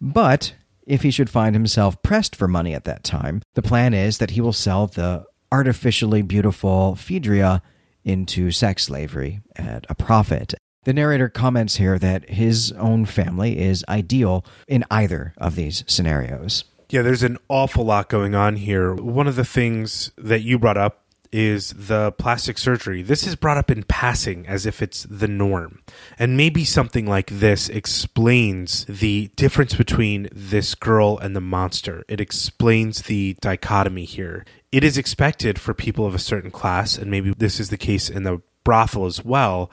But 0.00 0.54
if 0.86 1.02
he 1.02 1.10
should 1.10 1.30
find 1.30 1.54
himself 1.54 2.02
pressed 2.02 2.34
for 2.34 2.48
money 2.48 2.74
at 2.74 2.84
that 2.84 3.04
time, 3.04 3.42
the 3.54 3.62
plan 3.62 3.94
is 3.94 4.18
that 4.18 4.30
he 4.30 4.40
will 4.40 4.52
sell 4.52 4.86
the 4.86 5.24
artificially 5.52 6.22
beautiful 6.22 6.94
Phaedria 6.94 7.62
into 8.04 8.50
sex 8.50 8.84
slavery 8.84 9.40
at 9.56 9.84
a 9.88 9.94
profit. 9.94 10.54
The 10.84 10.94
narrator 10.94 11.28
comments 11.28 11.76
here 11.76 11.98
that 11.98 12.30
his 12.30 12.72
own 12.72 13.04
family 13.04 13.58
is 13.58 13.84
ideal 13.88 14.44
in 14.66 14.84
either 14.90 15.34
of 15.36 15.54
these 15.54 15.84
scenarios. 15.86 16.64
Yeah, 16.88 17.02
there's 17.02 17.22
an 17.22 17.38
awful 17.48 17.84
lot 17.84 18.08
going 18.08 18.34
on 18.34 18.56
here. 18.56 18.94
One 18.94 19.28
of 19.28 19.36
the 19.36 19.44
things 19.44 20.10
that 20.16 20.40
you 20.40 20.58
brought 20.58 20.78
up 20.78 21.04
is 21.32 21.70
the 21.70 22.12
plastic 22.12 22.58
surgery. 22.58 23.02
This 23.02 23.26
is 23.26 23.36
brought 23.36 23.56
up 23.56 23.70
in 23.70 23.84
passing 23.84 24.46
as 24.46 24.66
if 24.66 24.82
it's 24.82 25.04
the 25.04 25.28
norm. 25.28 25.80
And 26.18 26.36
maybe 26.36 26.64
something 26.64 27.06
like 27.06 27.30
this 27.30 27.68
explains 27.68 28.84
the 28.86 29.30
difference 29.36 29.74
between 29.74 30.28
this 30.32 30.74
girl 30.74 31.18
and 31.18 31.36
the 31.36 31.40
monster. 31.40 32.04
It 32.08 32.20
explains 32.20 33.02
the 33.02 33.36
dichotomy 33.40 34.04
here. 34.04 34.44
It 34.72 34.84
is 34.84 34.98
expected 34.98 35.58
for 35.58 35.74
people 35.74 36.06
of 36.06 36.14
a 36.14 36.18
certain 36.18 36.50
class, 36.50 36.96
and 36.96 37.10
maybe 37.10 37.32
this 37.36 37.60
is 37.60 37.70
the 37.70 37.78
case 37.78 38.08
in 38.08 38.22
the 38.22 38.40
brothel 38.64 39.06
as 39.06 39.24
well, 39.24 39.70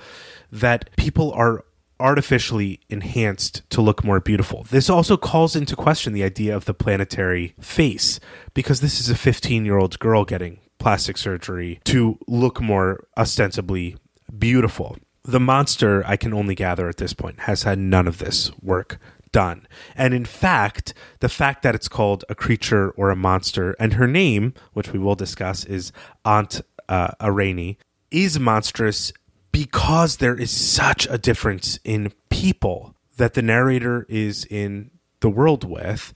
that 0.51 0.95
people 0.95 1.31
are 1.33 1.63
artificially 1.99 2.79
enhanced 2.89 3.67
to 3.71 3.81
look 3.81 4.03
more 4.03 4.19
beautiful. 4.19 4.63
This 4.69 4.89
also 4.89 5.17
calls 5.17 5.55
into 5.55 5.75
question 5.75 6.13
the 6.13 6.23
idea 6.23 6.55
of 6.55 6.65
the 6.65 6.73
planetary 6.73 7.55
face 7.59 8.19
because 8.53 8.81
this 8.81 8.99
is 8.99 9.09
a 9.09 9.15
15 9.15 9.65
year 9.65 9.77
old 9.77 9.97
girl 9.99 10.23
getting 10.23 10.59
plastic 10.79 11.17
surgery 11.17 11.79
to 11.85 12.17
look 12.27 12.61
more 12.61 13.07
ostensibly 13.17 13.95
beautiful. 14.37 14.97
The 15.23 15.39
monster, 15.39 16.03
I 16.05 16.15
can 16.15 16.33
only 16.33 16.55
gather 16.55 16.87
at 16.87 16.97
this 16.97 17.13
point, 17.13 17.41
has 17.41 17.63
had 17.63 17.79
none 17.79 18.07
of 18.07 18.19
this 18.19 18.51
work 18.61 18.99
done. 19.31 19.67
And 19.95 20.13
in 20.13 20.25
fact, 20.25 20.93
the 21.19 21.29
fact 21.29 21.63
that 21.63 21.75
it's 21.75 21.87
called 21.87 22.23
a 22.29 22.35
creature 22.35 22.91
or 22.91 23.09
a 23.09 23.15
monster, 23.15 23.75
and 23.79 23.93
her 23.93 24.07
name, 24.07 24.53
which 24.73 24.93
we 24.93 24.99
will 24.99 25.15
discuss, 25.15 25.65
is 25.65 25.91
Aunt 26.23 26.61
uh, 26.87 27.09
is 28.09 28.39
monstrous 28.39 29.11
because 29.51 30.17
there 30.17 30.35
is 30.35 30.51
such 30.51 31.07
a 31.09 31.17
difference 31.17 31.79
in 31.83 32.13
people 32.29 32.95
that 33.17 33.33
the 33.33 33.41
narrator 33.41 34.05
is 34.07 34.45
in 34.45 34.91
the 35.19 35.29
world 35.29 35.63
with 35.63 36.13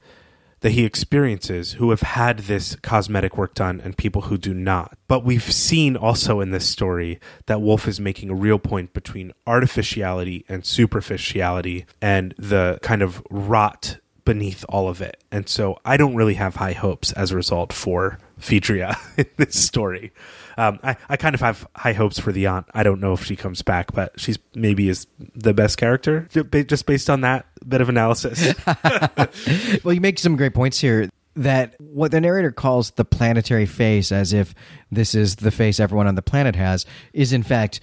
that 0.62 0.72
he 0.72 0.86
experiences 0.86 1.74
who 1.74 1.90
have 1.90 2.02
had 2.02 2.40
this 2.40 2.76
cosmetic 2.78 3.38
work 3.38 3.54
done 3.54 3.82
and 3.84 3.98
people 3.98 4.24
who 4.24 4.38
do 4.38 4.54
not. 4.54 4.98
But 5.08 5.26
we've 5.26 5.52
seen 5.52 5.98
also 5.98 6.40
in 6.40 6.52
this 6.52 6.68
story 6.68 7.20
that 7.48 7.62
Wolfe 7.62 7.88
is 7.88 8.00
making 8.00 8.30
a 8.30 8.36
real 8.36 8.60
point 8.60 8.94
between 8.94 9.34
artificiality 9.46 10.46
and 10.48 10.66
superficiality 10.66 11.86
and 12.02 12.34
the 12.38 12.80
kind 12.82 13.02
of 13.02 13.24
rot 13.30 13.98
beneath 14.24 14.64
all 14.70 14.88
of 14.88 15.02
it. 15.02 15.22
And 15.32 15.50
so 15.50 15.80
I 15.84 15.98
don't 15.98 16.16
really 16.16 16.36
have 16.36 16.56
high 16.56 16.74
hopes 16.74 17.12
as 17.14 17.32
a 17.32 17.36
result 17.36 17.74
for 17.74 18.20
Phaedria 18.40 18.96
in 19.18 19.26
this 19.38 19.60
story. 19.60 20.12
Um, 20.58 20.80
I, 20.84 20.96
I 21.10 21.18
kind 21.18 21.34
of 21.34 21.42
have 21.42 21.68
high 21.76 21.94
hopes 21.94 22.20
for 22.20 22.32
the 22.32 22.46
aunt. 22.46 22.68
I 22.74 22.84
don't 22.84 23.00
know 23.00 23.14
if 23.14 23.24
she 23.24 23.36
comes 23.36 23.64
back, 23.64 23.94
but 23.94 24.20
she's 24.20 24.38
maybe 24.54 24.90
is 24.90 25.08
the 25.36 25.54
best 25.54 25.78
character 25.78 26.28
just 26.32 26.86
based 26.86 27.10
on 27.10 27.22
that 27.22 27.48
bit 27.68 27.82
of 27.82 27.90
analysis. 27.90 28.54
well, 29.84 29.94
you 29.94 30.02
make 30.02 30.20
some 30.20 30.36
great 30.36 30.54
points 30.54 30.80
here 30.80 31.10
that 31.36 31.76
what 31.80 32.12
the 32.12 32.20
narrator 32.20 32.52
calls 32.52 32.92
the 32.92 33.06
planetary 33.06 33.66
face, 33.66 34.12
as 34.12 34.34
if 34.34 34.54
this 34.92 35.16
is 35.16 35.38
the 35.38 35.52
face 35.52 35.80
everyone 35.80 36.08
on 36.08 36.16
the 36.16 36.22
planet 36.22 36.56
has, 36.56 36.86
is 37.14 37.32
in 37.34 37.44
fact 37.44 37.80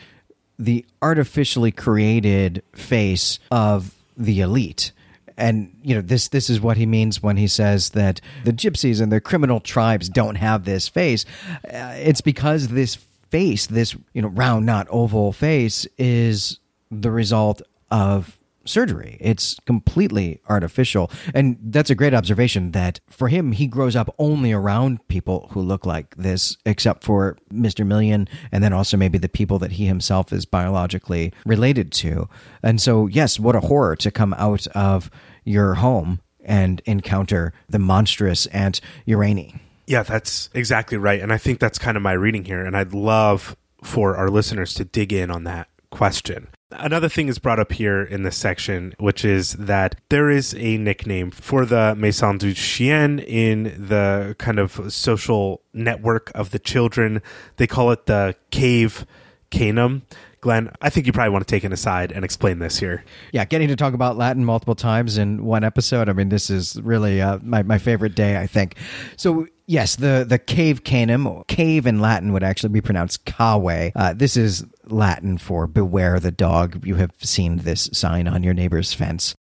the 0.59 0.85
artificially 1.01 1.71
created 1.71 2.63
face 2.75 3.39
of 3.51 3.95
the 4.17 4.41
elite 4.41 4.93
and 5.39 5.73
you 5.83 5.95
know 5.95 6.01
this 6.01 6.29
this 6.29 6.51
is 6.51 6.61
what 6.61 6.77
he 6.77 6.85
means 6.85 7.23
when 7.23 7.37
he 7.37 7.47
says 7.47 7.91
that 7.91 8.21
the 8.45 8.53
gypsies 8.53 9.01
and 9.01 9.11
the 9.11 9.21
criminal 9.21 9.61
tribes 9.61 10.09
don't 10.09 10.35
have 10.35 10.65
this 10.65 10.89
face 10.89 11.25
uh, 11.73 11.95
it's 11.97 12.21
because 12.21 12.69
this 12.69 12.97
face 13.31 13.67
this 13.67 13.97
you 14.13 14.21
know 14.21 14.29
round 14.29 14.67
not 14.67 14.87
oval 14.91 15.33
face 15.33 15.87
is 15.97 16.59
the 16.91 17.11
result 17.11 17.63
of 17.91 18.38
surgery. 18.69 19.17
It's 19.21 19.57
completely 19.67 20.41
artificial. 20.49 21.11
And 21.35 21.59
that's 21.61 21.91
a 21.91 21.95
great 21.95 22.15
observation 22.15 22.73
that 22.73 23.01
for 23.09 23.29
him, 23.29 23.53
he 23.53 23.67
grows 23.67 23.97
up 23.97 24.15
only 24.19 24.53
around 24.53 25.07
people 25.09 25.49
who 25.53 25.61
look 25.61 25.87
like 25.87 26.15
this, 26.17 26.57
except 26.65 27.05
for 27.05 27.37
Mr. 27.53 27.87
Million, 27.87 28.29
and 28.53 28.63
then 28.63 28.73
also 28.73 28.97
maybe 28.97 29.19
the 29.19 29.29
people 29.29 29.59
that 29.59 29.73
he 29.73 29.87
himself 29.87 30.33
is 30.33 30.45
biologically 30.45 31.33
related 31.45 31.93
to. 31.93 32.29
And 32.63 32.81
so, 32.81 33.07
yes, 33.07 33.41
what 33.41 33.57
a 33.57 33.61
horror 33.61 33.97
to 33.97 34.11
come 34.11 34.35
out 34.35 34.67
of 34.69 35.11
your 35.45 35.75
home 35.75 36.21
and 36.45 36.81
encounter 36.87 37.53
the 37.69 37.79
monstrous 37.79 38.47
Aunt 38.47 38.81
Uranie. 39.07 39.61
Yeah, 39.87 40.03
that's 40.03 40.51
exactly 40.53 40.99
right. 40.99 41.21
And 41.21 41.33
I 41.33 41.39
think 41.39 41.61
that's 41.61 41.79
kind 41.79 41.97
of 41.97 42.03
my 42.03 42.13
reading 42.13 42.45
here. 42.45 42.65
And 42.65 42.77
I'd 42.77 42.93
love 42.93 43.57
for 43.83 44.17
our 44.17 44.29
listeners 44.29 44.75
to 44.75 44.85
dig 44.85 45.13
in 45.13 45.31
on 45.31 45.45
that 45.45 45.69
question. 45.91 46.49
Another 46.71 47.09
thing 47.09 47.29
is 47.29 47.39
brought 47.39 47.59
up 47.59 47.73
here 47.73 48.03
in 48.03 48.25
this 48.25 48.37
section, 48.37 48.95
which 48.99 49.25
is 49.25 49.53
that 49.55 49.95
there 50.11 50.29
is 50.29 50.55
a 50.55 50.77
nickname 50.77 51.31
for 51.31 51.65
the 51.65 51.95
Maison 51.97 52.37
du 52.37 52.53
Chien 52.53 53.19
in 53.21 53.87
the 53.89 54.37
kind 54.39 54.59
of 54.59 54.93
social 54.93 55.63
network 55.73 56.31
of 56.35 56.51
the 56.51 56.59
children. 56.59 57.23
They 57.57 57.67
call 57.67 57.91
it 57.91 58.05
the 58.05 58.37
Cave 58.51 59.07
Canem. 59.51 60.03
Glenn, 60.43 60.71
I 60.83 60.91
think 60.91 61.07
you 61.07 61.13
probably 61.13 61.31
want 61.31 61.47
to 61.47 61.51
take 61.51 61.65
an 61.65 61.73
aside 61.73 62.13
and 62.13 62.25
explain 62.25 62.59
this 62.59 62.79
here. 62.79 63.03
Yeah, 63.33 63.47
getting 63.47 63.69
to 63.69 63.77
talk 63.77 63.95
about 63.95 64.19
Latin 64.19 64.45
multiple 64.45 64.77
times 64.77 65.17
in 65.17 65.45
one 65.45 65.65
episode. 65.65 66.09
I 66.09 66.13
mean, 66.13 66.29
this 66.29 66.51
is 66.51 66.81
really 66.83 67.21
uh, 67.23 67.39
my, 67.43 67.63
my 67.63 67.79
favorite 67.79 68.15
day, 68.15 68.37
I 68.37 68.47
think. 68.47 68.77
So, 69.17 69.47
yes, 69.69 69.95
the, 69.95 70.25
the 70.29 70.39
cave 70.39 70.83
canem, 70.83 71.45
cave 71.47 71.87
in 71.87 72.01
Latin 72.01 72.33
would 72.33 72.43
actually 72.43 72.71
be 72.71 72.81
pronounced 72.81 73.25
cave. 73.25 73.93
Uh, 73.95 74.13
this 74.15 74.37
is 74.37 74.65
Latin 74.87 75.39
for 75.39 75.69
beware 75.69 76.19
the 76.19 76.33
dog. 76.33 76.85
You 76.85 76.97
have 76.97 77.13
seen 77.21 77.59
this 77.59 77.89
sign 77.93 78.27
on 78.27 78.43
your 78.43 78.55
neighbor's 78.55 78.93
fence. 78.93 79.37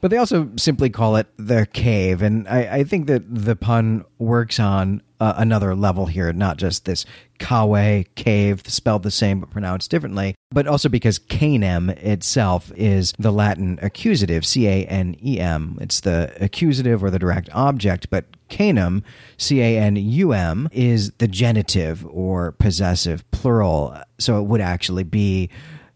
But 0.00 0.10
they 0.10 0.16
also 0.16 0.50
simply 0.56 0.90
call 0.90 1.14
it 1.14 1.28
the 1.36 1.66
cave. 1.66 2.22
And 2.22 2.48
I, 2.48 2.78
I 2.78 2.84
think 2.84 3.06
that 3.06 3.22
the 3.32 3.54
pun 3.54 4.04
works 4.18 4.58
on 4.58 5.00
uh, 5.20 5.34
another 5.36 5.76
level 5.76 6.06
here, 6.06 6.32
not 6.32 6.56
just 6.56 6.84
this 6.86 7.06
kawe, 7.38 8.04
cave, 8.16 8.62
spelled 8.66 9.04
the 9.04 9.12
same 9.12 9.38
but 9.38 9.50
pronounced 9.50 9.92
differently, 9.92 10.34
but 10.50 10.66
also 10.66 10.88
because 10.88 11.20
canem 11.20 11.90
itself 11.90 12.72
is 12.74 13.12
the 13.20 13.30
Latin 13.30 13.78
accusative, 13.80 14.44
C 14.44 14.66
A 14.66 14.84
N 14.86 15.14
E 15.24 15.38
M. 15.38 15.78
It's 15.80 16.00
the 16.00 16.32
accusative 16.40 17.04
or 17.04 17.10
the 17.10 17.20
direct 17.20 17.48
object, 17.52 18.10
but 18.10 18.24
canum, 18.52 19.02
C 19.38 19.60
A 19.60 19.78
N 19.78 19.96
U 19.96 20.32
M, 20.32 20.68
is 20.70 21.10
the 21.18 21.26
genitive 21.26 22.06
or 22.06 22.52
possessive 22.52 23.28
plural. 23.30 23.96
So 24.18 24.38
it 24.38 24.44
would 24.44 24.60
actually 24.60 25.04
be 25.04 25.48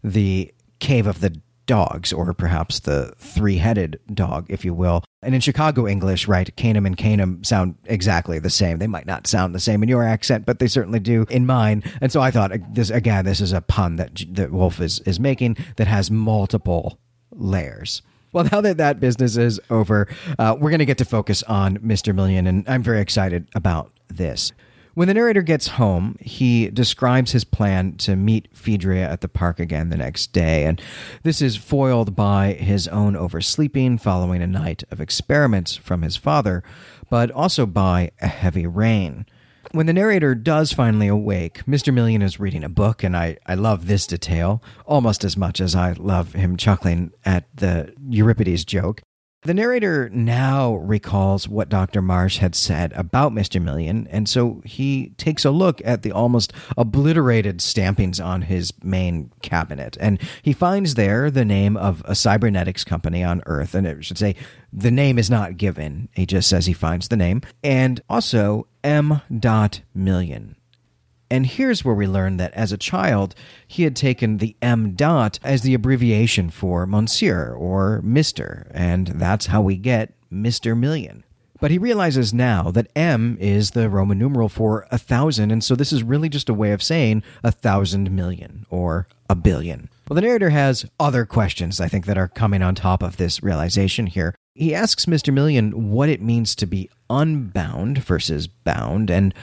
the 0.03 0.51
cave 0.79 1.07
of 1.07 1.21
the 1.21 1.39
dogs, 1.67 2.13
or 2.13 2.33
perhaps 2.33 2.79
the 2.79 3.13
three 3.17 3.57
headed 3.57 3.99
dog, 4.13 4.47
if 4.49 4.65
you 4.65 4.73
will. 4.73 5.03
And 5.21 5.35
in 5.35 5.41
Chicago 5.41 5.85
English, 5.85 6.27
right, 6.27 6.55
Canum 6.55 6.85
and 6.85 6.97
Canum 6.97 7.43
sound 7.43 7.75
exactly 7.85 8.39
the 8.39 8.49
same. 8.49 8.79
They 8.79 8.87
might 8.87 9.05
not 9.05 9.27
sound 9.27 9.53
the 9.53 9.59
same 9.59 9.83
in 9.83 9.89
your 9.89 10.03
accent, 10.03 10.45
but 10.45 10.59
they 10.59 10.67
certainly 10.67 10.99
do 10.99 11.25
in 11.29 11.45
mine. 11.45 11.83
And 12.01 12.11
so 12.11 12.21
I 12.21 12.31
thought 12.31 12.53
uh, 12.53 12.57
this 12.71 12.89
again, 12.89 13.25
this 13.25 13.41
is 13.41 13.53
a 13.53 13.61
pun 13.61 13.97
that 13.97 14.23
that 14.31 14.51
Wolfe 14.51 14.79
is 14.79 14.99
is 15.01 15.19
making 15.19 15.57
that 15.75 15.87
has 15.87 16.09
multiple 16.09 16.97
layers. 17.31 18.01
Well, 18.37 18.47
now 18.51 18.61
that 18.61 18.77
that 18.77 18.99
business 18.99 19.35
is 19.35 19.59
over, 19.71 20.07
uh, 20.37 20.55
we're 20.59 20.69
going 20.69 20.77
to 20.77 20.85
get 20.85 20.99
to 20.99 21.05
focus 21.05 21.41
on 21.41 21.79
Mr. 21.79 22.13
Million, 22.13 22.45
and 22.45 22.63
I'm 22.69 22.83
very 22.83 23.01
excited 23.01 23.47
about 23.55 23.91
this. 24.09 24.51
When 24.93 25.07
the 25.07 25.15
narrator 25.15 25.41
gets 25.41 25.69
home, 25.69 26.17
he 26.19 26.69
describes 26.69 27.31
his 27.31 27.43
plan 27.43 27.93
to 27.93 28.15
meet 28.15 28.47
Phaedria 28.55 29.09
at 29.09 29.21
the 29.21 29.27
park 29.27 29.59
again 29.59 29.89
the 29.89 29.97
next 29.97 30.33
day, 30.33 30.65
and 30.65 30.79
this 31.23 31.41
is 31.41 31.57
foiled 31.57 32.15
by 32.15 32.53
his 32.53 32.87
own 32.89 33.15
oversleeping 33.15 33.97
following 33.97 34.43
a 34.43 34.47
night 34.47 34.83
of 34.91 35.01
experiments 35.01 35.75
from 35.75 36.03
his 36.03 36.15
father, 36.15 36.61
but 37.09 37.31
also 37.31 37.65
by 37.65 38.11
a 38.21 38.27
heavy 38.27 38.67
rain. 38.67 39.25
When 39.71 39.85
the 39.85 39.93
narrator 39.93 40.33
does 40.33 40.71
finally 40.71 41.07
awake, 41.07 41.65
Mr. 41.65 41.93
Million 41.93 42.21
is 42.21 42.39
reading 42.39 42.63
a 42.63 42.69
book, 42.69 43.03
and 43.03 43.17
I, 43.17 43.37
I 43.45 43.55
love 43.55 43.87
this 43.87 44.07
detail 44.07 44.63
almost 44.85 45.23
as 45.23 45.35
much 45.35 45.59
as 45.59 45.75
I 45.75 45.91
love 45.93 46.33
him 46.33 46.55
chuckling 46.55 47.11
at 47.25 47.45
the 47.55 47.93
Euripides 48.09 48.63
joke. 48.63 49.01
The 49.43 49.53
narrator 49.53 50.09
now 50.09 50.75
recalls 50.75 51.47
what 51.47 51.69
Dr. 51.69 52.01
Marsh 52.01 52.39
had 52.39 52.55
said 52.55 52.91
about 52.93 53.31
Mr. 53.31 53.61
Million, 53.61 54.05
and 54.07 54.27
so 54.27 54.61
he 54.65 55.13
takes 55.17 55.45
a 55.45 55.51
look 55.51 55.79
at 55.85 56.01
the 56.01 56.11
almost 56.11 56.51
obliterated 56.75 57.61
stampings 57.61 58.19
on 58.19 58.41
his 58.41 58.73
main 58.83 59.31
cabinet, 59.43 59.95
and 60.01 60.19
he 60.41 60.51
finds 60.53 60.95
there 60.95 61.31
the 61.31 61.45
name 61.45 61.77
of 61.77 62.01
a 62.05 62.15
cybernetics 62.15 62.83
company 62.83 63.23
on 63.23 63.43
Earth, 63.45 63.73
and 63.73 63.87
it 63.87 64.03
should 64.03 64.17
say 64.17 64.35
the 64.73 64.91
name 64.91 65.17
is 65.17 65.29
not 65.29 65.55
given. 65.55 66.09
He 66.13 66.25
just 66.25 66.49
says 66.49 66.65
he 66.65 66.73
finds 66.73 67.07
the 67.07 67.15
name, 67.15 67.41
and 67.63 68.01
also 68.09 68.67
M. 68.83 69.21
Dot 69.39 69.81
Million. 69.93 70.56
And 71.29 71.45
here's 71.45 71.83
where 71.83 71.95
we 71.95 72.07
learn 72.07 72.37
that 72.37 72.53
as 72.53 72.71
a 72.71 72.77
child, 72.77 73.35
he 73.67 73.83
had 73.83 73.95
taken 73.95 74.37
the 74.37 74.55
M 74.61 74.91
dot 74.91 75.39
as 75.43 75.61
the 75.61 75.73
abbreviation 75.73 76.49
for 76.49 76.85
Monsieur 76.85 77.53
or 77.53 78.01
Mr., 78.03 78.69
and 78.71 79.07
that's 79.07 79.47
how 79.47 79.61
we 79.61 79.75
get 79.75 80.13
Mr. 80.31 80.77
Million. 80.77 81.23
But 81.59 81.71
he 81.71 81.77
realizes 81.77 82.33
now 82.33 82.69
that 82.71 82.91
M 82.95 83.37
is 83.39 83.71
the 83.71 83.89
Roman 83.89 84.19
numeral 84.19 84.47
for 84.47 84.85
a 84.91 84.97
thousand, 84.97 85.51
and 85.51 85.63
so 85.63 85.75
this 85.75 85.91
is 85.91 86.03
really 86.03 86.29
just 86.29 86.49
a 86.49 86.53
way 86.53 86.71
of 86.71 86.83
saying 86.83 87.23
a 87.43 87.51
thousand 87.51 88.11
million 88.11 88.65
or 88.69 89.07
a 89.29 89.35
billion. 89.35 89.89
Well, 90.07 90.15
the 90.15 90.21
narrator 90.21 90.51
has 90.51 90.85
other 90.99 91.25
questions, 91.25 91.81
I 91.81 91.87
think, 91.87 92.05
that 92.05 92.17
are 92.17 92.27
coming 92.27 92.61
on 92.61 92.75
top 92.75 93.01
of 93.01 93.17
this 93.17 93.41
realization 93.41 94.07
here. 94.07 94.35
He 94.57 94.73
asks 94.73 95.05
Mr. 95.05 95.31
Million 95.31 95.91
what 95.91 96.09
it 96.09 96.19
means 96.19 96.55
to 96.55 96.65
be 96.65 96.89
unbound 97.11 97.99
versus 97.99 98.47
bound, 98.47 99.11
and 99.11 99.33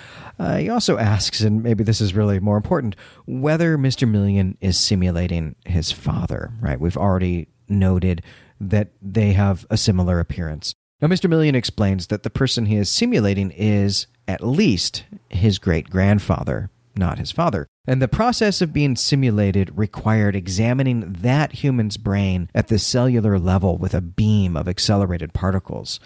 uh, 0.40 0.56
he 0.56 0.68
also 0.68 0.98
asks, 0.98 1.40
and 1.40 1.62
maybe 1.62 1.84
this 1.84 2.00
is 2.00 2.14
really 2.14 2.40
more 2.40 2.56
important, 2.56 2.96
whether 3.24 3.78
Mr. 3.78 4.08
Million 4.08 4.58
is 4.60 4.76
simulating 4.76 5.54
his 5.64 5.92
father, 5.92 6.52
right? 6.60 6.80
We've 6.80 6.96
already 6.96 7.46
noted 7.68 8.22
that 8.60 8.88
they 9.00 9.32
have 9.32 9.64
a 9.70 9.76
similar 9.76 10.18
appearance. 10.18 10.74
Now, 11.00 11.08
Mr. 11.08 11.30
Million 11.30 11.54
explains 11.54 12.08
that 12.08 12.24
the 12.24 12.30
person 12.30 12.66
he 12.66 12.76
is 12.76 12.88
simulating 12.88 13.52
is, 13.52 14.08
at 14.26 14.44
least, 14.44 15.04
his 15.28 15.58
great 15.58 15.90
grandfather, 15.90 16.70
not 16.98 17.18
his 17.18 17.32
father. 17.32 17.66
And 17.86 18.00
the 18.00 18.08
process 18.08 18.62
of 18.62 18.72
being 18.72 18.96
simulated 18.96 19.76
required 19.76 20.34
examining 20.34 21.12
that 21.20 21.52
human's 21.52 21.96
brain 21.96 22.50
at 22.54 22.68
the 22.68 22.78
cellular 22.78 23.38
level 23.38 23.76
with 23.76 23.94
a 23.94 24.00
beam 24.00 24.56
of 24.56 24.68
accelerated 24.68 25.34
particles. 25.34 26.00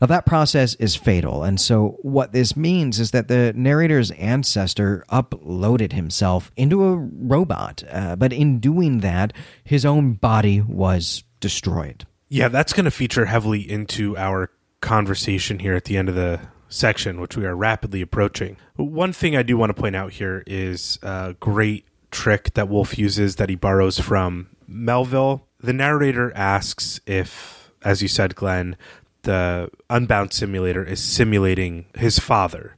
Now, 0.00 0.06
that 0.06 0.26
process 0.26 0.74
is 0.76 0.94
fatal. 0.94 1.42
And 1.42 1.60
so, 1.60 1.98
what 2.02 2.32
this 2.32 2.56
means 2.56 3.00
is 3.00 3.10
that 3.10 3.26
the 3.26 3.52
narrator's 3.56 4.12
ancestor 4.12 5.04
uploaded 5.10 5.92
himself 5.92 6.52
into 6.56 6.84
a 6.84 6.96
robot. 6.96 7.82
Uh, 7.90 8.14
but 8.14 8.32
in 8.32 8.60
doing 8.60 9.00
that, 9.00 9.32
his 9.64 9.84
own 9.84 10.12
body 10.12 10.60
was 10.60 11.24
destroyed. 11.40 12.06
Yeah, 12.28 12.48
that's 12.48 12.72
going 12.72 12.84
to 12.84 12.92
feature 12.92 13.24
heavily 13.24 13.68
into 13.68 14.16
our 14.16 14.50
conversation 14.80 15.58
here 15.58 15.74
at 15.74 15.84
the 15.84 15.96
end 15.96 16.08
of 16.08 16.14
the 16.14 16.40
section, 16.68 17.20
which 17.20 17.36
we 17.36 17.46
are 17.46 17.56
rapidly 17.56 18.00
approaching. 18.02 18.56
One 18.76 19.12
thing 19.12 19.36
I 19.36 19.42
do 19.42 19.56
want 19.56 19.70
to 19.74 19.80
point 19.80 19.96
out 19.96 20.12
here 20.12 20.42
is 20.46 20.98
a 21.02 21.34
great 21.40 21.86
trick 22.10 22.54
that 22.54 22.68
Wolfe 22.68 22.98
uses 22.98 23.36
that 23.36 23.48
he 23.48 23.56
borrows 23.56 23.98
from 23.98 24.48
Melville. 24.66 25.46
The 25.60 25.72
narrator 25.72 26.32
asks 26.34 27.00
if, 27.06 27.72
as 27.82 28.02
you 28.02 28.08
said, 28.08 28.34
Glenn, 28.34 28.76
the 29.22 29.70
Unbound 29.90 30.32
simulator 30.32 30.84
is 30.84 31.02
simulating 31.02 31.86
his 31.96 32.18
father. 32.18 32.76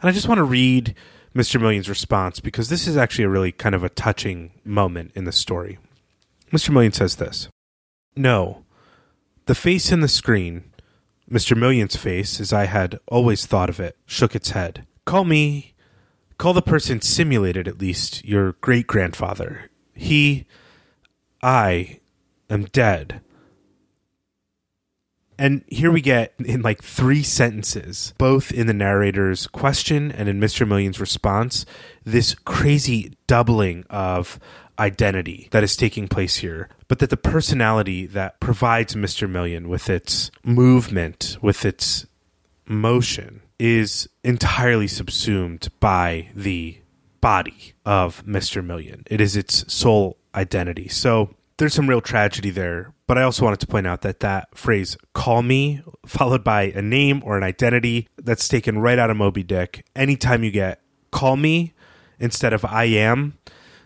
And 0.00 0.08
I 0.08 0.12
just 0.12 0.28
want 0.28 0.38
to 0.38 0.44
read 0.44 0.94
Mr. 1.34 1.60
Million's 1.60 1.88
response 1.88 2.40
because 2.40 2.68
this 2.68 2.86
is 2.86 2.96
actually 2.96 3.24
a 3.24 3.28
really 3.28 3.52
kind 3.52 3.74
of 3.74 3.84
a 3.84 3.88
touching 3.88 4.52
moment 4.64 5.12
in 5.14 5.24
the 5.24 5.32
story. 5.32 5.78
Mr. 6.52 6.70
Million 6.70 6.92
says 6.92 7.16
this 7.16 7.48
No, 8.16 8.64
the 9.46 9.54
face 9.54 9.92
in 9.92 10.00
the 10.00 10.08
screen, 10.08 10.64
Mr. 11.32 11.56
Million's 11.56 11.96
face, 11.96 12.40
as 12.40 12.52
I 12.52 12.66
had 12.66 12.98
always 13.08 13.46
thought 13.46 13.70
of 13.70 13.80
it, 13.80 13.96
shook 14.04 14.36
its 14.36 14.50
head. 14.50 14.86
Call 15.06 15.24
me, 15.24 15.74
call 16.36 16.52
the 16.52 16.60
person 16.60 17.00
simulated 17.00 17.66
at 17.66 17.80
least 17.80 18.22
your 18.24 18.52
great 18.60 18.86
grandfather. 18.86 19.70
He, 19.94 20.46
I, 21.42 22.00
am 22.50 22.64
dead. 22.66 23.22
And 25.38 25.64
here 25.68 25.90
we 25.90 26.02
get 26.02 26.34
in 26.38 26.60
like 26.60 26.82
three 26.82 27.22
sentences, 27.22 28.12
both 28.18 28.52
in 28.52 28.66
the 28.66 28.74
narrator's 28.74 29.46
question 29.46 30.12
and 30.12 30.28
in 30.28 30.38
Mr. 30.38 30.68
Million's 30.68 31.00
response, 31.00 31.64
this 32.04 32.34
crazy 32.34 33.16
doubling 33.26 33.84
of 33.88 34.38
identity 34.78 35.48
that 35.50 35.62
is 35.62 35.76
taking 35.76 36.08
place 36.08 36.36
here, 36.36 36.68
but 36.88 36.98
that 36.98 37.10
the 37.10 37.16
personality 37.16 38.06
that 38.06 38.40
provides 38.40 38.94
Mr. 38.94 39.28
Million 39.28 39.68
with 39.68 39.88
its 39.90 40.30
movement, 40.44 41.36
with 41.40 41.64
its 41.64 42.06
motion, 42.66 43.42
is 43.58 44.08
entirely 44.24 44.88
subsumed 44.88 45.68
by 45.80 46.28
the 46.34 46.78
body 47.20 47.74
of 47.86 48.24
Mr. 48.24 48.64
Million. 48.64 49.04
It 49.06 49.20
is 49.20 49.36
its 49.36 49.72
sole 49.72 50.16
identity. 50.34 50.88
So 50.88 51.34
there's 51.56 51.74
some 51.74 51.88
real 51.88 52.00
tragedy 52.00 52.50
there. 52.50 52.92
But 53.06 53.18
I 53.18 53.22
also 53.22 53.44
wanted 53.44 53.60
to 53.60 53.66
point 53.66 53.86
out 53.86 54.00
that 54.02 54.20
that 54.20 54.48
phrase, 54.56 54.96
call 55.12 55.42
me, 55.42 55.82
followed 56.06 56.42
by 56.42 56.62
a 56.62 56.80
name 56.82 57.22
or 57.24 57.36
an 57.36 57.42
identity, 57.42 58.08
that's 58.16 58.48
taken 58.48 58.78
right 58.78 58.98
out 58.98 59.10
of 59.10 59.16
Moby 59.16 59.42
Dick. 59.42 59.84
Anytime 59.94 60.42
you 60.44 60.50
get 60.50 60.80
call 61.10 61.36
me 61.36 61.74
instead 62.18 62.52
of 62.52 62.64
I 62.64 62.84
am, 62.84 63.38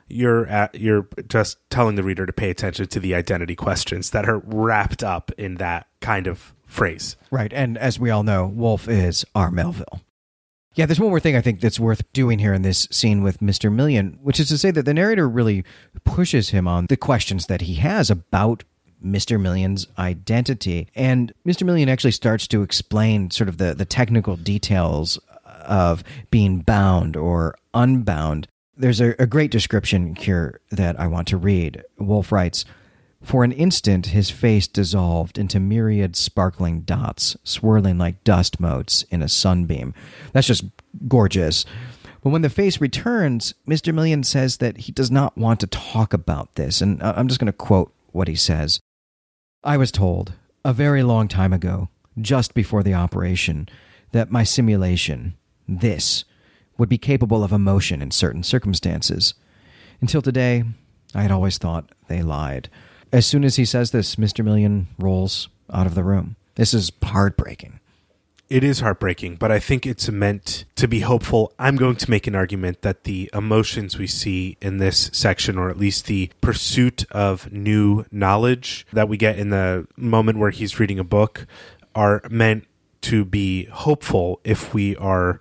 you're 0.08 0.46
at, 0.46 0.74
you're 0.74 1.08
just 1.28 1.58
telling 1.70 1.96
the 1.96 2.02
reader 2.02 2.26
to 2.26 2.32
pay 2.32 2.50
attention 2.50 2.86
to 2.86 3.00
the 3.00 3.14
identity 3.14 3.56
questions 3.56 4.10
that 4.10 4.28
are 4.28 4.38
wrapped 4.38 5.02
up 5.02 5.30
in 5.36 5.56
that 5.56 5.86
kind 6.00 6.26
of 6.26 6.54
phrase. 6.66 7.16
Right. 7.30 7.52
And 7.52 7.78
as 7.78 7.98
we 7.98 8.10
all 8.10 8.22
know, 8.22 8.46
Wolfe 8.46 8.88
is 8.88 9.24
our 9.34 9.50
Melville. 9.50 10.00
Yeah, 10.74 10.84
there's 10.84 11.00
one 11.00 11.08
more 11.08 11.20
thing 11.20 11.36
I 11.36 11.40
think 11.40 11.60
that's 11.60 11.80
worth 11.80 12.02
doing 12.12 12.38
here 12.38 12.52
in 12.52 12.60
this 12.60 12.86
scene 12.90 13.22
with 13.22 13.40
Mr. 13.40 13.72
Million, 13.72 14.18
which 14.22 14.38
is 14.38 14.48
to 14.48 14.58
say 14.58 14.70
that 14.72 14.82
the 14.82 14.92
narrator 14.92 15.26
really 15.26 15.64
pushes 16.04 16.50
him 16.50 16.68
on 16.68 16.86
the 16.86 16.98
questions 16.98 17.46
that 17.46 17.62
he 17.62 17.74
has 17.76 18.10
about 18.10 18.62
Mr. 19.02 19.40
Million's 19.40 19.86
identity. 19.98 20.88
And 20.94 21.32
Mr. 21.46 21.64
Million 21.64 21.88
actually 21.88 22.10
starts 22.10 22.46
to 22.48 22.62
explain 22.62 23.30
sort 23.30 23.48
of 23.48 23.56
the, 23.56 23.74
the 23.74 23.86
technical 23.86 24.36
details 24.36 25.18
of 25.44 26.04
being 26.30 26.60
bound 26.60 27.16
or 27.16 27.56
unbound. 27.72 28.48
There's 28.76 29.00
a, 29.00 29.14
a 29.18 29.26
great 29.26 29.50
description 29.50 30.14
here 30.16 30.60
that 30.70 30.98
I 31.00 31.06
want 31.06 31.28
to 31.28 31.36
read. 31.36 31.82
Wolfe 31.98 32.32
writes, 32.32 32.64
for 33.22 33.42
an 33.42 33.52
instant, 33.52 34.06
his 34.06 34.30
face 34.30 34.68
dissolved 34.68 35.38
into 35.38 35.58
myriad 35.58 36.14
sparkling 36.14 36.82
dots, 36.82 37.36
swirling 37.42 37.98
like 37.98 38.22
dust 38.22 38.60
motes 38.60 39.02
in 39.10 39.22
a 39.22 39.28
sunbeam. 39.28 39.94
That's 40.32 40.46
just 40.46 40.64
gorgeous. 41.08 41.64
But 42.22 42.30
when 42.30 42.42
the 42.42 42.50
face 42.50 42.80
returns, 42.80 43.54
Mr. 43.66 43.92
Million 43.94 44.22
says 44.22 44.58
that 44.58 44.76
he 44.78 44.92
does 44.92 45.10
not 45.10 45.36
want 45.36 45.60
to 45.60 45.66
talk 45.66 46.12
about 46.12 46.54
this. 46.54 46.80
And 46.80 47.02
I'm 47.02 47.28
just 47.28 47.40
going 47.40 47.46
to 47.46 47.52
quote 47.52 47.92
what 48.12 48.28
he 48.28 48.36
says 48.36 48.80
I 49.64 49.76
was 49.76 49.90
told, 49.90 50.34
a 50.64 50.72
very 50.72 51.02
long 51.02 51.26
time 51.26 51.52
ago, 51.52 51.88
just 52.20 52.54
before 52.54 52.82
the 52.82 52.94
operation, 52.94 53.68
that 54.12 54.30
my 54.30 54.44
simulation, 54.44 55.36
this, 55.66 56.24
would 56.78 56.88
be 56.88 56.98
capable 56.98 57.42
of 57.42 57.52
emotion 57.52 58.02
in 58.02 58.10
certain 58.10 58.42
circumstances. 58.42 59.34
Until 60.00 60.22
today, 60.22 60.64
I 61.14 61.22
had 61.22 61.30
always 61.30 61.58
thought 61.58 61.90
they 62.08 62.22
lied. 62.22 62.68
As 63.12 63.26
soon 63.26 63.44
as 63.44 63.56
he 63.56 63.64
says 63.64 63.90
this, 63.90 64.16
Mr. 64.16 64.44
Million 64.44 64.88
rolls 64.98 65.48
out 65.72 65.86
of 65.86 65.94
the 65.94 66.04
room. 66.04 66.36
This 66.56 66.74
is 66.74 66.92
heartbreaking. 67.02 67.80
It 68.48 68.62
is 68.62 68.78
heartbreaking, 68.78 69.36
but 69.36 69.50
I 69.50 69.58
think 69.58 69.86
it's 69.86 70.08
meant 70.08 70.66
to 70.76 70.86
be 70.86 71.00
hopeful. 71.00 71.52
I'm 71.58 71.74
going 71.74 71.96
to 71.96 72.10
make 72.10 72.28
an 72.28 72.36
argument 72.36 72.82
that 72.82 73.02
the 73.02 73.28
emotions 73.34 73.98
we 73.98 74.06
see 74.06 74.56
in 74.60 74.78
this 74.78 75.10
section, 75.12 75.58
or 75.58 75.68
at 75.68 75.78
least 75.78 76.06
the 76.06 76.30
pursuit 76.40 77.04
of 77.10 77.50
new 77.50 78.04
knowledge 78.12 78.86
that 78.92 79.08
we 79.08 79.16
get 79.16 79.36
in 79.36 79.50
the 79.50 79.88
moment 79.96 80.38
where 80.38 80.50
he's 80.50 80.78
reading 80.78 81.00
a 81.00 81.04
book, 81.04 81.46
are 81.96 82.22
meant 82.30 82.66
to 83.00 83.24
be 83.24 83.64
hopeful 83.64 84.40
if 84.44 84.72
we 84.72 84.94
are 84.96 85.40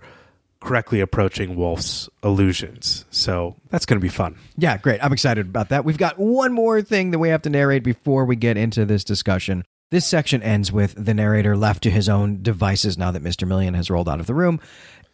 correctly 0.66 1.00
approaching 1.00 1.54
Wolfe's 1.54 2.08
illusions. 2.24 3.04
So 3.10 3.54
that's 3.70 3.86
going 3.86 4.00
to 4.00 4.02
be 4.02 4.08
fun. 4.08 4.36
Yeah, 4.58 4.76
great. 4.76 5.02
I'm 5.02 5.12
excited 5.12 5.46
about 5.46 5.68
that. 5.68 5.84
We've 5.84 5.96
got 5.96 6.18
one 6.18 6.52
more 6.52 6.82
thing 6.82 7.12
that 7.12 7.20
we 7.20 7.28
have 7.28 7.42
to 7.42 7.50
narrate 7.50 7.84
before 7.84 8.24
we 8.24 8.34
get 8.34 8.56
into 8.56 8.84
this 8.84 9.04
discussion. 9.04 9.64
This 9.92 10.04
section 10.04 10.42
ends 10.42 10.72
with 10.72 10.92
the 11.02 11.14
narrator 11.14 11.56
left 11.56 11.84
to 11.84 11.90
his 11.90 12.08
own 12.08 12.42
devices 12.42 12.98
now 12.98 13.12
that 13.12 13.22
Mr. 13.22 13.46
Million 13.46 13.74
has 13.74 13.88
rolled 13.88 14.08
out 14.08 14.18
of 14.18 14.26
the 14.26 14.34
room. 14.34 14.60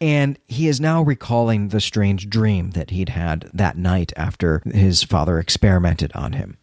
And 0.01 0.39
he 0.47 0.67
is 0.67 0.81
now 0.81 1.03
recalling 1.03 1.67
the 1.67 1.79
strange 1.79 2.27
dream 2.27 2.71
that 2.71 2.89
he'd 2.89 3.09
had 3.09 3.49
that 3.53 3.77
night 3.77 4.11
after 4.17 4.63
his 4.65 5.03
father 5.03 5.37
experimented 5.37 6.11
on 6.15 6.33
him. 6.33 6.57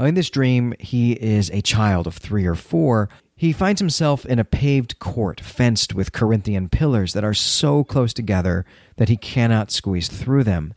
In 0.00 0.14
this 0.14 0.30
dream, 0.30 0.74
he 0.80 1.12
is 1.12 1.48
a 1.50 1.62
child 1.62 2.08
of 2.08 2.16
three 2.16 2.44
or 2.44 2.56
four, 2.56 3.08
he 3.36 3.52
finds 3.52 3.80
himself 3.80 4.24
in 4.24 4.38
a 4.38 4.44
paved 4.44 4.98
court 4.98 5.40
fenced 5.40 5.94
with 5.94 6.12
Corinthian 6.12 6.70
pillars 6.70 7.12
that 7.12 7.24
are 7.24 7.34
so 7.34 7.84
close 7.84 8.14
together 8.14 8.64
that 8.96 9.10
he 9.10 9.16
cannot 9.16 9.70
squeeze 9.70 10.08
through 10.08 10.44
them. 10.44 10.72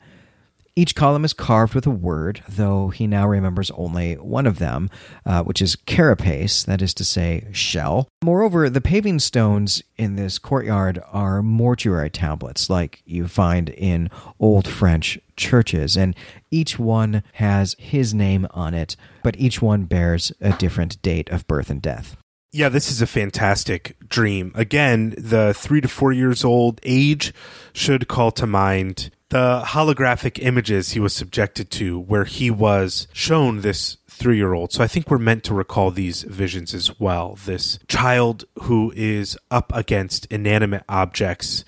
Each 0.76 0.96
column 0.96 1.26
is 1.26 1.34
carved 1.34 1.74
with 1.74 1.86
a 1.88 1.90
word, 1.90 2.42
though 2.48 2.90
he 2.90 3.08
now 3.08 3.28
remembers 3.28 3.72
only 3.72 4.14
one 4.16 4.46
of 4.46 4.60
them, 4.60 4.90
uh, 5.26 5.44
which 5.44 5.62
is 5.62 5.76
carapace, 5.76 6.64
that 6.64 6.82
is 6.82 6.94
to 6.96 7.04
say, 7.04 7.48
shell. 7.52 8.08
Moreover, 8.24 8.70
the 8.70 8.80
paving 8.80 9.20
stones 9.20 9.82
in 9.98 10.16
this 10.16 10.38
courtyard 10.38 11.02
are 11.12 11.42
mortuary 11.42 12.10
tablets, 12.10 12.70
like 12.70 13.02
you 13.06 13.28
find 13.28 13.70
in 13.70 14.10
old 14.40 14.68
French 14.68 15.20
churches, 15.36 15.98
and 15.98 16.16
each 16.52 16.80
one 16.80 17.24
has 17.34 17.76
his 17.78 18.14
name 18.14 18.48
on 18.52 18.74
it, 18.74 18.96
but 19.24 19.38
each 19.38 19.62
one 19.62 19.84
bears 19.84 20.32
a 20.40 20.54
different 20.54 21.02
date 21.02 21.30
of 21.30 21.48
birth 21.48 21.70
and 21.70 21.82
death. 21.82 22.16
Yeah, 22.52 22.70
this 22.70 22.90
is 22.90 23.02
a 23.02 23.08
fantastic 23.08 23.96
dream. 24.08 24.52
Again, 24.56 25.14
the 25.18 25.54
three 25.54 25.82
to 25.82 25.88
four 25.88 26.12
years 26.12 26.44
old 26.44 26.80
age 26.84 27.32
should 27.74 28.08
call 28.08 28.32
to 28.32 28.48
mind 28.48 29.12
the 29.30 29.62
holographic 29.64 30.44
images 30.44 30.92
he 30.92 31.00
was 31.00 31.14
subjected 31.14 31.70
to, 31.70 32.00
where 32.00 32.26
he 32.26 32.50
was 32.50 33.08
shown 33.14 33.62
this 33.62 33.98
three 34.10 34.38
year 34.38 34.54
old. 34.54 34.72
So 34.74 34.84
I 34.84 34.88
think 34.88 35.10
we're 35.10 35.20
meant 35.20 35.44
to 35.46 35.54
recall 35.54 35.92
these 35.92 36.24
visions 36.24 36.74
as 36.74 37.00
well. 37.00 37.38
This 37.46 37.78
child 37.88 38.46
who 38.64 38.92
is 38.96 39.38
up 39.52 39.72
against 39.76 40.26
inanimate 40.28 40.84
objects 40.90 41.64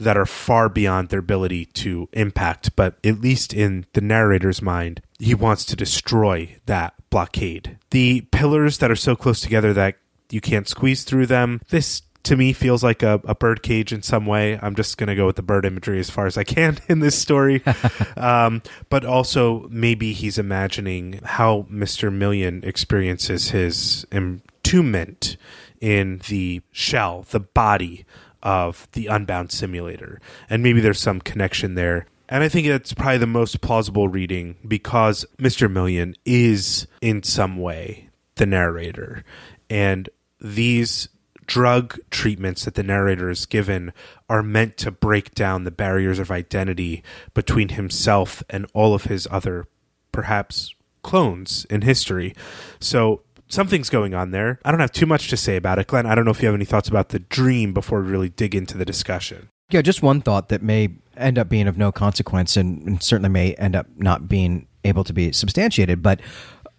that 0.00 0.16
are 0.16 0.26
far 0.26 0.70
beyond 0.70 1.10
their 1.10 1.20
ability 1.20 1.66
to 1.66 2.08
impact, 2.14 2.74
but 2.74 2.96
at 3.04 3.20
least 3.20 3.52
in 3.52 3.84
the 3.92 4.00
narrator's 4.00 4.62
mind, 4.62 5.02
he 5.18 5.34
wants 5.34 5.64
to 5.66 5.76
destroy 5.76 6.56
that 6.66 6.94
blockade. 7.10 7.78
The 7.90 8.22
pillars 8.32 8.78
that 8.78 8.90
are 8.90 8.96
so 8.96 9.14
close 9.14 9.40
together 9.40 9.72
that 9.74 9.96
you 10.32 10.40
can't 10.40 10.68
squeeze 10.68 11.04
through 11.04 11.26
them. 11.26 11.60
This 11.68 12.02
to 12.24 12.36
me 12.36 12.52
feels 12.52 12.84
like 12.84 13.02
a, 13.02 13.20
a 13.24 13.34
bird 13.34 13.62
cage 13.62 13.92
in 13.92 14.02
some 14.02 14.26
way. 14.26 14.58
I'm 14.62 14.74
just 14.74 14.96
going 14.96 15.08
to 15.08 15.14
go 15.14 15.26
with 15.26 15.36
the 15.36 15.42
bird 15.42 15.64
imagery 15.64 15.98
as 15.98 16.10
far 16.10 16.26
as 16.26 16.38
I 16.38 16.44
can 16.44 16.78
in 16.88 17.00
this 17.00 17.18
story. 17.18 17.62
um, 18.16 18.62
but 18.88 19.04
also, 19.04 19.66
maybe 19.70 20.12
he's 20.12 20.38
imagining 20.38 21.20
how 21.24 21.66
Mr. 21.70 22.12
Million 22.12 22.62
experiences 22.64 23.50
his 23.50 24.06
entombment 24.12 25.36
in 25.80 26.20
the 26.28 26.62
shell, 26.70 27.26
the 27.30 27.40
body 27.40 28.04
of 28.42 28.88
the 28.92 29.08
Unbound 29.08 29.50
simulator. 29.50 30.20
And 30.48 30.62
maybe 30.62 30.80
there's 30.80 31.00
some 31.00 31.20
connection 31.20 31.74
there. 31.74 32.06
And 32.28 32.42
I 32.42 32.48
think 32.48 32.66
it's 32.66 32.94
probably 32.94 33.18
the 33.18 33.26
most 33.26 33.60
plausible 33.60 34.08
reading 34.08 34.56
because 34.66 35.26
Mr. 35.38 35.70
Million 35.70 36.14
is, 36.24 36.86
in 37.00 37.22
some 37.22 37.58
way, 37.58 38.08
the 38.36 38.46
narrator. 38.46 39.24
And 39.68 40.08
these 40.42 41.08
drug 41.46 41.98
treatments 42.10 42.64
that 42.64 42.74
the 42.74 42.82
narrator 42.82 43.30
is 43.30 43.46
given 43.46 43.92
are 44.28 44.42
meant 44.42 44.76
to 44.78 44.90
break 44.90 45.34
down 45.34 45.64
the 45.64 45.70
barriers 45.70 46.18
of 46.18 46.30
identity 46.30 47.02
between 47.34 47.70
himself 47.70 48.42
and 48.50 48.66
all 48.74 48.94
of 48.94 49.04
his 49.04 49.28
other, 49.30 49.66
perhaps, 50.12 50.74
clones 51.02 51.66
in 51.68 51.82
history. 51.82 52.34
So 52.80 53.22
something's 53.48 53.90
going 53.90 54.14
on 54.14 54.30
there. 54.30 54.60
I 54.64 54.70
don't 54.70 54.80
have 54.80 54.92
too 54.92 55.06
much 55.06 55.28
to 55.28 55.36
say 55.36 55.56
about 55.56 55.78
it. 55.78 55.86
Glenn, 55.86 56.06
I 56.06 56.14
don't 56.14 56.24
know 56.24 56.30
if 56.30 56.40
you 56.40 56.46
have 56.46 56.54
any 56.54 56.64
thoughts 56.64 56.88
about 56.88 57.10
the 57.10 57.18
dream 57.18 57.72
before 57.74 58.00
we 58.00 58.10
really 58.10 58.30
dig 58.30 58.54
into 58.54 58.78
the 58.78 58.84
discussion. 58.84 59.48
Yeah, 59.70 59.82
just 59.82 60.02
one 60.02 60.20
thought 60.20 60.48
that 60.50 60.62
may 60.62 60.90
end 61.16 61.38
up 61.38 61.48
being 61.48 61.66
of 61.66 61.76
no 61.76 61.92
consequence 61.92 62.56
and, 62.56 62.86
and 62.86 63.02
certainly 63.02 63.30
may 63.30 63.54
end 63.54 63.74
up 63.74 63.86
not 63.96 64.28
being 64.28 64.68
able 64.84 65.04
to 65.04 65.12
be 65.12 65.32
substantiated. 65.32 66.02
But 66.02 66.20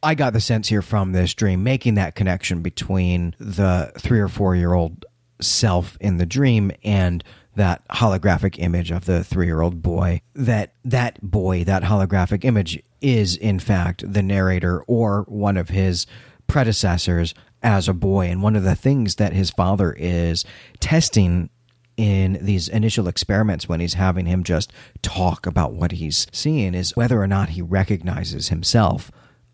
I 0.03 0.15
got 0.15 0.33
the 0.33 0.41
sense 0.41 0.67
here 0.67 0.81
from 0.81 1.13
this 1.13 1.33
dream, 1.33 1.63
making 1.63 1.95
that 1.95 2.15
connection 2.15 2.61
between 2.61 3.35
the 3.39 3.91
three 3.97 4.19
or 4.19 4.27
four 4.27 4.55
year 4.55 4.73
old 4.73 5.05
self 5.41 5.97
in 6.01 6.17
the 6.17 6.25
dream 6.25 6.71
and 6.83 7.23
that 7.55 7.87
holographic 7.87 8.59
image 8.59 8.91
of 8.91 9.05
the 9.05 9.23
three 9.23 9.45
year 9.45 9.61
old 9.61 9.81
boy, 9.81 10.21
that 10.35 10.73
that 10.83 11.21
boy, 11.21 11.63
that 11.63 11.83
holographic 11.83 12.43
image 12.43 12.81
is 13.01 13.37
in 13.37 13.59
fact 13.59 14.03
the 14.11 14.23
narrator 14.23 14.83
or 14.83 15.23
one 15.27 15.55
of 15.55 15.69
his 15.69 16.05
predecessors 16.47 17.33
as 17.61 17.87
a 17.87 17.93
boy. 17.93 18.27
And 18.27 18.43
one 18.43 18.55
of 18.55 18.63
the 18.63 18.75
things 18.75 19.15
that 19.15 19.33
his 19.33 19.51
father 19.51 19.93
is 19.93 20.43
testing 20.79 21.49
in 21.95 22.39
these 22.41 22.67
initial 22.67 23.07
experiments 23.07 23.69
when 23.69 23.79
he's 23.79 23.93
having 23.93 24.25
him 24.25 24.43
just 24.43 24.73
talk 25.01 25.45
about 25.45 25.73
what 25.73 25.93
he's 25.93 26.27
seeing 26.31 26.73
is 26.73 26.95
whether 26.95 27.21
or 27.21 27.27
not 27.27 27.49
he 27.49 27.61
recognizes 27.61 28.49
himself 28.49 29.11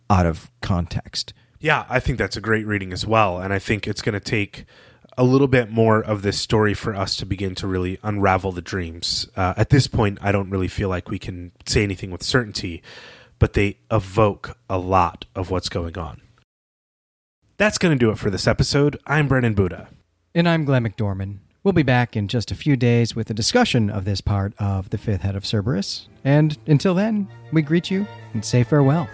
out 0.09 0.25
of 0.25 0.49
context. 0.61 1.33
Yeah, 1.59 1.85
I 1.89 1.99
think 1.99 2.17
that's 2.17 2.37
a 2.37 2.41
great 2.41 2.65
reading 2.65 2.93
as 2.93 3.05
well. 3.05 3.39
And 3.39 3.53
I 3.53 3.59
think 3.59 3.87
it's 3.87 4.01
going 4.01 4.13
to 4.13 4.19
take 4.19 4.65
a 5.17 5.23
little 5.23 5.47
bit 5.47 5.69
more 5.69 6.01
of 6.01 6.21
this 6.21 6.39
story 6.39 6.73
for 6.73 6.95
us 6.95 7.17
to 7.17 7.25
begin 7.25 7.53
to 7.55 7.67
really 7.67 7.99
unravel 8.03 8.53
the 8.53 8.61
dreams. 8.61 9.27
Uh, 9.35 9.53
at 9.57 9.69
this 9.69 9.87
point, 9.87 10.17
I 10.21 10.31
don't 10.31 10.49
really 10.49 10.69
feel 10.69 10.87
like 10.87 11.09
we 11.09 11.19
can 11.19 11.51
say 11.65 11.83
anything 11.83 12.11
with 12.11 12.23
certainty, 12.23 12.81
but 13.37 13.53
they 13.53 13.77
evoke 13.91 14.57
a 14.69 14.77
lot 14.77 15.25
of 15.35 15.51
what's 15.51 15.67
going 15.67 15.97
on. 15.97 16.21
That's 17.57 17.77
going 17.77 17.93
to 17.93 17.99
do 17.99 18.11
it 18.11 18.17
for 18.17 18.29
this 18.29 18.47
episode. 18.47 18.97
I'm 19.05 19.27
Brandon 19.27 19.53
Buddha. 19.53 19.89
And 20.33 20.47
I'm 20.47 20.63
Glenn 20.63 20.85
McDorman. 20.85 21.39
We'll 21.61 21.73
be 21.73 21.83
back 21.83 22.15
in 22.15 22.29
just 22.29 22.51
a 22.51 22.55
few 22.55 22.77
days 22.77 23.17
with 23.17 23.29
a 23.29 23.33
discussion 23.33 23.89
of 23.89 24.05
this 24.05 24.21
part 24.21 24.53
of 24.59 24.91
the 24.91 24.97
fifth 24.97 25.21
head 25.21 25.35
of 25.35 25.45
Cerberus. 25.45 26.07
And 26.23 26.57
until 26.67 26.93
then, 26.93 27.27
we 27.51 27.61
greet 27.61 27.91
you 27.91 28.07
and 28.33 28.45
say 28.45 28.63
farewell. 28.63 29.09